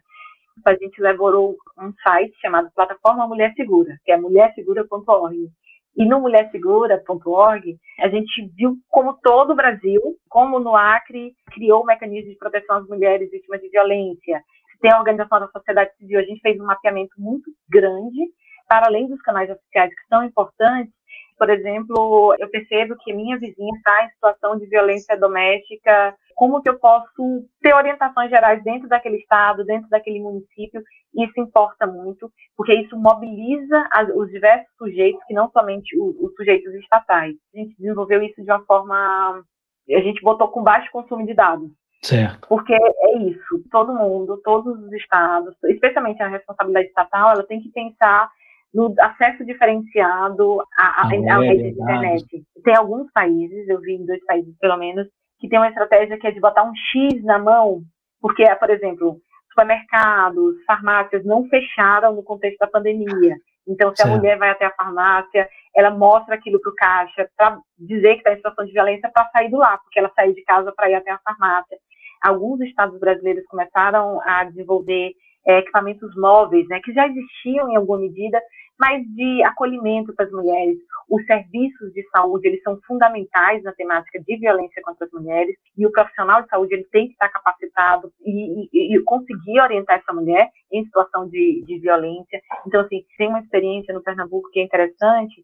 A 0.66 0.74
gente 0.74 1.00
elaborou 1.00 1.56
um 1.80 1.92
site 2.04 2.36
chamado 2.40 2.70
Plataforma 2.76 3.28
Mulher 3.28 3.54
Segura, 3.56 3.98
que 4.04 4.12
é 4.12 4.18
mulhersegura.org. 4.18 5.50
E 5.98 6.06
no 6.06 6.22
mulhersegura.org, 6.22 7.78
a 8.00 8.08
gente 8.08 8.50
viu 8.56 8.78
como 8.90 9.18
todo 9.22 9.52
o 9.52 9.56
Brasil, 9.56 10.02
como 10.30 10.60
no 10.60 10.76
Acre, 10.76 11.34
criou 11.52 11.84
um 11.84 11.86
mecanismo 11.86 12.30
de 12.30 12.38
proteção 12.38 12.78
às 12.78 12.88
mulheres 12.88 13.30
vítimas 13.30 13.60
de 13.60 13.70
violência. 13.70 14.42
Tem 14.80 14.92
a 14.92 15.00
organização 15.00 15.40
da 15.40 15.48
sociedade 15.50 15.96
civil, 15.98 16.20
a 16.20 16.24
gente 16.24 16.42
fez 16.42 16.60
um 16.60 16.66
mapeamento 16.66 17.14
muito 17.18 17.52
grande, 17.70 18.20
para 18.68 18.88
além 18.88 19.08
dos 19.08 19.22
canais 19.22 19.50
oficiais 19.50 19.90
que 19.90 20.08
são 20.08 20.24
importantes, 20.24 20.94
por 21.42 21.50
exemplo, 21.50 22.36
eu 22.38 22.48
percebo 22.52 22.96
que 22.98 23.12
minha 23.12 23.36
vizinha 23.36 23.76
está 23.76 24.06
em 24.06 24.10
situação 24.12 24.60
de 24.60 24.68
violência 24.68 25.18
doméstica, 25.18 26.16
como 26.36 26.62
que 26.62 26.70
eu 26.70 26.78
posso 26.78 27.48
ter 27.60 27.74
orientações 27.74 28.30
gerais 28.30 28.64
dentro 28.64 28.88
daquele 28.88 29.18
estado, 29.18 29.66
dentro 29.66 29.90
daquele 29.90 30.20
município, 30.20 30.84
isso 31.16 31.34
importa 31.42 31.88
muito, 31.88 32.32
porque 32.56 32.76
isso 32.76 32.96
mobiliza 32.96 33.90
os 34.14 34.30
diversos 34.30 34.68
sujeitos, 34.78 35.20
que 35.26 35.34
não 35.34 35.50
somente 35.50 36.00
os 36.00 36.32
sujeitos 36.36 36.76
estatais. 36.76 37.34
A 37.56 37.58
gente 37.58 37.76
desenvolveu 37.76 38.22
isso 38.22 38.40
de 38.44 38.52
uma 38.52 38.64
forma, 38.66 39.44
a 39.90 40.00
gente 40.00 40.22
botou 40.22 40.48
com 40.50 40.62
baixo 40.62 40.92
consumo 40.92 41.26
de 41.26 41.34
dados. 41.34 41.72
Certo. 42.04 42.48
Porque 42.48 42.72
é 42.72 43.18
isso, 43.18 43.64
todo 43.72 43.96
mundo, 43.96 44.40
todos 44.44 44.78
os 44.80 44.94
estados, 44.94 45.56
especialmente 45.64 46.22
a 46.22 46.28
responsabilidade 46.28 46.90
estatal, 46.90 47.32
ela 47.32 47.44
tem 47.48 47.60
que 47.60 47.72
pensar 47.72 48.30
no 48.74 48.94
acesso 49.00 49.46
diferenciado 49.46 50.62
à, 50.78 51.02
à, 51.02 51.06
à 51.06 51.08
rede 51.08 51.64
de 51.64 51.82
internet. 51.82 52.26
Tem 52.64 52.76
alguns 52.76 53.12
países, 53.12 53.68
eu 53.68 53.80
vi 53.82 53.96
em 53.96 54.06
dois 54.06 54.24
países 54.26 54.56
pelo 54.60 54.78
menos, 54.78 55.08
que 55.40 55.50
tem 55.50 55.60
uma 55.60 55.70
estratégia 55.70 56.18
que 56.18 56.28
é 56.28 56.32
de 56.32 56.40
botar 56.40 56.64
um 56.64 56.74
X 56.76 57.24
na 57.24 57.40
mão, 57.40 57.82
porque, 58.22 58.44
por 58.56 58.70
exemplo, 58.70 59.18
supermercados, 59.50 60.64
farmácias 60.66 61.26
não 61.26 61.48
fecharam 61.50 62.16
no 62.16 62.24
contexto 62.24 62.60
da 62.60 62.68
pandemia. 62.68 63.36
Então, 63.68 63.90
se 63.92 63.98
certo. 63.98 64.14
a 64.14 64.18
mulher 64.18 64.38
vai 64.38 64.50
até 64.50 64.66
a 64.66 64.74
farmácia, 64.74 65.48
ela 65.76 65.92
mostra 65.92 66.36
aquilo 66.36 66.60
para 66.62 66.72
o 66.72 66.76
caixa 66.76 67.30
para 67.38 67.60
dizer 67.78 68.14
que 68.14 68.20
está 68.20 68.34
em 68.34 68.38
situação 68.38 68.66
de 68.66 68.72
violência 68.72 69.10
para 69.14 69.30
sair 69.30 69.50
do 69.50 69.58
lá, 69.58 69.78
porque 69.78 70.00
ela 70.00 70.12
saiu 70.16 70.34
de 70.34 70.44
casa 70.44 70.72
para 70.76 70.90
ir 70.90 70.96
até 70.96 71.12
a 71.12 71.20
farmácia. 71.20 71.78
Alguns 72.22 72.62
estados 72.62 73.00
brasileiros 73.00 73.46
começaram 73.48 74.20
a 74.24 74.44
desenvolver 74.46 75.14
é, 75.46 75.60
equipamentos 75.60 76.16
móveis, 76.16 76.68
né, 76.68 76.80
que 76.84 76.94
já 76.94 77.08
existiam 77.08 77.72
em 77.72 77.76
alguma 77.76 78.00
medida, 78.00 78.42
mas 78.80 79.04
de 79.16 79.44
acolhimento 79.44 80.14
para 80.16 80.26
as 80.26 80.32
mulheres. 80.32 80.78
Os 81.10 81.24
serviços 81.26 81.94
de 81.94 82.04
saúde, 82.10 82.48
eles 82.48 82.64
são 82.64 82.80
fundamentais 82.88 83.62
na 83.64 83.74
temática 83.74 84.20
de 84.20 84.38
violência 84.38 84.82
contra 84.84 85.06
as 85.06 85.12
mulheres, 85.12 85.56
e 85.78 85.86
o 85.86 85.92
profissional 85.92 86.42
de 86.42 86.50
saúde, 86.50 86.74
ele 86.74 86.88
tem 86.92 87.08
que 87.08 87.14
estar 87.14 87.30
capacitado 87.30 88.12
e, 88.26 88.70
e, 88.74 88.96
e 88.96 89.04
conseguir 89.04 89.62
orientar 89.62 90.00
essa 90.00 90.14
mulher 90.14 90.50
em 90.72 90.84
situação 90.86 91.28
de, 91.28 91.64
de 91.66 91.80
violência. 91.80 92.42
Então, 92.66 92.82
assim, 92.82 93.04
tem 93.18 93.28
uma 93.30 93.42
experiência 93.42 93.94
no 93.94 94.02
Pernambuco 94.02 94.50
que 94.52 94.60
é 94.60 94.64
interessante, 94.64 95.44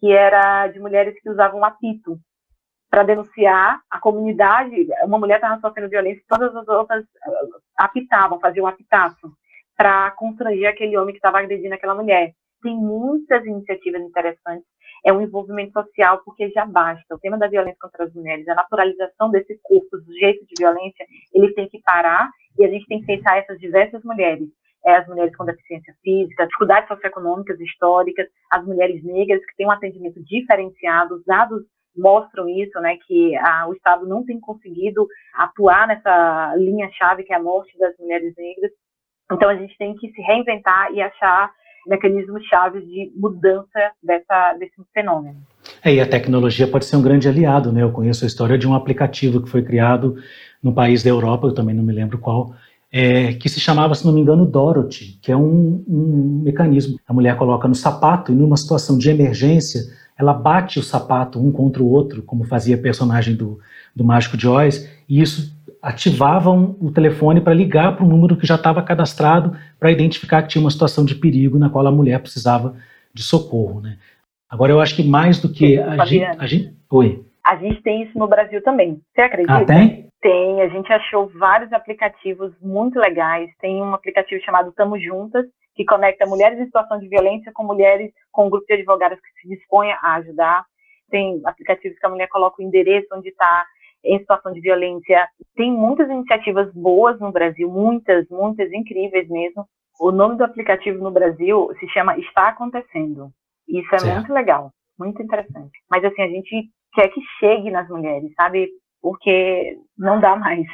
que 0.00 0.12
era 0.12 0.68
de 0.68 0.78
mulheres 0.78 1.20
que 1.20 1.28
usavam 1.28 1.64
apito 1.64 2.18
para 2.90 3.02
denunciar 3.02 3.80
a 3.90 4.00
comunidade. 4.00 4.88
Uma 5.04 5.18
mulher 5.18 5.36
estava 5.36 5.60
sofrendo 5.60 5.90
violência, 5.90 6.22
todas 6.28 6.54
as 6.54 6.66
outras 6.68 7.04
uh, 7.04 7.60
apitavam, 7.76 8.40
faziam 8.40 8.66
apitaço 8.66 9.32
para 9.76 10.10
constranger 10.12 10.68
aquele 10.68 10.96
homem 10.96 11.12
que 11.12 11.18
estava 11.18 11.38
agredindo 11.38 11.74
aquela 11.74 11.94
mulher. 11.94 12.32
Tem 12.62 12.74
muitas 12.74 13.44
iniciativas 13.44 14.02
interessantes. 14.02 14.66
É 15.06 15.12
um 15.12 15.20
envolvimento 15.20 15.72
social, 15.72 16.20
porque 16.24 16.50
já 16.50 16.66
basta. 16.66 17.14
O 17.14 17.18
tema 17.20 17.38
da 17.38 17.46
violência 17.46 17.78
contra 17.80 18.04
as 18.04 18.12
mulheres, 18.12 18.48
a 18.48 18.54
naturalização 18.54 19.30
desses 19.30 19.60
corpos, 19.62 20.04
do 20.04 20.12
jeito 20.14 20.44
de 20.46 20.54
violência, 20.58 21.06
ele 21.32 21.54
tem 21.54 21.68
que 21.68 21.80
parar 21.82 22.28
e 22.58 22.64
a 22.64 22.68
gente 22.68 22.86
tem 22.86 23.00
que 23.00 23.06
pensar 23.06 23.38
essas 23.38 23.58
diversas 23.60 24.02
mulheres 24.02 24.48
é, 24.84 24.96
as 24.96 25.06
mulheres 25.06 25.36
com 25.36 25.44
deficiência 25.44 25.94
física, 26.02 26.46
dificuldades 26.46 26.88
socioeconômicas 26.88 27.60
históricas, 27.60 28.26
as 28.50 28.64
mulheres 28.64 29.02
negras 29.04 29.44
que 29.44 29.56
têm 29.56 29.66
um 29.66 29.70
atendimento 29.70 30.22
diferenciado, 30.24 31.16
os 31.16 31.24
dados 31.24 31.62
mostram 31.98 32.48
isso, 32.48 32.78
né, 32.80 32.96
que 33.06 33.36
a, 33.36 33.66
o 33.68 33.74
Estado 33.74 34.06
não 34.06 34.24
tem 34.24 34.38
conseguido 34.40 35.06
atuar 35.34 35.88
nessa 35.88 36.54
linha-chave 36.56 37.24
que 37.24 37.32
é 37.32 37.36
a 37.36 37.42
morte 37.42 37.76
das 37.78 37.96
mulheres 37.98 38.34
negras. 38.36 38.70
Então 39.30 39.48
a 39.48 39.56
gente 39.56 39.76
tem 39.76 39.94
que 39.96 40.10
se 40.10 40.22
reinventar 40.22 40.92
e 40.92 41.02
achar 41.02 41.50
mecanismos 41.86 42.44
chaves 42.44 42.86
de 42.86 43.10
mudança 43.16 43.92
dessa, 44.02 44.54
desse 44.54 44.74
fenômeno. 44.92 45.36
É, 45.82 45.94
e 45.94 46.00
a 46.00 46.08
tecnologia 46.08 46.66
pode 46.66 46.84
ser 46.84 46.96
um 46.96 47.02
grande 47.02 47.28
aliado, 47.28 47.72
né? 47.72 47.82
Eu 47.82 47.92
conheço 47.92 48.24
a 48.24 48.26
história 48.26 48.58
de 48.58 48.68
um 48.68 48.74
aplicativo 48.74 49.42
que 49.42 49.48
foi 49.48 49.62
criado 49.62 50.16
no 50.62 50.72
país 50.72 51.02
da 51.02 51.10
Europa, 51.10 51.46
eu 51.46 51.54
também 51.54 51.74
não 51.74 51.82
me 51.82 51.92
lembro 51.92 52.18
qual, 52.18 52.52
é, 52.90 53.34
que 53.34 53.48
se 53.48 53.60
chamava, 53.60 53.94
se 53.94 54.04
não 54.04 54.12
me 54.12 54.20
engano, 54.20 54.46
Dorothy, 54.46 55.18
que 55.22 55.30
é 55.30 55.36
um, 55.36 55.84
um 55.86 56.40
mecanismo. 56.42 56.98
A 57.06 57.12
mulher 57.12 57.36
coloca 57.36 57.68
no 57.68 57.74
sapato 57.74 58.32
e 58.32 58.34
numa 58.34 58.56
situação 58.56 58.98
de 58.98 59.10
emergência, 59.10 59.82
ela 60.18 60.34
bate 60.34 60.78
o 60.78 60.82
sapato 60.82 61.38
um 61.38 61.52
contra 61.52 61.82
o 61.82 61.88
outro, 61.88 62.22
como 62.22 62.44
fazia 62.44 62.74
a 62.74 62.80
personagem 62.80 63.36
do, 63.36 63.60
do 63.94 64.04
Mágico 64.04 64.36
de 64.36 64.48
Oz, 64.48 64.90
e 65.08 65.20
isso 65.20 65.56
ativava 65.80 66.50
o 66.50 66.90
telefone 66.92 67.40
para 67.40 67.54
ligar 67.54 67.94
para 67.94 68.04
o 68.04 68.08
número 68.08 68.36
que 68.36 68.46
já 68.46 68.56
estava 68.56 68.82
cadastrado 68.82 69.56
para 69.78 69.92
identificar 69.92 70.42
que 70.42 70.48
tinha 70.48 70.62
uma 70.62 70.70
situação 70.70 71.04
de 71.04 71.14
perigo 71.14 71.56
na 71.56 71.70
qual 71.70 71.86
a 71.86 71.92
mulher 71.92 72.20
precisava 72.20 72.74
de 73.14 73.22
socorro. 73.22 73.80
Né? 73.80 73.96
Agora, 74.50 74.72
eu 74.72 74.80
acho 74.80 74.96
que 74.96 75.04
mais 75.04 75.40
do 75.40 75.48
que 75.48 75.78
a 75.78 76.04
gente, 76.04 76.24
a 76.24 76.46
gente. 76.46 76.74
Oi. 76.90 77.24
A 77.46 77.56
gente 77.56 77.80
tem 77.82 78.02
isso 78.02 78.18
no 78.18 78.26
Brasil 78.26 78.60
também. 78.62 79.00
Você 79.14 79.20
acredita? 79.20 79.56
Ah, 79.56 79.64
tem? 79.64 80.08
Tem, 80.20 80.60
a 80.62 80.68
gente 80.68 80.92
achou 80.92 81.30
vários 81.38 81.72
aplicativos 81.72 82.52
muito 82.60 82.98
legais. 82.98 83.48
Tem 83.60 83.80
um 83.80 83.94
aplicativo 83.94 84.42
chamado 84.44 84.72
Tamo 84.72 84.98
Juntas, 84.98 85.46
que 85.78 85.84
conecta 85.84 86.26
mulheres 86.26 86.58
em 86.58 86.64
situação 86.64 86.98
de 86.98 87.06
violência 87.06 87.52
com 87.54 87.62
mulheres 87.62 88.12
com 88.32 88.46
um 88.46 88.50
grupo 88.50 88.66
de 88.66 88.74
advogados 88.74 89.20
que 89.20 89.40
se 89.40 89.48
dispõe 89.48 89.92
a 89.92 90.14
ajudar. 90.16 90.64
Tem 91.08 91.40
aplicativos 91.44 91.96
que 91.96 92.04
a 92.04 92.08
mulher 92.08 92.26
coloca 92.26 92.60
o 92.60 92.64
endereço 92.64 93.06
onde 93.12 93.28
está 93.28 93.64
em 94.04 94.18
situação 94.18 94.52
de 94.52 94.60
violência. 94.60 95.28
Tem 95.54 95.70
muitas 95.70 96.10
iniciativas 96.10 96.68
boas 96.74 97.20
no 97.20 97.30
Brasil, 97.30 97.70
muitas, 97.70 98.28
muitas 98.28 98.72
incríveis 98.72 99.28
mesmo. 99.28 99.68
O 100.00 100.10
nome 100.10 100.36
do 100.36 100.42
aplicativo 100.42 101.00
no 101.00 101.12
Brasil 101.12 101.70
se 101.78 101.88
chama 101.90 102.18
Está 102.18 102.48
Acontecendo. 102.48 103.30
Isso 103.68 103.94
é 103.94 103.98
certo. 104.00 104.14
muito 104.16 104.32
legal, 104.32 104.72
muito 104.98 105.22
interessante. 105.22 105.78
Mas 105.88 106.04
assim, 106.04 106.22
a 106.22 106.28
gente 106.28 106.70
quer 106.92 107.06
que 107.06 107.20
chegue 107.38 107.70
nas 107.70 107.88
mulheres, 107.88 108.32
sabe? 108.34 108.68
Porque 109.02 109.78
não 109.96 110.20
dá 110.20 110.36
mais. 110.36 110.66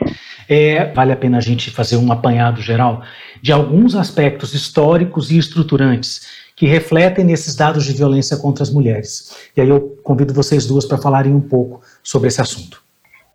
É, 0.49 0.93
vale 0.93 1.13
a 1.13 1.17
pena 1.17 1.39
a 1.39 1.41
gente 1.41 1.71
fazer 1.71 1.97
um 1.97 2.13
apanhado 2.13 2.61
geral 2.61 3.03
de 3.41 3.53
alguns 3.53 3.95
aspectos 3.95 4.55
históricos 4.55 5.31
e 5.31 5.39
estruturantes 5.39 6.45
que 6.57 6.67
refletem 6.67 7.25
nesses 7.25 7.57
dados 7.57 7.85
de 7.85 7.93
violência 7.93 8.37
contra 8.37 8.63
as 8.63 8.71
mulheres. 8.71 9.51
E 9.57 9.61
aí 9.61 9.69
eu 9.69 9.99
convido 10.03 10.33
vocês 10.33 10.67
duas 10.67 10.85
para 10.85 10.99
falarem 10.99 11.35
um 11.35 11.41
pouco 11.41 11.81
sobre 12.03 12.29
esse 12.29 12.41
assunto. 12.41 12.83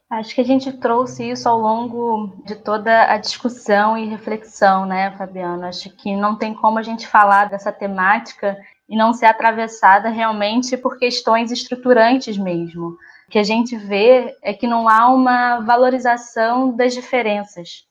Acho 0.10 0.34
que 0.34 0.42
a 0.42 0.46
gente 0.46 0.72
trouxe 0.74 1.30
isso 1.30 1.48
ao 1.48 1.60
longo 1.60 2.34
de 2.44 2.56
toda 2.56 3.12
a 3.12 3.18
discussão 3.18 3.96
e 3.96 4.08
reflexão, 4.08 4.84
né, 4.84 5.12
Fabiano? 5.16 5.66
Acho 5.66 5.90
que 5.92 6.16
não 6.16 6.36
tem 6.36 6.52
como 6.52 6.80
a 6.80 6.82
gente 6.82 7.06
falar 7.06 7.48
dessa 7.48 7.72
temática 7.72 8.58
e 8.90 8.98
não 8.98 9.14
ser 9.14 9.28
atravessada 9.28 10.10
realmente 10.10 10.76
por 10.76 10.98
questões 10.98 11.52
estruturantes 11.52 12.40
mesmo 12.40 12.98
que 13.30 13.40
a 13.40 13.44
gente 13.44 13.78
vê 13.78 14.36
é 14.42 14.54
que 14.54 14.68
não 14.68 14.90
há 14.90 15.08
uma 15.08 15.60
valorização 15.60 16.76
das 16.76 16.94
diferenças. 16.94 17.86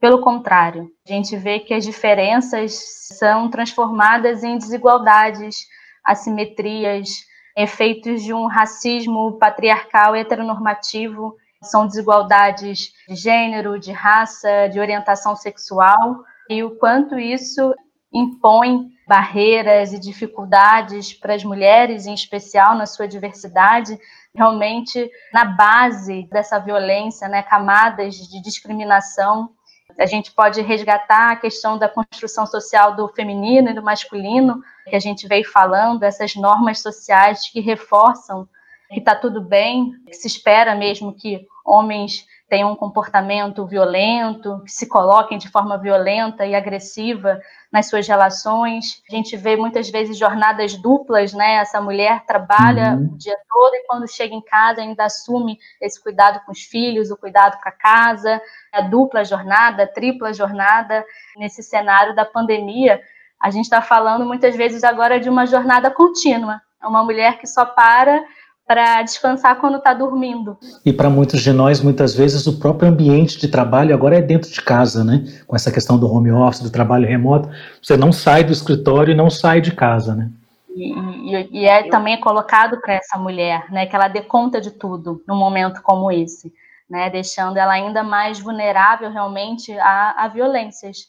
Pelo 0.00 0.20
contrário, 0.20 0.90
a 1.06 1.12
gente 1.12 1.36
vê 1.36 1.60
que 1.60 1.74
as 1.74 1.84
diferenças 1.84 2.72
são 3.18 3.50
transformadas 3.50 4.42
em 4.42 4.56
desigualdades, 4.56 5.56
assimetrias, 6.04 7.08
efeitos 7.56 8.22
de 8.22 8.32
um 8.32 8.46
racismo 8.46 9.38
patriarcal 9.38 10.16
heteronormativo, 10.16 11.36
são 11.62 11.86
desigualdades 11.86 12.92
de 13.06 13.14
gênero, 13.14 13.78
de 13.78 13.92
raça, 13.92 14.68
de 14.68 14.80
orientação 14.80 15.36
sexual, 15.36 16.24
e 16.48 16.64
o 16.64 16.76
quanto 16.76 17.18
isso 17.18 17.74
impõe 18.12 18.90
barreiras 19.06 19.92
e 19.92 19.98
dificuldades 19.98 21.12
para 21.12 21.34
as 21.34 21.44
mulheres, 21.44 22.06
em 22.06 22.14
especial 22.14 22.76
na 22.76 22.86
sua 22.86 23.08
diversidade, 23.08 23.98
realmente 24.34 25.10
na 25.32 25.44
base 25.44 26.28
dessa 26.30 26.58
violência, 26.58 27.28
né, 27.28 27.42
camadas 27.42 28.14
de 28.14 28.40
discriminação. 28.40 29.50
A 29.98 30.06
gente 30.06 30.32
pode 30.32 30.60
resgatar 30.62 31.32
a 31.32 31.36
questão 31.36 31.76
da 31.76 31.88
construção 31.88 32.46
social 32.46 32.94
do 32.94 33.08
feminino 33.08 33.70
e 33.70 33.74
do 33.74 33.82
masculino, 33.82 34.62
que 34.88 34.96
a 34.96 35.00
gente 35.00 35.26
veio 35.26 35.44
falando, 35.44 36.04
essas 36.04 36.34
normas 36.36 36.80
sociais 36.80 37.48
que 37.50 37.60
reforçam 37.60 38.48
que 38.90 38.98
está 38.98 39.14
tudo 39.14 39.40
bem, 39.40 39.92
que 40.06 40.14
se 40.14 40.26
espera 40.26 40.74
mesmo 40.74 41.14
que 41.14 41.46
homens 41.64 42.26
tenham 42.50 42.72
um 42.72 42.76
comportamento 42.76 43.64
violento, 43.64 44.60
que 44.64 44.72
se 44.72 44.88
coloquem 44.88 45.38
de 45.38 45.48
forma 45.48 45.78
violenta 45.78 46.44
e 46.44 46.56
agressiva 46.56 47.40
nas 47.72 47.88
suas 47.88 48.08
relações. 48.08 49.00
A 49.08 49.14
gente 49.14 49.36
vê 49.36 49.56
muitas 49.56 49.88
vezes 49.88 50.18
jornadas 50.18 50.74
duplas, 50.74 51.32
né? 51.32 51.54
Essa 51.58 51.80
mulher 51.80 52.24
trabalha 52.26 52.94
uhum. 52.94 53.12
o 53.14 53.16
dia 53.16 53.36
todo 53.48 53.74
e 53.76 53.86
quando 53.86 54.10
chega 54.10 54.34
em 54.34 54.40
casa 54.40 54.80
ainda 54.80 55.04
assume 55.04 55.58
esse 55.80 56.02
cuidado 56.02 56.40
com 56.44 56.50
os 56.50 56.62
filhos, 56.62 57.12
o 57.12 57.16
cuidado 57.16 57.56
com 57.62 57.68
a 57.68 57.72
casa, 57.72 58.42
a 58.72 58.80
dupla 58.80 59.24
jornada, 59.24 59.84
a 59.84 59.86
tripla 59.86 60.34
jornada. 60.34 61.04
Nesse 61.36 61.62
cenário 61.62 62.16
da 62.16 62.24
pandemia, 62.24 63.00
a 63.40 63.48
gente 63.50 63.66
está 63.66 63.80
falando 63.80 64.26
muitas 64.26 64.56
vezes 64.56 64.82
agora 64.82 65.20
de 65.20 65.30
uma 65.30 65.46
jornada 65.46 65.88
contínua. 65.88 66.60
É 66.82 66.86
uma 66.88 67.04
mulher 67.04 67.38
que 67.38 67.46
só 67.46 67.64
para 67.64 68.24
para 68.70 69.02
descansar 69.02 69.58
quando 69.58 69.78
está 69.78 69.92
dormindo. 69.92 70.56
E 70.86 70.92
para 70.92 71.10
muitos 71.10 71.40
de 71.40 71.52
nós, 71.52 71.80
muitas 71.80 72.14
vezes, 72.14 72.46
o 72.46 72.60
próprio 72.60 72.88
ambiente 72.88 73.36
de 73.36 73.48
trabalho 73.48 73.92
agora 73.92 74.16
é 74.16 74.22
dentro 74.22 74.48
de 74.48 74.62
casa, 74.62 75.02
né? 75.02 75.24
Com 75.44 75.56
essa 75.56 75.72
questão 75.72 75.98
do 75.98 76.08
home 76.08 76.30
office, 76.30 76.62
do 76.62 76.70
trabalho 76.70 77.04
remoto, 77.04 77.50
você 77.82 77.96
não 77.96 78.12
sai 78.12 78.44
do 78.44 78.52
escritório 78.52 79.10
e 79.10 79.16
não 79.16 79.28
sai 79.28 79.60
de 79.60 79.72
casa, 79.72 80.14
né? 80.14 80.30
E, 80.68 80.92
e, 80.92 81.62
e 81.62 81.64
é 81.66 81.88
também 81.88 82.14
é 82.14 82.18
colocado 82.18 82.80
para 82.80 82.94
essa 82.94 83.18
mulher, 83.18 83.68
né, 83.72 83.86
que 83.86 83.96
ela 83.96 84.06
dê 84.06 84.22
conta 84.22 84.60
de 84.60 84.70
tudo 84.70 85.20
num 85.26 85.34
momento 85.34 85.82
como 85.82 86.12
esse, 86.12 86.54
né, 86.88 87.10
deixando 87.10 87.56
ela 87.56 87.72
ainda 87.72 88.04
mais 88.04 88.38
vulnerável 88.38 89.10
realmente 89.10 89.76
a, 89.80 90.14
a 90.16 90.28
violências. 90.28 91.08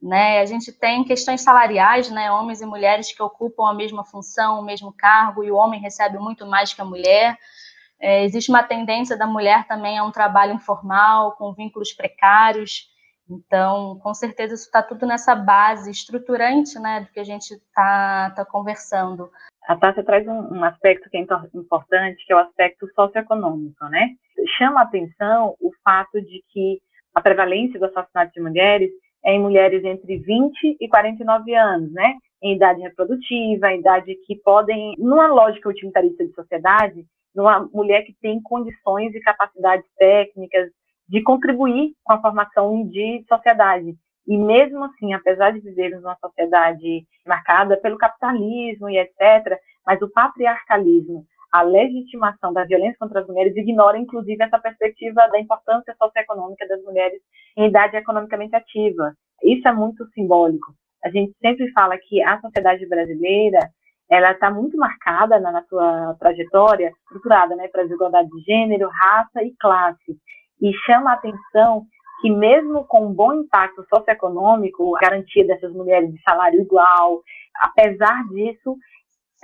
Né? 0.00 0.40
A 0.40 0.46
gente 0.46 0.72
tem 0.72 1.02
questões 1.04 1.40
salariais, 1.40 2.10
né? 2.10 2.30
homens 2.30 2.60
e 2.60 2.66
mulheres 2.66 3.12
que 3.12 3.22
ocupam 3.22 3.68
a 3.68 3.74
mesma 3.74 4.04
função, 4.04 4.60
o 4.60 4.64
mesmo 4.64 4.92
cargo, 4.92 5.42
e 5.42 5.50
o 5.50 5.56
homem 5.56 5.80
recebe 5.80 6.18
muito 6.18 6.46
mais 6.46 6.72
que 6.72 6.80
a 6.80 6.84
mulher. 6.84 7.36
É, 8.00 8.24
existe 8.24 8.48
uma 8.48 8.62
tendência 8.62 9.16
da 9.16 9.26
mulher 9.26 9.66
também 9.66 9.98
a 9.98 10.04
um 10.04 10.12
trabalho 10.12 10.54
informal, 10.54 11.32
com 11.32 11.52
vínculos 11.52 11.92
precários. 11.92 12.86
Então, 13.28 13.98
com 14.02 14.14
certeza, 14.14 14.54
isso 14.54 14.64
está 14.64 14.82
tudo 14.82 15.04
nessa 15.04 15.34
base 15.34 15.90
estruturante 15.90 16.78
né, 16.78 17.00
do 17.00 17.08
que 17.08 17.20
a 17.20 17.24
gente 17.24 17.52
está 17.54 18.30
tá 18.30 18.44
conversando. 18.44 19.30
A 19.66 19.76
Tássia 19.76 20.04
traz 20.04 20.26
um, 20.26 20.54
um, 20.54 20.64
aspecto 20.64 21.10
que 21.10 21.18
é 21.18 21.20
importante, 21.20 22.24
que 22.24 22.32
é 22.32 22.36
o 22.36 22.38
aspecto 22.38 22.88
socioeconômico. 22.94 23.84
Né? 23.86 24.14
Chama 24.56 24.80
a 24.80 24.84
atenção 24.84 25.56
o 25.60 25.70
fato 25.84 26.22
de 26.22 26.42
que 26.48 26.80
a 27.14 27.20
prevalência 27.20 27.78
do 27.78 27.84
assassinato 27.84 28.32
de 28.32 28.40
mulheres 28.40 28.90
em 29.28 29.40
mulheres 29.40 29.84
entre 29.84 30.16
20 30.18 30.76
e 30.80 30.88
49 30.88 31.54
anos, 31.54 31.92
né? 31.92 32.14
Em 32.42 32.54
idade 32.54 32.80
reprodutiva, 32.80 33.72
em 33.72 33.80
idade 33.80 34.14
que 34.26 34.36
podem, 34.36 34.94
numa 34.98 35.26
lógica 35.26 35.68
utilitarista 35.68 36.24
de 36.24 36.32
sociedade, 36.32 37.04
numa 37.34 37.68
mulher 37.72 38.02
que 38.04 38.14
tem 38.22 38.40
condições 38.40 39.14
e 39.14 39.20
capacidades 39.20 39.86
técnicas 39.98 40.70
de 41.08 41.22
contribuir 41.22 41.92
com 42.04 42.12
a 42.14 42.20
formação 42.20 42.86
de 42.88 43.24
sociedade. 43.28 43.94
E 44.26 44.36
mesmo 44.36 44.84
assim, 44.84 45.12
apesar 45.12 45.52
de 45.52 45.60
vivermos 45.60 46.04
uma 46.04 46.16
sociedade 46.16 47.06
marcada 47.26 47.76
pelo 47.76 47.98
capitalismo 47.98 48.88
e 48.88 48.98
etc., 48.98 49.58
mas 49.86 50.00
o 50.00 50.10
patriarcalismo, 50.10 51.26
a 51.52 51.62
legitimação 51.62 52.52
da 52.52 52.64
violência 52.64 52.96
contra 52.98 53.20
as 53.20 53.26
mulheres 53.26 53.56
ignora, 53.56 53.98
inclusive, 53.98 54.42
essa 54.42 54.58
perspectiva 54.58 55.28
da 55.28 55.40
importância 55.40 55.94
socioeconômica 55.96 56.66
das 56.68 56.82
mulheres 56.82 57.20
em 57.56 57.68
idade 57.68 57.96
economicamente 57.96 58.54
ativa. 58.54 59.14
Isso 59.42 59.66
é 59.66 59.72
muito 59.72 60.06
simbólico. 60.12 60.74
A 61.04 61.10
gente 61.10 61.32
sempre 61.40 61.70
fala 61.72 61.96
que 61.96 62.22
a 62.22 62.40
sociedade 62.40 62.86
brasileira 62.86 63.60
ela 64.10 64.32
está 64.32 64.50
muito 64.50 64.76
marcada 64.76 65.38
na, 65.38 65.52
na 65.52 65.62
sua 65.64 66.14
trajetória, 66.18 66.92
estruturada 67.02 67.54
né, 67.54 67.68
para 67.68 67.82
desigualdade 67.82 68.28
de 68.28 68.40
gênero, 68.40 68.88
raça 68.88 69.42
e 69.42 69.54
classe. 69.60 70.16
E 70.60 70.72
chama 70.86 71.10
a 71.10 71.14
atenção 71.14 71.84
que 72.20 72.30
mesmo 72.30 72.84
com 72.84 73.06
um 73.06 73.12
bom 73.12 73.32
impacto 73.34 73.84
socioeconômico, 73.94 74.96
a 74.96 75.00
garantia 75.00 75.46
dessas 75.46 75.72
mulheres 75.72 76.12
de 76.12 76.20
salário 76.22 76.60
igual, 76.60 77.22
apesar 77.54 78.24
disso, 78.30 78.76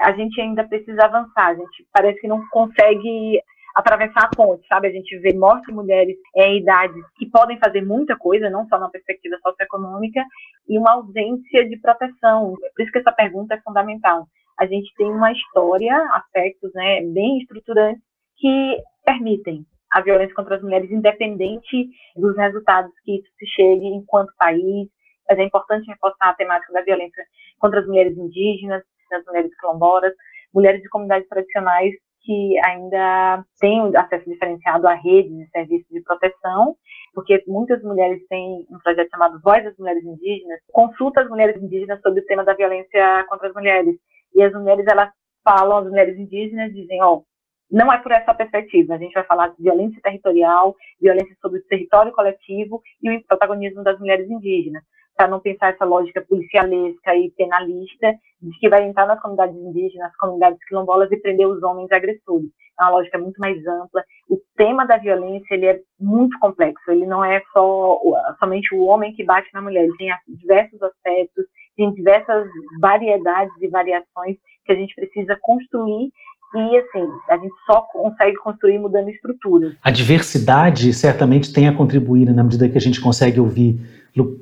a 0.01 0.13
gente 0.13 0.41
ainda 0.41 0.65
precisa 0.67 1.05
avançar. 1.05 1.49
A 1.49 1.55
gente 1.55 1.87
parece 1.93 2.21
que 2.21 2.29
não 2.29 2.47
consegue 2.49 3.41
atravessar 3.75 4.25
a 4.25 4.31
ponte, 4.37 4.67
sabe? 4.69 4.89
A 4.89 4.93
gente 4.93 5.19
vê 5.19 5.35
morte 5.35 5.67
de 5.67 5.73
mulheres 5.73 6.17
em 6.37 6.59
idades 6.59 7.03
que 7.17 7.29
podem 7.29 7.59
fazer 7.59 7.83
muita 7.83 8.17
coisa, 8.17 8.49
não 8.49 8.67
só 8.69 8.79
na 8.79 8.89
perspectiva 8.89 9.37
socioeconômica, 9.43 10.25
e 10.69 10.79
uma 10.79 10.93
ausência 10.93 11.69
de 11.69 11.77
proteção. 11.81 12.55
Por 12.55 12.83
isso 12.83 12.93
que 12.93 12.99
essa 12.99 13.13
pergunta 13.13 13.55
é 13.55 13.61
fundamental. 13.61 14.27
A 14.59 14.67
gente 14.67 14.95
tem 14.97 15.11
uma 15.11 15.33
história, 15.33 15.97
aspectos 16.13 16.73
né, 16.75 17.01
bem 17.03 17.39
estruturantes 17.39 18.03
que 18.37 18.79
permitem 19.05 19.67
a 19.91 20.01
violência 20.01 20.35
contra 20.35 20.57
as 20.57 20.63
mulheres, 20.63 20.91
independente 20.91 21.89
dos 22.17 22.37
resultados 22.37 22.93
que 23.05 23.17
isso 23.17 23.29
se 23.39 23.47
chegue 23.47 23.87
enquanto 23.87 24.33
país. 24.39 24.89
Mas 25.29 25.39
é 25.39 25.45
importante 25.45 25.87
reforçar 25.87 26.31
a 26.31 26.35
temática 26.35 26.73
da 26.73 26.83
violência 26.83 27.25
contra 27.59 27.81
as 27.81 27.87
mulheres 27.87 28.17
indígenas, 28.17 28.83
as 29.13 29.25
mulheres 29.25 29.55
quilombolas, 29.59 30.13
mulheres 30.53 30.83
de 30.83 30.89
comunidades 30.89 31.29
tradicionais 31.29 31.95
que 32.25 32.59
ainda 32.65 33.45
têm 33.61 33.95
acesso 33.97 34.29
diferenciado 34.29 34.89
a 34.89 34.95
redes 34.95 35.37
de 35.37 35.47
serviços 35.51 35.89
de 35.91 36.01
proteção, 36.03 36.75
porque 37.13 37.45
muitas 37.47 37.83
mulheres 37.83 38.27
têm 38.29 38.67
um 38.71 38.79
projeto 38.83 39.11
chamado 39.11 39.41
Voz 39.43 39.63
das 39.63 39.77
Mulheres 39.77 40.03
Indígenas, 40.05 40.61
consulta 40.73 41.21
as 41.21 41.29
mulheres 41.29 41.63
indígenas 41.63 42.01
sobre 42.01 42.21
o 42.21 42.27
tema 42.27 42.43
da 42.43 42.55
violência 42.55 43.25
contra 43.29 43.49
as 43.49 43.55
mulheres. 43.55 43.97
E 44.35 44.43
as 44.43 44.53
mulheres, 44.53 44.87
elas 44.87 45.11
falam, 45.45 45.79
as 45.79 45.85
mulheres 45.85 46.19
indígenas 46.19 46.73
dizem, 46.73 47.03
ó, 47.03 47.17
oh, 47.17 47.25
não 47.71 47.93
é 47.93 47.99
por 47.99 48.13
essa 48.13 48.33
perspectiva. 48.35 48.95
A 48.95 48.99
gente 48.99 49.13
vai 49.13 49.25
falar 49.25 49.49
de 49.49 49.63
violência 49.63 50.01
territorial, 50.03 50.75
violência 51.01 51.37
sobre 51.41 51.59
o 51.59 51.65
território 51.65 52.13
coletivo 52.13 52.81
e 53.03 53.11
o 53.11 53.25
protagonismo 53.27 53.83
das 53.83 53.99
mulheres 53.99 54.29
indígenas, 54.31 54.83
para 55.17 55.29
não 55.29 55.41
pensar 55.41 55.73
essa 55.73 55.85
lógica 55.85 56.21
policialesca 56.23 57.15
e 57.15 57.31
penalista 57.31 58.13
de 58.43 58.59
que 58.59 58.69
vai 58.69 58.85
entrar 58.85 59.07
nas 59.07 59.21
comunidades 59.21 59.57
indígenas, 59.57 60.09
nas 60.09 60.17
comunidades 60.17 60.59
quilombolas 60.67 61.11
e 61.11 61.17
prender 61.17 61.47
os 61.47 61.63
homens 61.63 61.91
agressores. 61.93 62.51
É 62.79 62.83
uma 62.83 62.91
lógica 62.91 63.19
muito 63.19 63.39
mais 63.39 63.57
ampla. 63.67 64.03
O 64.29 64.39
tema 64.57 64.85
da 64.85 64.97
violência 64.97 65.55
ele 65.55 65.67
é 65.67 65.81
muito 65.99 66.39
complexo. 66.41 66.91
Ele 66.91 67.07
não 67.07 67.25
é 67.25 67.41
só 67.53 68.01
somente 68.39 68.75
o 68.75 68.83
homem 68.83 69.15
que 69.15 69.25
bate 69.25 69.49
na 69.55 69.63
mulher. 69.63 69.85
Ele 69.85 69.97
tem 69.97 70.11
diversos 70.29 70.83
aspectos, 70.83 71.45
tem 71.77 71.93
diversas 71.95 72.49
variedades 72.81 73.55
e 73.61 73.69
variações 73.69 74.37
que 74.67 74.73
a 74.73 74.75
gente 74.75 74.95
precisa 74.95 75.39
construir 75.41 76.11
e, 76.55 76.79
assim, 76.79 77.09
a 77.29 77.37
gente 77.37 77.55
só 77.67 77.83
consegue 77.93 78.37
construir 78.37 78.79
mudando 78.79 79.09
estruturas. 79.09 79.75
A 79.83 79.91
diversidade 79.91 80.93
certamente 80.93 81.53
tem 81.53 81.67
a 81.67 81.77
contribuir 81.77 82.33
na 82.33 82.45
medida 82.45 82.69
que 82.69 82.79
a 82.79 82.81
gente 82.81 83.01
consegue 83.01 83.41
ouvir 83.41 83.81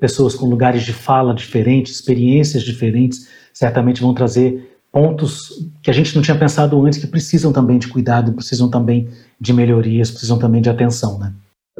pessoas 0.00 0.34
com 0.34 0.46
lugares 0.46 0.82
de 0.82 0.92
fala 0.92 1.34
diferentes, 1.34 1.94
experiências 1.94 2.62
diferentes, 2.62 3.28
certamente 3.52 4.02
vão 4.02 4.14
trazer 4.14 4.70
pontos 4.92 5.70
que 5.82 5.90
a 5.90 5.94
gente 5.94 6.14
não 6.14 6.22
tinha 6.22 6.38
pensado 6.38 6.80
antes 6.84 6.98
que 6.98 7.06
precisam 7.06 7.52
também 7.52 7.78
de 7.78 7.90
cuidado, 7.90 8.34
precisam 8.34 8.70
também 8.70 9.08
de 9.40 9.52
melhorias, 9.52 10.10
precisam 10.10 10.38
também 10.38 10.60
de 10.60 10.68
atenção, 10.68 11.18
né? 11.18 11.32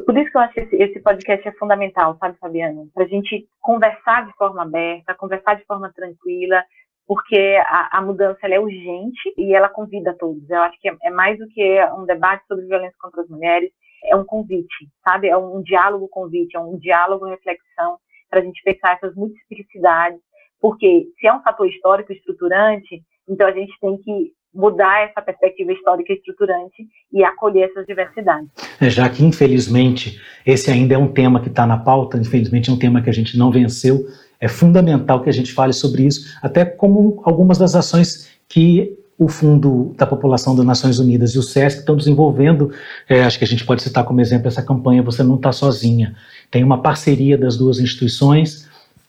Por 0.05 0.17
isso 0.17 0.31
que 0.31 0.37
eu 0.37 0.41
acho 0.41 0.53
que 0.55 0.75
esse, 0.75 0.99
podcast 0.99 1.47
é 1.47 1.51
fundamental, 1.51 2.17
sabe, 2.19 2.37
Fabiano? 2.39 2.89
Para 2.93 3.03
a 3.03 3.07
gente 3.07 3.47
conversar 3.61 4.25
de 4.25 4.33
forma 4.33 4.63
aberta, 4.63 5.13
conversar 5.13 5.55
de 5.55 5.65
forma 5.65 5.91
tranquila, 5.93 6.63
porque 7.05 7.59
a, 7.67 7.99
a 7.99 8.01
mudança 8.01 8.47
é 8.47 8.59
urgente 8.59 9.33
e 9.37 9.53
ela 9.53 9.69
convida 9.69 10.15
todos. 10.17 10.49
Eu 10.49 10.61
acho 10.61 10.79
que 10.81 10.89
é, 10.89 10.95
é, 11.03 11.09
mais 11.11 11.37
do 11.37 11.47
que 11.47 11.85
um 11.97 12.05
debate 12.05 12.43
sobre 12.47 12.65
violência 12.65 12.95
contra 12.99 13.21
as 13.21 13.29
mulheres, 13.29 13.69
é 14.03 14.15
um 14.15 14.23
convite, 14.23 14.89
sabe? 15.03 15.27
É 15.27 15.37
um, 15.37 15.61
diálogo 15.61 16.07
convite, 16.07 16.55
é 16.55 16.59
um 16.59 16.77
diálogo 16.77 17.25
reflexão 17.25 17.97
para 18.29 18.39
a 18.39 18.43
gente 18.43 18.61
pensar 18.63 18.93
essas 18.93 19.15
multiplicidades, 19.15 20.19
porque 20.59 21.07
se 21.19 21.27
é 21.27 21.33
um 21.33 21.41
fator 21.41 21.67
histórico 21.67 22.11
estruturante, 22.13 23.01
então 23.27 23.47
a 23.47 23.51
gente 23.51 23.73
tem 23.79 23.97
que 23.97 24.33
mudar 24.53 25.09
essa 25.09 25.21
perspectiva 25.21 25.71
histórica 25.73 26.13
estruturante 26.13 26.87
e 27.11 27.23
acolher 27.23 27.69
essas 27.69 27.85
diversidades. 27.87 28.49
É, 28.79 28.89
já 28.89 29.09
que, 29.09 29.25
infelizmente, 29.25 30.21
esse 30.45 30.69
ainda 30.69 30.93
é 30.93 30.97
um 30.97 31.11
tema 31.11 31.41
que 31.41 31.49
está 31.49 31.65
na 31.65 31.77
pauta, 31.77 32.17
infelizmente 32.17 32.69
é 32.69 32.73
um 32.73 32.77
tema 32.77 33.01
que 33.01 33.09
a 33.09 33.13
gente 33.13 33.37
não 33.37 33.51
venceu, 33.51 34.05
é 34.39 34.47
fundamental 34.47 35.23
que 35.23 35.29
a 35.29 35.33
gente 35.33 35.51
fale 35.53 35.73
sobre 35.73 36.03
isso, 36.03 36.37
até 36.41 36.65
como 36.65 37.21
algumas 37.25 37.57
das 37.57 37.75
ações 37.75 38.39
que 38.47 38.95
o 39.23 39.27
Fundo 39.27 39.93
da 39.97 40.05
População 40.05 40.55
das 40.55 40.65
Nações 40.65 40.99
Unidas 40.99 41.31
e 41.31 41.39
o 41.39 41.43
SESC 41.43 41.79
estão 41.79 41.95
desenvolvendo. 41.95 42.71
É, 43.07 43.23
acho 43.23 43.37
que 43.37 43.43
a 43.43 43.47
gente 43.47 43.65
pode 43.65 43.81
citar 43.81 44.03
como 44.03 44.21
exemplo 44.21 44.47
essa 44.47 44.61
campanha 44.61 45.01
Você 45.03 45.23
Não 45.23 45.35
Está 45.35 45.51
Sozinha. 45.51 46.15
Tem 46.51 46.63
uma 46.63 46.81
parceria 46.81 47.37
das 47.37 47.57
duas 47.57 47.79
instituições 47.79 48.67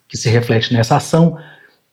que 0.09 0.17
se 0.17 0.29
reflete 0.29 0.73
nessa 0.73 0.97
ação 0.97 1.37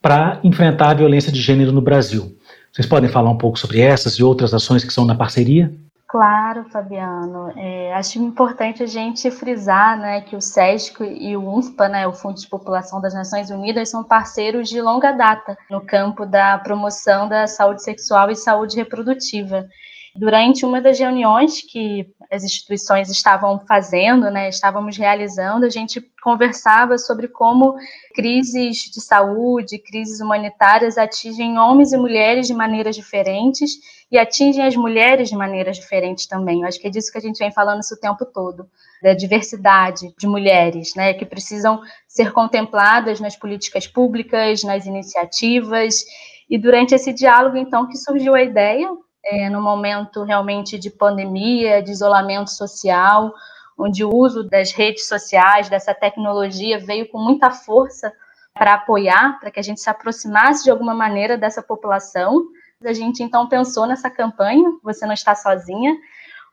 para 0.01 0.39
enfrentar 0.43 0.89
a 0.89 0.93
violência 0.93 1.31
de 1.31 1.41
gênero 1.41 1.71
no 1.71 1.81
Brasil. 1.81 2.35
Vocês 2.71 2.87
podem 2.87 3.09
falar 3.09 3.29
um 3.29 3.37
pouco 3.37 3.59
sobre 3.59 3.81
essas 3.81 4.13
e 4.13 4.23
outras 4.23 4.53
ações 4.53 4.83
que 4.83 4.93
são 4.93 5.05
na 5.05 5.15
parceria? 5.15 5.71
Claro, 6.11 6.65
Fabiano. 6.65 7.53
É, 7.55 7.93
acho 7.93 8.19
importante 8.19 8.83
a 8.83 8.85
gente 8.85 9.31
frisar 9.31 9.97
né, 9.97 10.19
que 10.19 10.35
o 10.35 10.41
SESC 10.41 11.01
e 11.01 11.37
o 11.37 11.49
UNFPA, 11.49 11.87
né, 11.87 12.05
o 12.05 12.11
Fundo 12.11 12.37
de 12.37 12.49
População 12.49 12.99
das 12.99 13.13
Nações 13.13 13.49
Unidas, 13.49 13.87
são 13.87 14.03
parceiros 14.03 14.67
de 14.67 14.81
longa 14.81 15.13
data 15.13 15.57
no 15.69 15.79
campo 15.79 16.25
da 16.25 16.57
promoção 16.57 17.29
da 17.29 17.47
saúde 17.47 17.81
sexual 17.81 18.29
e 18.29 18.35
saúde 18.35 18.75
reprodutiva. 18.75 19.69
Durante 20.13 20.65
uma 20.65 20.81
das 20.81 20.99
reuniões 20.99 21.61
que 21.61 22.13
as 22.29 22.43
instituições 22.43 23.09
estavam 23.09 23.61
fazendo, 23.65 24.29
né, 24.29 24.49
estávamos 24.49 24.97
realizando, 24.97 25.65
a 25.65 25.69
gente 25.69 26.01
conversava 26.21 26.97
sobre 26.97 27.29
como 27.29 27.75
crises 28.13 28.91
de 28.91 28.99
saúde, 28.99 29.79
crises 29.79 30.19
humanitárias 30.19 30.97
atingem 30.97 31.57
homens 31.57 31.93
e 31.93 31.97
mulheres 31.97 32.45
de 32.45 32.53
maneiras 32.53 32.93
diferentes 32.95 33.71
e 34.11 34.17
atingem 34.17 34.65
as 34.65 34.75
mulheres 34.75 35.29
de 35.29 35.35
maneiras 35.35 35.77
diferentes 35.77 36.27
também. 36.27 36.61
Eu 36.61 36.67
acho 36.67 36.79
que 36.79 36.87
é 36.87 36.89
disso 36.89 37.09
que 37.09 37.17
a 37.17 37.21
gente 37.21 37.39
vem 37.39 37.51
falando 37.51 37.79
isso 37.79 37.95
o 37.95 37.99
tempo 37.99 38.25
todo, 38.25 38.69
da 39.01 39.13
diversidade 39.13 40.13
de 40.19 40.27
mulheres, 40.27 40.93
né, 40.93 41.13
que 41.13 41.25
precisam 41.25 41.81
ser 42.05 42.33
contempladas 42.33 43.21
nas 43.21 43.37
políticas 43.37 43.87
públicas, 43.87 44.61
nas 44.63 44.85
iniciativas. 44.85 46.03
E 46.49 46.57
durante 46.57 46.93
esse 46.93 47.13
diálogo, 47.13 47.55
então, 47.55 47.87
que 47.87 47.97
surgiu 47.97 48.35
a 48.35 48.43
ideia 48.43 48.89
é, 49.23 49.49
no 49.49 49.61
momento 49.61 50.23
realmente 50.23 50.77
de 50.77 50.89
pandemia, 50.89 51.81
de 51.81 51.91
isolamento 51.91 52.49
social, 52.49 53.33
onde 53.77 54.03
o 54.03 54.13
uso 54.13 54.43
das 54.43 54.71
redes 54.71 55.07
sociais, 55.07 55.69
dessa 55.69 55.93
tecnologia, 55.93 56.79
veio 56.79 57.07
com 57.09 57.19
muita 57.19 57.51
força 57.51 58.11
para 58.53 58.73
apoiar, 58.75 59.39
para 59.39 59.49
que 59.49 59.59
a 59.59 59.63
gente 59.63 59.79
se 59.79 59.89
aproximasse 59.89 60.63
de 60.63 60.71
alguma 60.71 60.93
maneira 60.93 61.37
dessa 61.37 61.63
população. 61.63 62.47
A 62.83 62.93
gente 62.93 63.23
então 63.23 63.47
pensou 63.47 63.85
nessa 63.85 64.09
campanha, 64.09 64.69
Você 64.83 65.05
Não 65.05 65.13
Está 65.13 65.35
Sozinha, 65.35 65.95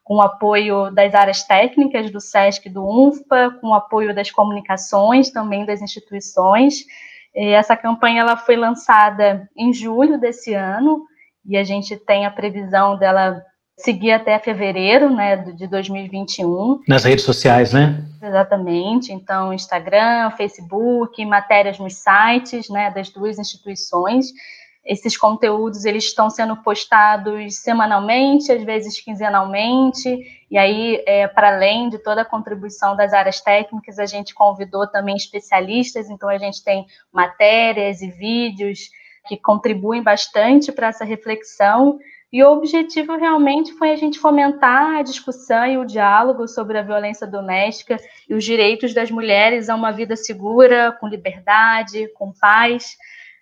com 0.05 0.17
o 0.17 0.23
apoio 0.23 0.91
das 0.91 1.15
áreas 1.15 1.43
técnicas 1.43 2.11
do 2.11 2.21
SESC 2.21 2.71
do 2.71 2.83
UNFPA, 2.83 3.59
com 3.61 3.69
o 3.69 3.75
apoio 3.75 4.15
das 4.15 4.31
comunicações 4.31 5.31
também 5.31 5.67
das 5.67 5.83
instituições. 5.83 6.87
E 7.35 7.51
essa 7.51 7.77
campanha 7.77 8.23
ela 8.23 8.37
foi 8.37 8.57
lançada 8.57 9.49
em 9.55 9.73
julho 9.73 10.19
desse 10.19 10.55
ano, 10.55 11.07
e 11.47 11.57
a 11.57 11.65
gente 11.65 11.97
tem 11.97 12.27
a 12.27 12.31
previsão 12.31 12.97
dela 12.99 13.43
seguir 13.79 14.13
até 14.13 14.39
fevereiro 14.39 15.15
né, 15.15 15.37
de 15.37 15.67
2021. 15.67 16.83
Nas 16.87 17.05
redes 17.05 17.25
sociais, 17.25 17.73
né? 17.73 18.05
Exatamente. 18.21 19.13
Então, 19.13 19.53
Instagram, 19.53 20.31
Facebook, 20.37 21.25
matérias 21.25 21.79
nos 21.79 21.95
sites 21.95 22.69
né, 22.69 22.91
das 22.91 23.09
duas 23.11 23.39
instituições. 23.39 24.33
Esses 24.85 25.17
conteúdos 25.17 25.85
eles 25.85 26.05
estão 26.05 26.31
sendo 26.31 26.57
postados 26.57 27.57
semanalmente, 27.59 28.51
às 28.51 28.65
vezes 28.65 28.99
quinzenalmente, 29.01 30.09
e 30.51 30.57
aí, 30.57 31.03
é, 31.07 31.29
para 31.29 31.55
além 31.55 31.91
de 31.91 31.99
toda 31.99 32.23
a 32.23 32.25
contribuição 32.25 32.97
das 32.97 33.13
áreas 33.13 33.39
técnicas, 33.41 33.99
a 33.99 34.07
gente 34.07 34.35
convidou 34.35 34.87
também 34.87 35.15
especialistas, 35.15 36.09
então 36.09 36.27
a 36.29 36.39
gente 36.39 36.65
tem 36.65 36.87
matérias 37.13 38.01
e 38.01 38.11
vídeos 38.11 38.89
que 39.29 39.37
contribuem 39.37 40.03
bastante 40.03 40.73
para 40.73 40.89
essa 40.89 41.05
reflexão 41.05 41.99
E 42.33 42.43
o 42.43 42.53
objetivo 42.53 43.17
realmente 43.17 43.73
foi 43.75 43.91
a 43.91 43.97
gente 43.97 44.19
fomentar 44.19 44.97
a 44.97 45.03
discussão 45.03 45.67
e 45.67 45.79
o 45.79 45.87
diálogo 45.87 46.47
sobre 46.47 46.79
a 46.79 46.83
violência 46.83 47.27
doméstica 47.27 47.97
e 48.29 48.35
os 48.35 48.45
direitos 48.45 48.93
das 48.93 49.11
mulheres 49.11 49.71
a 49.71 49.75
uma 49.75 49.91
vida 49.93 50.15
segura, 50.15 50.93
com 51.01 51.09
liberdade, 51.09 52.09
com 52.15 52.33
paz. 52.33 52.97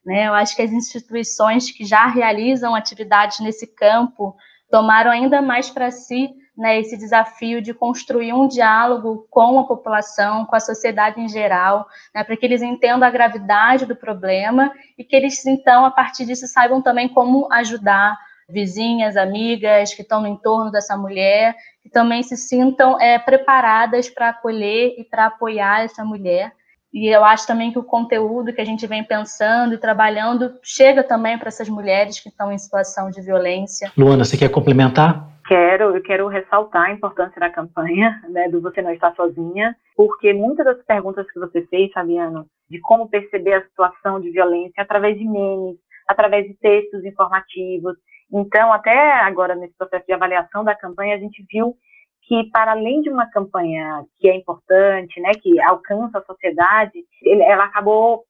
Né? 0.05 0.29
Eu 0.29 0.35
acho 0.35 0.55
que 0.55 0.63
as 0.63 0.71
instituições 0.71 1.71
que 1.73 1.85
já 1.85 2.07
realizam 2.07 2.77
atividades 2.77 3.41
nesse 3.41 3.67
campo 3.67 4.37
tomaram 4.71 5.11
ainda 5.11 5.43
mais 5.43 5.69
para 5.69 5.91
si 5.91 6.31
né, 6.57 6.81
esse 6.81 6.97
desafio 6.97 7.61
de 7.61 7.75
construir 7.75 8.33
um 8.33 8.49
diálogo 8.49 9.27
com 9.31 9.59
a 9.61 9.65
população, 9.65 10.47
com 10.47 10.57
a 10.57 10.61
sociedade 10.61 11.21
em 11.21 11.29
geral, 11.29 11.87
né, 12.15 12.25
para 12.25 12.37
que 12.37 12.47
eles 12.47 12.63
entendam 12.63 13.07
a 13.07 13.11
gravidade 13.11 13.85
do 13.85 13.95
problema 13.95 14.73
e 14.97 15.05
que 15.05 15.15
eles, 15.15 15.45
então, 15.45 15.85
a 15.85 15.91
partir 15.91 16.25
disso, 16.25 16.47
saibam 16.47 16.81
também 16.81 17.09
como 17.09 17.53
ajudar 17.53 18.17
vizinhas, 18.49 19.17
amigas 19.17 19.93
que 19.93 20.03
estão 20.03 20.21
no 20.21 20.29
entorno 20.29 20.71
dessa 20.71 20.97
mulher, 20.97 21.55
que 21.83 21.91
também 21.91 22.23
se 22.23 22.37
sintam 22.37 23.01
é, 23.01 23.19
preparadas 23.19 24.09
para 24.09 24.31
acolher 24.31 24.95
e 24.99 25.05
para 25.05 25.27
apoiar 25.27 25.83
essa 25.83 26.05
mulher. 26.05 26.53
E 26.93 27.09
eu 27.09 27.25
acho 27.25 27.47
também 27.47 27.73
que 27.73 27.79
o 27.79 27.83
conteúdo 27.83 28.53
que 28.53 28.61
a 28.61 28.65
gente 28.65 28.87
vem 28.87 29.05
pensando 29.05 29.75
e 29.75 29.79
trabalhando 29.79 30.55
chega 30.63 31.03
também 31.03 31.37
para 31.37 31.49
essas 31.49 31.69
mulheres 31.69 32.21
que 32.21 32.29
estão 32.29 32.51
em 32.51 32.57
situação 32.57 33.11
de 33.11 33.21
violência. 33.21 33.93
Luana, 33.97 34.25
você 34.25 34.37
quer 34.37 34.49
complementar? 34.49 35.29
Quero, 35.47 35.95
eu 35.97 36.03
quero 36.03 36.27
ressaltar 36.27 36.87
a 36.87 36.93
importância 36.93 37.39
da 37.39 37.51
campanha, 37.51 38.21
né, 38.29 38.49
do 38.49 38.61
Você 38.61 38.83
Não 38.83 38.93
Está 38.93 39.15
Sozinha, 39.15 39.77
porque 39.95 40.33
muitas 40.33 40.65
das 40.65 40.85
perguntas 40.85 41.31
que 41.31 41.39
você 41.39 41.65
fez, 41.69 41.93
Fabiano, 41.93 42.47
de 42.69 42.81
como 42.81 43.09
perceber 43.09 43.55
a 43.55 43.65
situação 43.65 44.21
de 44.21 44.31
violência 44.31 44.83
através 44.83 45.17
de 45.17 45.25
memes, 45.25 45.77
através 46.09 46.47
de 46.47 46.55
textos 46.55 47.05
informativos. 47.05 47.97
Então, 48.33 48.73
até 48.73 49.13
agora, 49.21 49.55
nesse 49.55 49.77
processo 49.77 50.05
de 50.05 50.13
avaliação 50.13 50.65
da 50.65 50.75
campanha, 50.75 51.15
a 51.15 51.19
gente 51.19 51.45
viu 51.49 51.77
que, 52.23 52.51
para 52.51 52.73
além 52.73 53.01
de 53.03 53.09
uma 53.09 53.31
campanha 53.31 54.05
que 54.19 54.29
é 54.29 54.35
importante, 54.35 55.21
né, 55.21 55.31
que 55.41 55.61
alcança 55.61 56.19
a 56.19 56.25
sociedade, 56.25 57.05
ela 57.25 57.65
acabou 57.65 58.25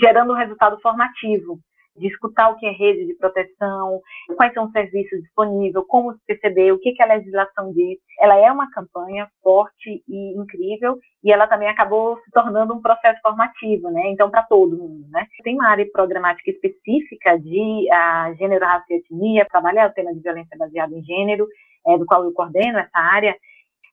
gerando 0.00 0.32
um 0.32 0.36
resultado 0.36 0.80
formativo 0.80 1.58
de 1.96 2.06
escutar 2.06 2.50
o 2.50 2.56
que 2.56 2.66
é 2.66 2.70
rede 2.70 3.06
de 3.06 3.14
proteção, 3.14 4.00
quais 4.36 4.52
são 4.54 4.66
os 4.66 4.72
serviços 4.72 5.20
disponíveis, 5.20 5.84
como 5.88 6.12
se 6.12 6.20
perceber, 6.26 6.72
o 6.72 6.78
que, 6.78 6.92
que 6.92 7.02
a 7.02 7.06
legislação 7.06 7.72
diz. 7.72 7.98
Ela 8.18 8.36
é 8.36 8.50
uma 8.50 8.70
campanha 8.70 9.28
forte 9.42 10.02
e 10.08 10.38
incrível 10.38 10.98
e 11.22 11.32
ela 11.32 11.46
também 11.46 11.68
acabou 11.68 12.18
se 12.24 12.30
tornando 12.30 12.74
um 12.74 12.80
processo 12.80 13.20
formativo, 13.20 13.90
né? 13.90 14.10
Então, 14.10 14.30
para 14.30 14.42
todo 14.44 14.76
mundo, 14.76 15.06
né? 15.10 15.26
Tem 15.42 15.54
uma 15.54 15.68
área 15.68 15.86
programática 15.92 16.50
específica 16.50 17.38
de 17.38 17.88
a, 17.92 18.32
gênero, 18.34 18.64
raça 18.64 18.86
e 18.90 18.94
etnia, 18.94 19.46
trabalhar 19.46 19.90
o 19.90 19.92
tema 19.92 20.14
de 20.14 20.20
violência 20.20 20.56
baseada 20.56 20.94
em 20.94 21.02
gênero, 21.02 21.46
é, 21.86 21.98
do 21.98 22.06
qual 22.06 22.24
eu 22.24 22.32
coordeno 22.32 22.78
essa 22.78 22.98
área, 22.98 23.34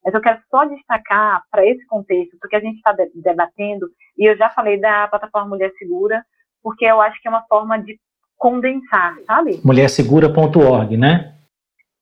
mas 0.03 0.13
eu 0.13 0.21
quero 0.21 0.39
só 0.49 0.65
destacar 0.65 1.43
para 1.51 1.65
esse 1.65 1.85
contexto, 1.85 2.37
porque 2.39 2.55
a 2.55 2.59
gente 2.59 2.77
está 2.77 2.95
debatendo, 3.13 3.89
e 4.17 4.29
eu 4.29 4.37
já 4.37 4.49
falei 4.49 4.79
da 4.79 5.07
plataforma 5.07 5.49
Mulher 5.49 5.71
Segura, 5.77 6.23
porque 6.62 6.86
eu 6.86 7.01
acho 7.01 7.22
que 7.22 7.28
é 7.28 7.32
uma 7.32 7.45
forma 7.47 7.78
de 7.78 7.99
condensar, 8.38 9.16
sabe? 9.26 9.60
Mulhersegura.org, 9.64 10.97
né? 10.97 11.34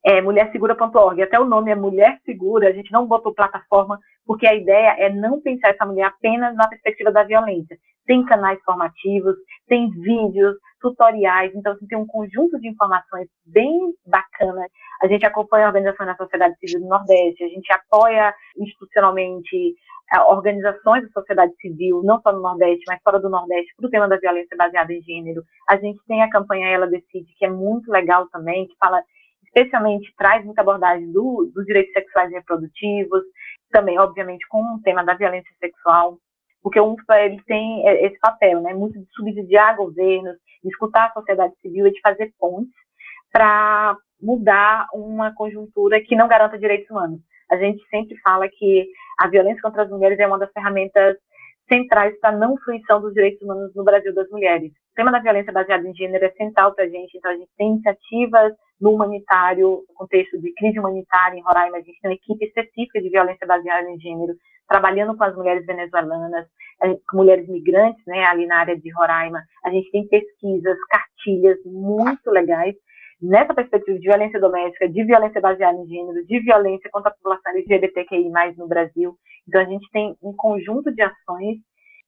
É, 0.06 0.22
mulhersegura.org. 0.22 1.22
Até 1.22 1.40
o 1.40 1.46
nome 1.46 1.72
é 1.72 1.76
Mulher 1.76 2.20
Segura, 2.26 2.68
a 2.68 2.72
gente 2.72 2.92
não 2.92 3.08
botou 3.08 3.34
plataforma, 3.34 4.00
porque 4.26 4.46
a 4.46 4.54
ideia 4.54 4.96
é 5.00 5.10
não 5.10 5.42
pensar 5.42 5.70
essa 5.70 5.86
mulher 5.86 6.06
apenas 6.06 6.56
na 6.56 6.68
perspectiva 6.68 7.12
da 7.12 7.24
violência. 7.24 7.78
Tem 8.06 8.24
canais 8.24 8.60
formativos, 8.64 9.36
tem 9.68 9.90
vídeos, 9.90 10.56
tutoriais, 10.86 11.52
então 11.56 11.74
assim, 11.74 11.88
tem 11.88 11.98
um 11.98 12.06
conjunto 12.06 12.60
de 12.60 12.70
informações 12.70 13.28
bem 13.46 13.92
bacana. 14.06 14.62
A 15.02 15.08
gente 15.08 15.26
acompanha 15.26 15.66
a 15.66 15.70
organização 15.70 16.06
da 16.06 16.16
sociedade 16.16 16.56
civil 16.60 16.82
do 16.82 16.88
Nordeste, 16.88 17.44
a 17.44 17.48
gente 17.48 17.72
apoia 17.74 18.34
institucionalmente 18.58 19.76
organizações 20.28 21.04
da 21.04 21.10
sociedade 21.10 21.54
civil, 21.60 22.04
não 22.04 22.22
só 22.22 22.32
no 22.32 22.42
Nordeste, 22.42 22.84
mas 22.88 23.02
fora 23.04 23.20
do 23.20 23.30
Nordeste, 23.30 23.74
para 23.76 23.88
o 23.88 23.90
tema 23.90 24.08
da 24.08 24.18
violência 24.18 24.56
baseada 24.56 24.94
em 24.94 25.02
gênero. 25.02 25.42
A 25.68 25.78
gente 25.78 26.00
tem 26.08 26.22
a 26.22 26.30
campanha 26.30 26.68
Ela 26.68 26.86
Decide, 26.86 27.34
que 27.36 27.46
é 27.46 27.50
muito 27.50 27.92
legal 27.92 28.28
também, 28.30 28.68
que 28.68 28.76
fala, 28.80 29.02
especialmente, 29.44 30.14
traz 30.16 30.46
muita 30.46 30.62
abordagem 30.62 31.12
do, 31.12 31.52
dos 31.54 31.66
direitos 31.66 31.92
sexuais 31.94 32.32
e 32.32 32.36
reprodutivos, 32.36 33.24
também, 33.72 33.98
obviamente, 33.98 34.48
com 34.48 34.62
o 34.76 34.82
tema 34.84 35.04
da 35.04 35.16
violência 35.16 35.52
sexual, 35.60 36.20
porque 36.66 36.80
o 36.80 36.94
UNFPA 36.94 37.22
ele 37.22 37.40
tem 37.46 37.88
esse 38.06 38.18
papel, 38.20 38.60
né, 38.60 38.74
muito 38.74 39.00
de 39.00 39.06
subsidiar 39.14 39.76
governos, 39.76 40.36
de 40.66 40.74
escutar 40.74 41.08
a 41.08 41.14
sociedade 41.14 41.54
civil 41.62 41.88
e 41.88 41.92
de 41.92 42.02
fazer 42.02 42.34
pontes 42.40 42.74
para 43.32 43.96
mudar 44.22 44.88
uma 44.94 45.34
conjuntura 45.34 46.02
que 46.02 46.16
não 46.16 46.28
garanta 46.28 46.58
direitos 46.58 46.90
humanos 46.90 47.22
a 47.50 47.58
gente 47.58 47.84
sempre 47.90 48.18
fala 48.22 48.48
que 48.50 48.88
a 49.20 49.28
violência 49.28 49.62
contra 49.62 49.84
as 49.84 49.90
mulheres 49.90 50.20
é 50.20 50.28
uma 50.28 50.40
das 50.40 50.52
ferramentas 50.52 51.18
centrais 51.68 52.18
para 52.20 52.30
a 52.30 52.38
não 52.38 52.58
fruição 52.58 53.02
dos 53.02 53.14
direitos 53.14 53.42
humanos 53.42 53.74
no 53.76 53.84
Brasil 53.84 54.14
das 54.14 54.30
mulheres. 54.30 54.72
O 54.72 54.96
tema 54.96 55.12
da 55.12 55.20
violência 55.20 55.52
baseada 55.52 55.88
em 55.88 55.96
gênero 55.96 56.26
é 56.26 56.32
central 56.32 56.74
para 56.74 56.86
a 56.86 56.90
gente, 56.90 57.18
então 57.18 57.32
a 57.32 57.36
gente 57.36 57.50
tem 57.58 57.72
iniciativas 57.72 58.54
no 58.80 58.92
humanitário, 58.92 59.84
no 59.88 59.96
contexto 59.96 60.40
de 60.40 60.54
crise 60.54 60.80
humanitária 60.80 61.38
em 61.38 61.44
Roraima, 61.44 61.78
a 61.78 61.82
gente 61.82 62.00
tem 62.02 62.12
uma 62.12 62.16
equipe 62.16 62.46
específica 62.46 63.02
de 63.02 63.10
violência 63.10 63.48
baseada 63.48 63.90
em 63.90 64.00
gênero, 64.00 64.34
trabalhando 64.68 65.16
com 65.16 65.24
as 65.24 65.36
mulheres 65.36 65.66
venezuelanas, 65.66 66.48
com 67.10 67.18
mulheres 67.18 67.48
migrantes, 67.48 68.04
né, 68.06 68.26
ali 68.26 68.46
na 68.46 68.60
área 68.60 68.78
de 68.78 68.92
Roraima. 68.94 69.42
A 69.64 69.70
gente 69.70 69.90
tem 69.92 70.08
pesquisas, 70.08 70.78
cartilhas 70.90 71.58
muito 71.66 72.30
legais 72.30 72.76
nessa 73.22 73.54
perspectiva 73.54 73.98
de 73.98 74.08
violência 74.08 74.40
doméstica, 74.40 74.90
de 74.90 75.04
violência 75.04 75.42
baseada 75.42 75.78
em 75.78 75.88
gênero, 75.88 76.26
de 76.26 76.40
violência 76.42 76.90
contra 76.92 77.12
a 77.12 77.14
população 77.14 77.52
LGBTQI+, 77.54 78.30
no 78.58 78.68
Brasil. 78.68 79.18
Então, 79.48 79.62
a 79.62 79.66
gente 79.66 79.90
tem 79.92 80.16
um 80.22 80.34
conjunto 80.34 80.94
de 80.94 81.02
ações, 81.02 81.58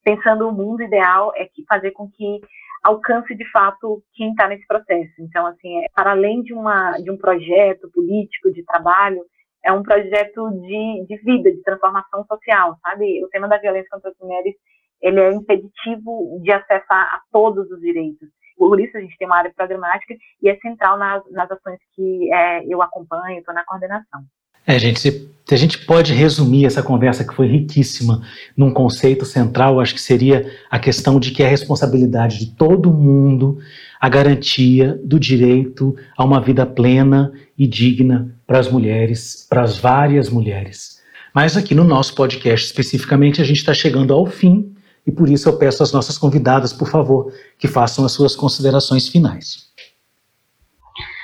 pensando 0.04 0.48
o 0.48 0.52
mundo 0.52 0.82
ideal 0.82 1.32
é 1.36 1.46
que 1.46 1.64
fazer 1.66 1.92
com 1.92 2.10
que 2.10 2.40
alcance, 2.84 3.34
de 3.34 3.50
fato, 3.50 4.02
quem 4.14 4.30
está 4.30 4.48
nesse 4.48 4.66
processo. 4.66 5.12
Então, 5.20 5.46
assim, 5.46 5.78
é, 5.84 5.86
para 5.94 6.12
além 6.12 6.42
de, 6.42 6.54
uma, 6.54 6.92
de 6.98 7.10
um 7.10 7.16
projeto 7.16 7.90
político, 7.92 8.52
de 8.52 8.64
trabalho, 8.64 9.24
é 9.68 9.72
um 9.72 9.82
projeto 9.82 10.50
de, 10.62 11.04
de 11.06 11.16
vida, 11.22 11.52
de 11.52 11.62
transformação 11.62 12.24
social, 12.24 12.78
sabe? 12.82 13.22
O 13.22 13.28
tema 13.28 13.46
da 13.46 13.58
violência 13.58 13.88
contra 13.90 14.10
as 14.10 14.16
mulheres, 14.18 14.54
ele 15.02 15.20
é 15.20 15.30
impeditivo 15.30 16.40
de 16.42 16.50
acessar 16.50 17.14
a 17.14 17.20
todos 17.30 17.70
os 17.70 17.78
direitos. 17.78 18.30
Por 18.56 18.80
isso 18.80 18.96
a 18.96 19.00
gente 19.00 19.16
tem 19.18 19.28
uma 19.28 19.36
área 19.36 19.52
programática 19.54 20.14
e 20.42 20.48
é 20.48 20.56
central 20.56 20.98
nas, 20.98 21.22
nas 21.30 21.50
ações 21.50 21.78
que 21.94 22.32
é, 22.32 22.64
eu 22.66 22.80
acompanho, 22.80 23.38
estou 23.38 23.54
na 23.54 23.64
coordenação. 23.64 24.22
É, 24.66 24.78
gente, 24.78 25.00
se, 25.00 25.30
se, 25.48 25.54
a 25.54 25.56
gente 25.56 25.78
pode 25.86 26.12
resumir 26.12 26.66
essa 26.66 26.82
conversa 26.82 27.24
que 27.24 27.34
foi 27.34 27.46
riquíssima 27.46 28.22
num 28.54 28.70
conceito 28.70 29.24
central, 29.24 29.80
acho 29.80 29.94
que 29.94 30.00
seria 30.00 30.46
a 30.70 30.78
questão 30.78 31.18
de 31.18 31.30
que 31.30 31.42
é 31.42 31.46
a 31.46 31.48
responsabilidade 31.48 32.38
de 32.38 32.54
todo 32.54 32.92
mundo 32.92 33.58
a 33.98 34.08
garantia 34.08 35.00
do 35.02 35.18
direito 35.18 35.96
a 36.16 36.22
uma 36.22 36.38
vida 36.38 36.66
plena 36.66 37.32
e 37.56 37.66
digna 37.66 38.34
para 38.46 38.58
as 38.58 38.70
mulheres, 38.70 39.46
para 39.48 39.62
as 39.62 39.78
várias 39.78 40.28
mulheres. 40.28 41.02
Mas 41.34 41.56
aqui 41.56 41.74
no 41.74 41.84
nosso 41.84 42.14
podcast 42.14 42.66
especificamente, 42.66 43.40
a 43.40 43.44
gente 43.44 43.56
está 43.58 43.72
chegando 43.72 44.12
ao 44.12 44.26
fim 44.26 44.74
e 45.06 45.10
por 45.10 45.30
isso 45.30 45.48
eu 45.48 45.56
peço 45.56 45.82
às 45.82 45.92
nossas 45.92 46.18
convidadas, 46.18 46.74
por 46.74 46.90
favor, 46.90 47.32
que 47.58 47.66
façam 47.66 48.04
as 48.04 48.12
suas 48.12 48.36
considerações 48.36 49.08
finais. 49.08 49.68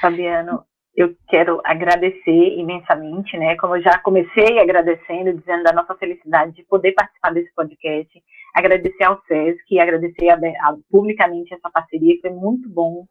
Fabiano, 0.01 0.63
eu 0.97 1.15
quero 1.29 1.61
agradecer 1.65 2.59
imensamente, 2.59 3.37
né? 3.37 3.57
Como 3.57 3.77
eu 3.77 3.83
já 3.83 3.99
comecei 3.99 4.59
agradecendo, 4.59 5.35
dizendo 5.35 5.65
da 5.65 5.73
nossa 5.73 5.95
felicidade 5.97 6.53
de 6.53 6.63
poder 6.65 6.93
participar 6.93 7.33
desse 7.35 7.53
podcast, 7.55 8.23
agradecer 8.55 9.05
ao 9.05 9.21
SESC, 9.27 9.79
agradecer 9.79 10.29
a, 10.31 10.35
a, 10.35 10.77
publicamente 10.91 11.53
essa 11.53 11.69
parceria, 11.71 12.15
que 12.15 12.21
foi 12.21 12.31
muito 12.31 12.69
bom 12.69 13.07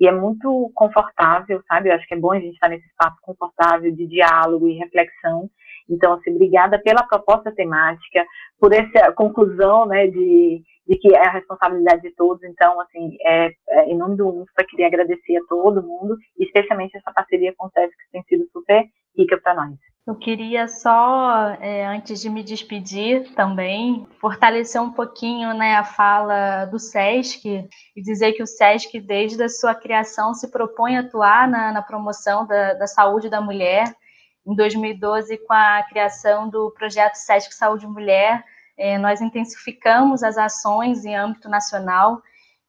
e 0.00 0.08
é 0.08 0.12
muito 0.12 0.70
confortável, 0.74 1.62
sabe? 1.68 1.88
Eu 1.88 1.94
acho 1.94 2.06
que 2.06 2.14
é 2.14 2.18
bom 2.18 2.32
a 2.32 2.40
gente 2.40 2.54
estar 2.54 2.68
nesse 2.68 2.86
espaço 2.86 3.16
confortável 3.22 3.92
de 3.94 4.06
diálogo 4.06 4.68
e 4.68 4.78
reflexão 4.78 5.48
então, 5.88 6.14
assim, 6.14 6.30
obrigada 6.30 6.78
pela 6.78 7.02
proposta 7.02 7.50
temática, 7.50 8.24
por 8.60 8.72
essa 8.72 9.12
conclusão, 9.12 9.86
né, 9.86 10.06
de, 10.06 10.62
de 10.86 10.96
que 10.98 11.14
é 11.14 11.26
a 11.26 11.32
responsabilidade 11.32 12.02
de 12.02 12.14
todos. 12.14 12.42
Então, 12.44 12.80
assim, 12.80 13.16
é, 13.24 13.50
é, 13.68 13.84
em 13.86 13.96
nome 13.96 14.16
do 14.16 14.28
UNSPA, 14.28 14.64
queria 14.64 14.86
agradecer 14.86 15.36
a 15.36 15.46
todo 15.48 15.82
mundo, 15.82 16.16
especialmente 16.38 16.96
essa 16.96 17.12
parceria 17.12 17.54
com 17.56 17.66
o 17.66 17.70
SESC, 17.70 17.90
que 17.90 18.10
tem 18.12 18.22
sido 18.24 18.46
super 18.52 18.84
rica 19.16 19.38
para 19.38 19.54
nós. 19.54 19.74
Eu 20.06 20.14
queria 20.14 20.68
só, 20.68 21.54
é, 21.60 21.86
antes 21.86 22.22
de 22.22 22.30
me 22.30 22.42
despedir 22.42 23.30
também, 23.34 24.06
fortalecer 24.18 24.80
um 24.80 24.90
pouquinho 24.90 25.52
né, 25.52 25.74
a 25.74 25.84
fala 25.84 26.64
do 26.64 26.78
SESC 26.78 27.68
e 27.94 28.02
dizer 28.02 28.32
que 28.32 28.42
o 28.42 28.46
SESC, 28.46 29.00
desde 29.00 29.42
a 29.42 29.50
sua 29.50 29.74
criação, 29.74 30.32
se 30.32 30.50
propõe 30.50 30.96
a 30.96 31.00
atuar 31.00 31.46
na, 31.46 31.72
na 31.72 31.82
promoção 31.82 32.46
da, 32.46 32.72
da 32.72 32.86
saúde 32.86 33.28
da 33.28 33.42
mulher 33.42 33.84
em 34.48 34.54
2012, 34.54 35.36
com 35.46 35.52
a 35.52 35.82
criação 35.82 36.48
do 36.48 36.70
projeto 36.70 37.16
SESC 37.16 37.52
Saúde 37.54 37.86
Mulher, 37.86 38.42
é, 38.78 38.96
nós 38.96 39.20
intensificamos 39.20 40.22
as 40.22 40.38
ações 40.38 41.04
em 41.04 41.14
âmbito 41.14 41.50
nacional. 41.50 42.22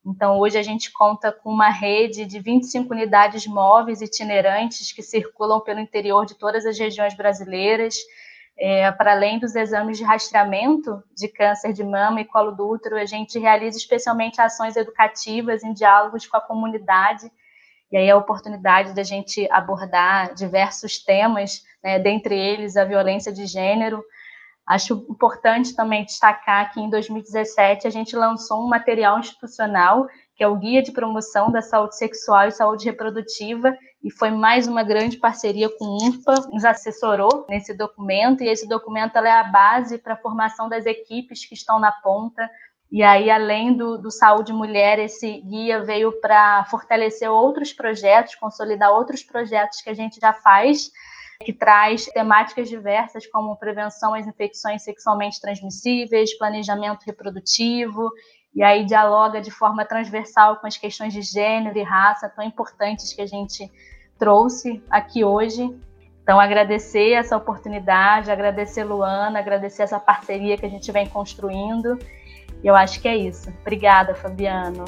Então, 0.06 0.38
hoje 0.38 0.58
a 0.58 0.62
gente 0.62 0.92
conta 0.92 1.32
com 1.32 1.50
uma 1.50 1.70
rede 1.70 2.26
de 2.26 2.38
25 2.38 2.94
unidades 2.94 3.48
móveis 3.48 4.02
itinerantes 4.02 4.92
que 4.92 5.02
circulam 5.02 5.62
pelo 5.62 5.80
interior 5.80 6.26
de 6.26 6.36
todas 6.38 6.66
as 6.66 6.78
regiões 6.78 7.16
brasileiras, 7.16 7.96
é, 8.58 8.92
para 8.92 9.14
além 9.14 9.40
dos 9.40 9.56
exames 9.56 9.98
de 9.98 10.04
rastreamento 10.04 11.02
de 11.16 11.30
câncer 11.30 11.72
de 11.72 11.82
mama 11.82 12.20
e 12.20 12.26
colo 12.26 12.52
do 12.52 12.68
útero, 12.68 12.98
a 12.98 13.06
gente 13.06 13.40
realiza 13.40 13.78
especialmente 13.78 14.42
ações 14.42 14.76
educativas 14.76 15.64
em 15.64 15.72
diálogos 15.72 16.28
com 16.28 16.36
a 16.36 16.42
comunidade, 16.42 17.32
e 17.92 17.98
aí 17.98 18.10
a 18.10 18.18
oportunidade 18.18 18.94
da 18.94 19.04
gente 19.04 19.48
abordar 19.52 20.34
diversos 20.34 21.04
temas, 21.04 21.64
né, 21.84 22.00
dentre 22.00 22.38
eles 22.38 22.78
a 22.78 22.86
violência 22.86 23.32
de 23.32 23.46
gênero, 23.46 24.04
Acho 24.70 25.04
importante 25.10 25.76
também 25.76 26.06
destacar 26.06 26.72
que 26.72 26.80
em 26.80 26.92
2017 26.92 27.88
a 27.88 27.90
gente 27.90 28.16
lançou 28.16 28.64
um 28.64 28.68
material 28.68 29.18
institucional, 29.18 30.08
que 30.36 30.44
é 30.44 30.48
o 30.48 30.58
Guia 30.58 30.84
de 30.84 30.92
Promoção 30.92 31.52
da 31.52 31.60
Saúde 31.60 31.98
Sexual 31.98 32.48
e 32.48 32.52
Saúde 32.52 32.86
Reprodutiva, 32.86 33.76
e 34.04 34.12
foi 34.12 34.30
mais 34.30 34.68
uma 34.68 34.84
grande 34.84 35.18
parceria 35.18 35.76
com 35.76 35.86
o 35.86 35.98
UNFPA, 36.06 36.36
nos 36.52 36.64
assessorou 36.64 37.48
nesse 37.50 37.74
documento, 37.74 38.44
e 38.44 38.48
esse 38.48 38.70
documento 38.70 39.18
é 39.18 39.32
a 39.32 39.44
base 39.44 39.98
para 39.98 40.14
a 40.14 40.18
formação 40.18 40.70
das 40.70 40.86
equipes 40.86 41.44
que 41.48 41.56
estão 41.56 41.80
na 41.80 41.92
ponta. 41.92 42.48
E 42.92 43.04
aí, 43.04 43.30
além 43.30 43.74
do, 43.78 43.98
do 44.00 44.10
Saúde 44.10 44.52
Mulher, 44.52 44.98
esse 44.98 45.42
guia 45.42 45.84
veio 45.84 46.12
para 46.20 46.66
fortalecer 46.66 47.30
outros 47.30 47.72
projetos, 47.72 48.34
consolidar 48.36 48.92
outros 48.92 49.22
projetos 49.22 49.82
que 49.82 49.90
a 49.92 49.94
gente 49.94 50.20
já 50.20 50.34
faz, 50.34 50.90
que 51.46 51.54
traz 51.54 52.08
temáticas 52.08 52.68
diversas 52.68 53.28
como 53.28 53.56
prevenção 53.58 54.16
às 54.16 54.26
infecções 54.26 54.82
sexualmente 54.82 55.40
transmissíveis, 55.40 56.36
planejamento 56.38 57.04
reprodutivo, 57.06 58.12
e 58.56 58.64
aí 58.64 58.84
dialoga 58.84 59.40
de 59.40 59.52
forma 59.52 59.86
transversal 59.86 60.58
com 60.58 60.66
as 60.66 60.76
questões 60.76 61.14
de 61.14 61.22
gênero 61.22 61.78
e 61.78 61.84
raça 61.84 62.28
tão 62.28 62.44
importantes 62.44 63.14
que 63.14 63.22
a 63.22 63.28
gente 63.28 63.72
trouxe 64.18 64.84
aqui 64.90 65.24
hoje. 65.24 65.74
Então, 66.24 66.40
agradecer 66.40 67.14
essa 67.14 67.38
oportunidade, 67.38 68.30
agradecer 68.30 68.84
Luana, 68.84 69.40
agradecer 69.40 69.84
essa 69.84 70.00
parceria 70.00 70.58
que 70.58 70.66
a 70.66 70.70
gente 70.70 70.92
vem 70.92 71.08
construindo. 71.08 71.98
E 72.64 72.68
eu 72.68 72.76
acho 72.76 73.00
que 73.00 73.08
é 73.08 73.16
isso. 73.16 73.50
Obrigada, 73.62 74.14
Fabiano. 74.16 74.86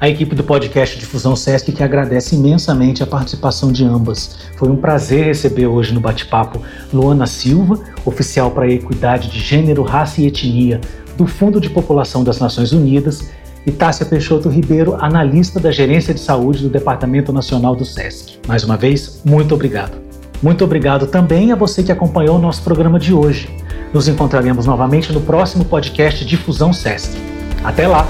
A 0.00 0.08
equipe 0.08 0.34
do 0.34 0.42
podcast 0.42 0.98
Difusão 0.98 1.36
Sesc 1.36 1.72
que 1.72 1.82
agradece 1.82 2.34
imensamente 2.34 3.02
a 3.02 3.06
participação 3.06 3.70
de 3.70 3.84
ambas. 3.84 4.38
Foi 4.56 4.68
um 4.68 4.76
prazer 4.76 5.26
receber 5.26 5.66
hoje 5.66 5.94
no 5.94 6.00
bate-papo 6.00 6.60
Luana 6.92 7.26
Silva, 7.26 7.78
oficial 8.04 8.50
para 8.50 8.64
a 8.64 8.70
equidade 8.70 9.30
de 9.30 9.38
gênero, 9.38 9.82
raça 9.82 10.20
e 10.20 10.26
etnia 10.26 10.80
do 11.16 11.26
Fundo 11.26 11.60
de 11.60 11.70
População 11.70 12.24
das 12.24 12.40
Nações 12.40 12.72
Unidas, 12.72 13.30
e 13.66 13.72
Tássia 13.72 14.04
Peixoto 14.04 14.48
Ribeiro, 14.48 14.94
analista 15.02 15.58
da 15.58 15.70
Gerência 15.70 16.12
de 16.12 16.20
Saúde 16.20 16.62
do 16.62 16.68
Departamento 16.68 17.32
Nacional 17.32 17.74
do 17.74 17.84
SESC. 17.84 18.38
Mais 18.46 18.62
uma 18.62 18.76
vez, 18.76 19.22
muito 19.24 19.54
obrigado. 19.54 19.96
Muito 20.42 20.64
obrigado 20.64 21.06
também 21.06 21.50
a 21.50 21.56
você 21.56 21.82
que 21.82 21.90
acompanhou 21.90 22.36
o 22.36 22.40
nosso 22.40 22.62
programa 22.62 22.98
de 22.98 23.14
hoje. 23.14 23.48
Nos 23.94 24.08
encontraremos 24.08 24.66
novamente 24.66 25.12
no 25.12 25.20
próximo 25.20 25.64
podcast 25.64 26.24
Difusão 26.24 26.72
SESC. 26.72 27.16
Até 27.62 27.86
lá! 27.86 28.04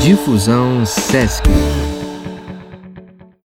Difusão 0.00 0.86
SESC. 0.86 1.42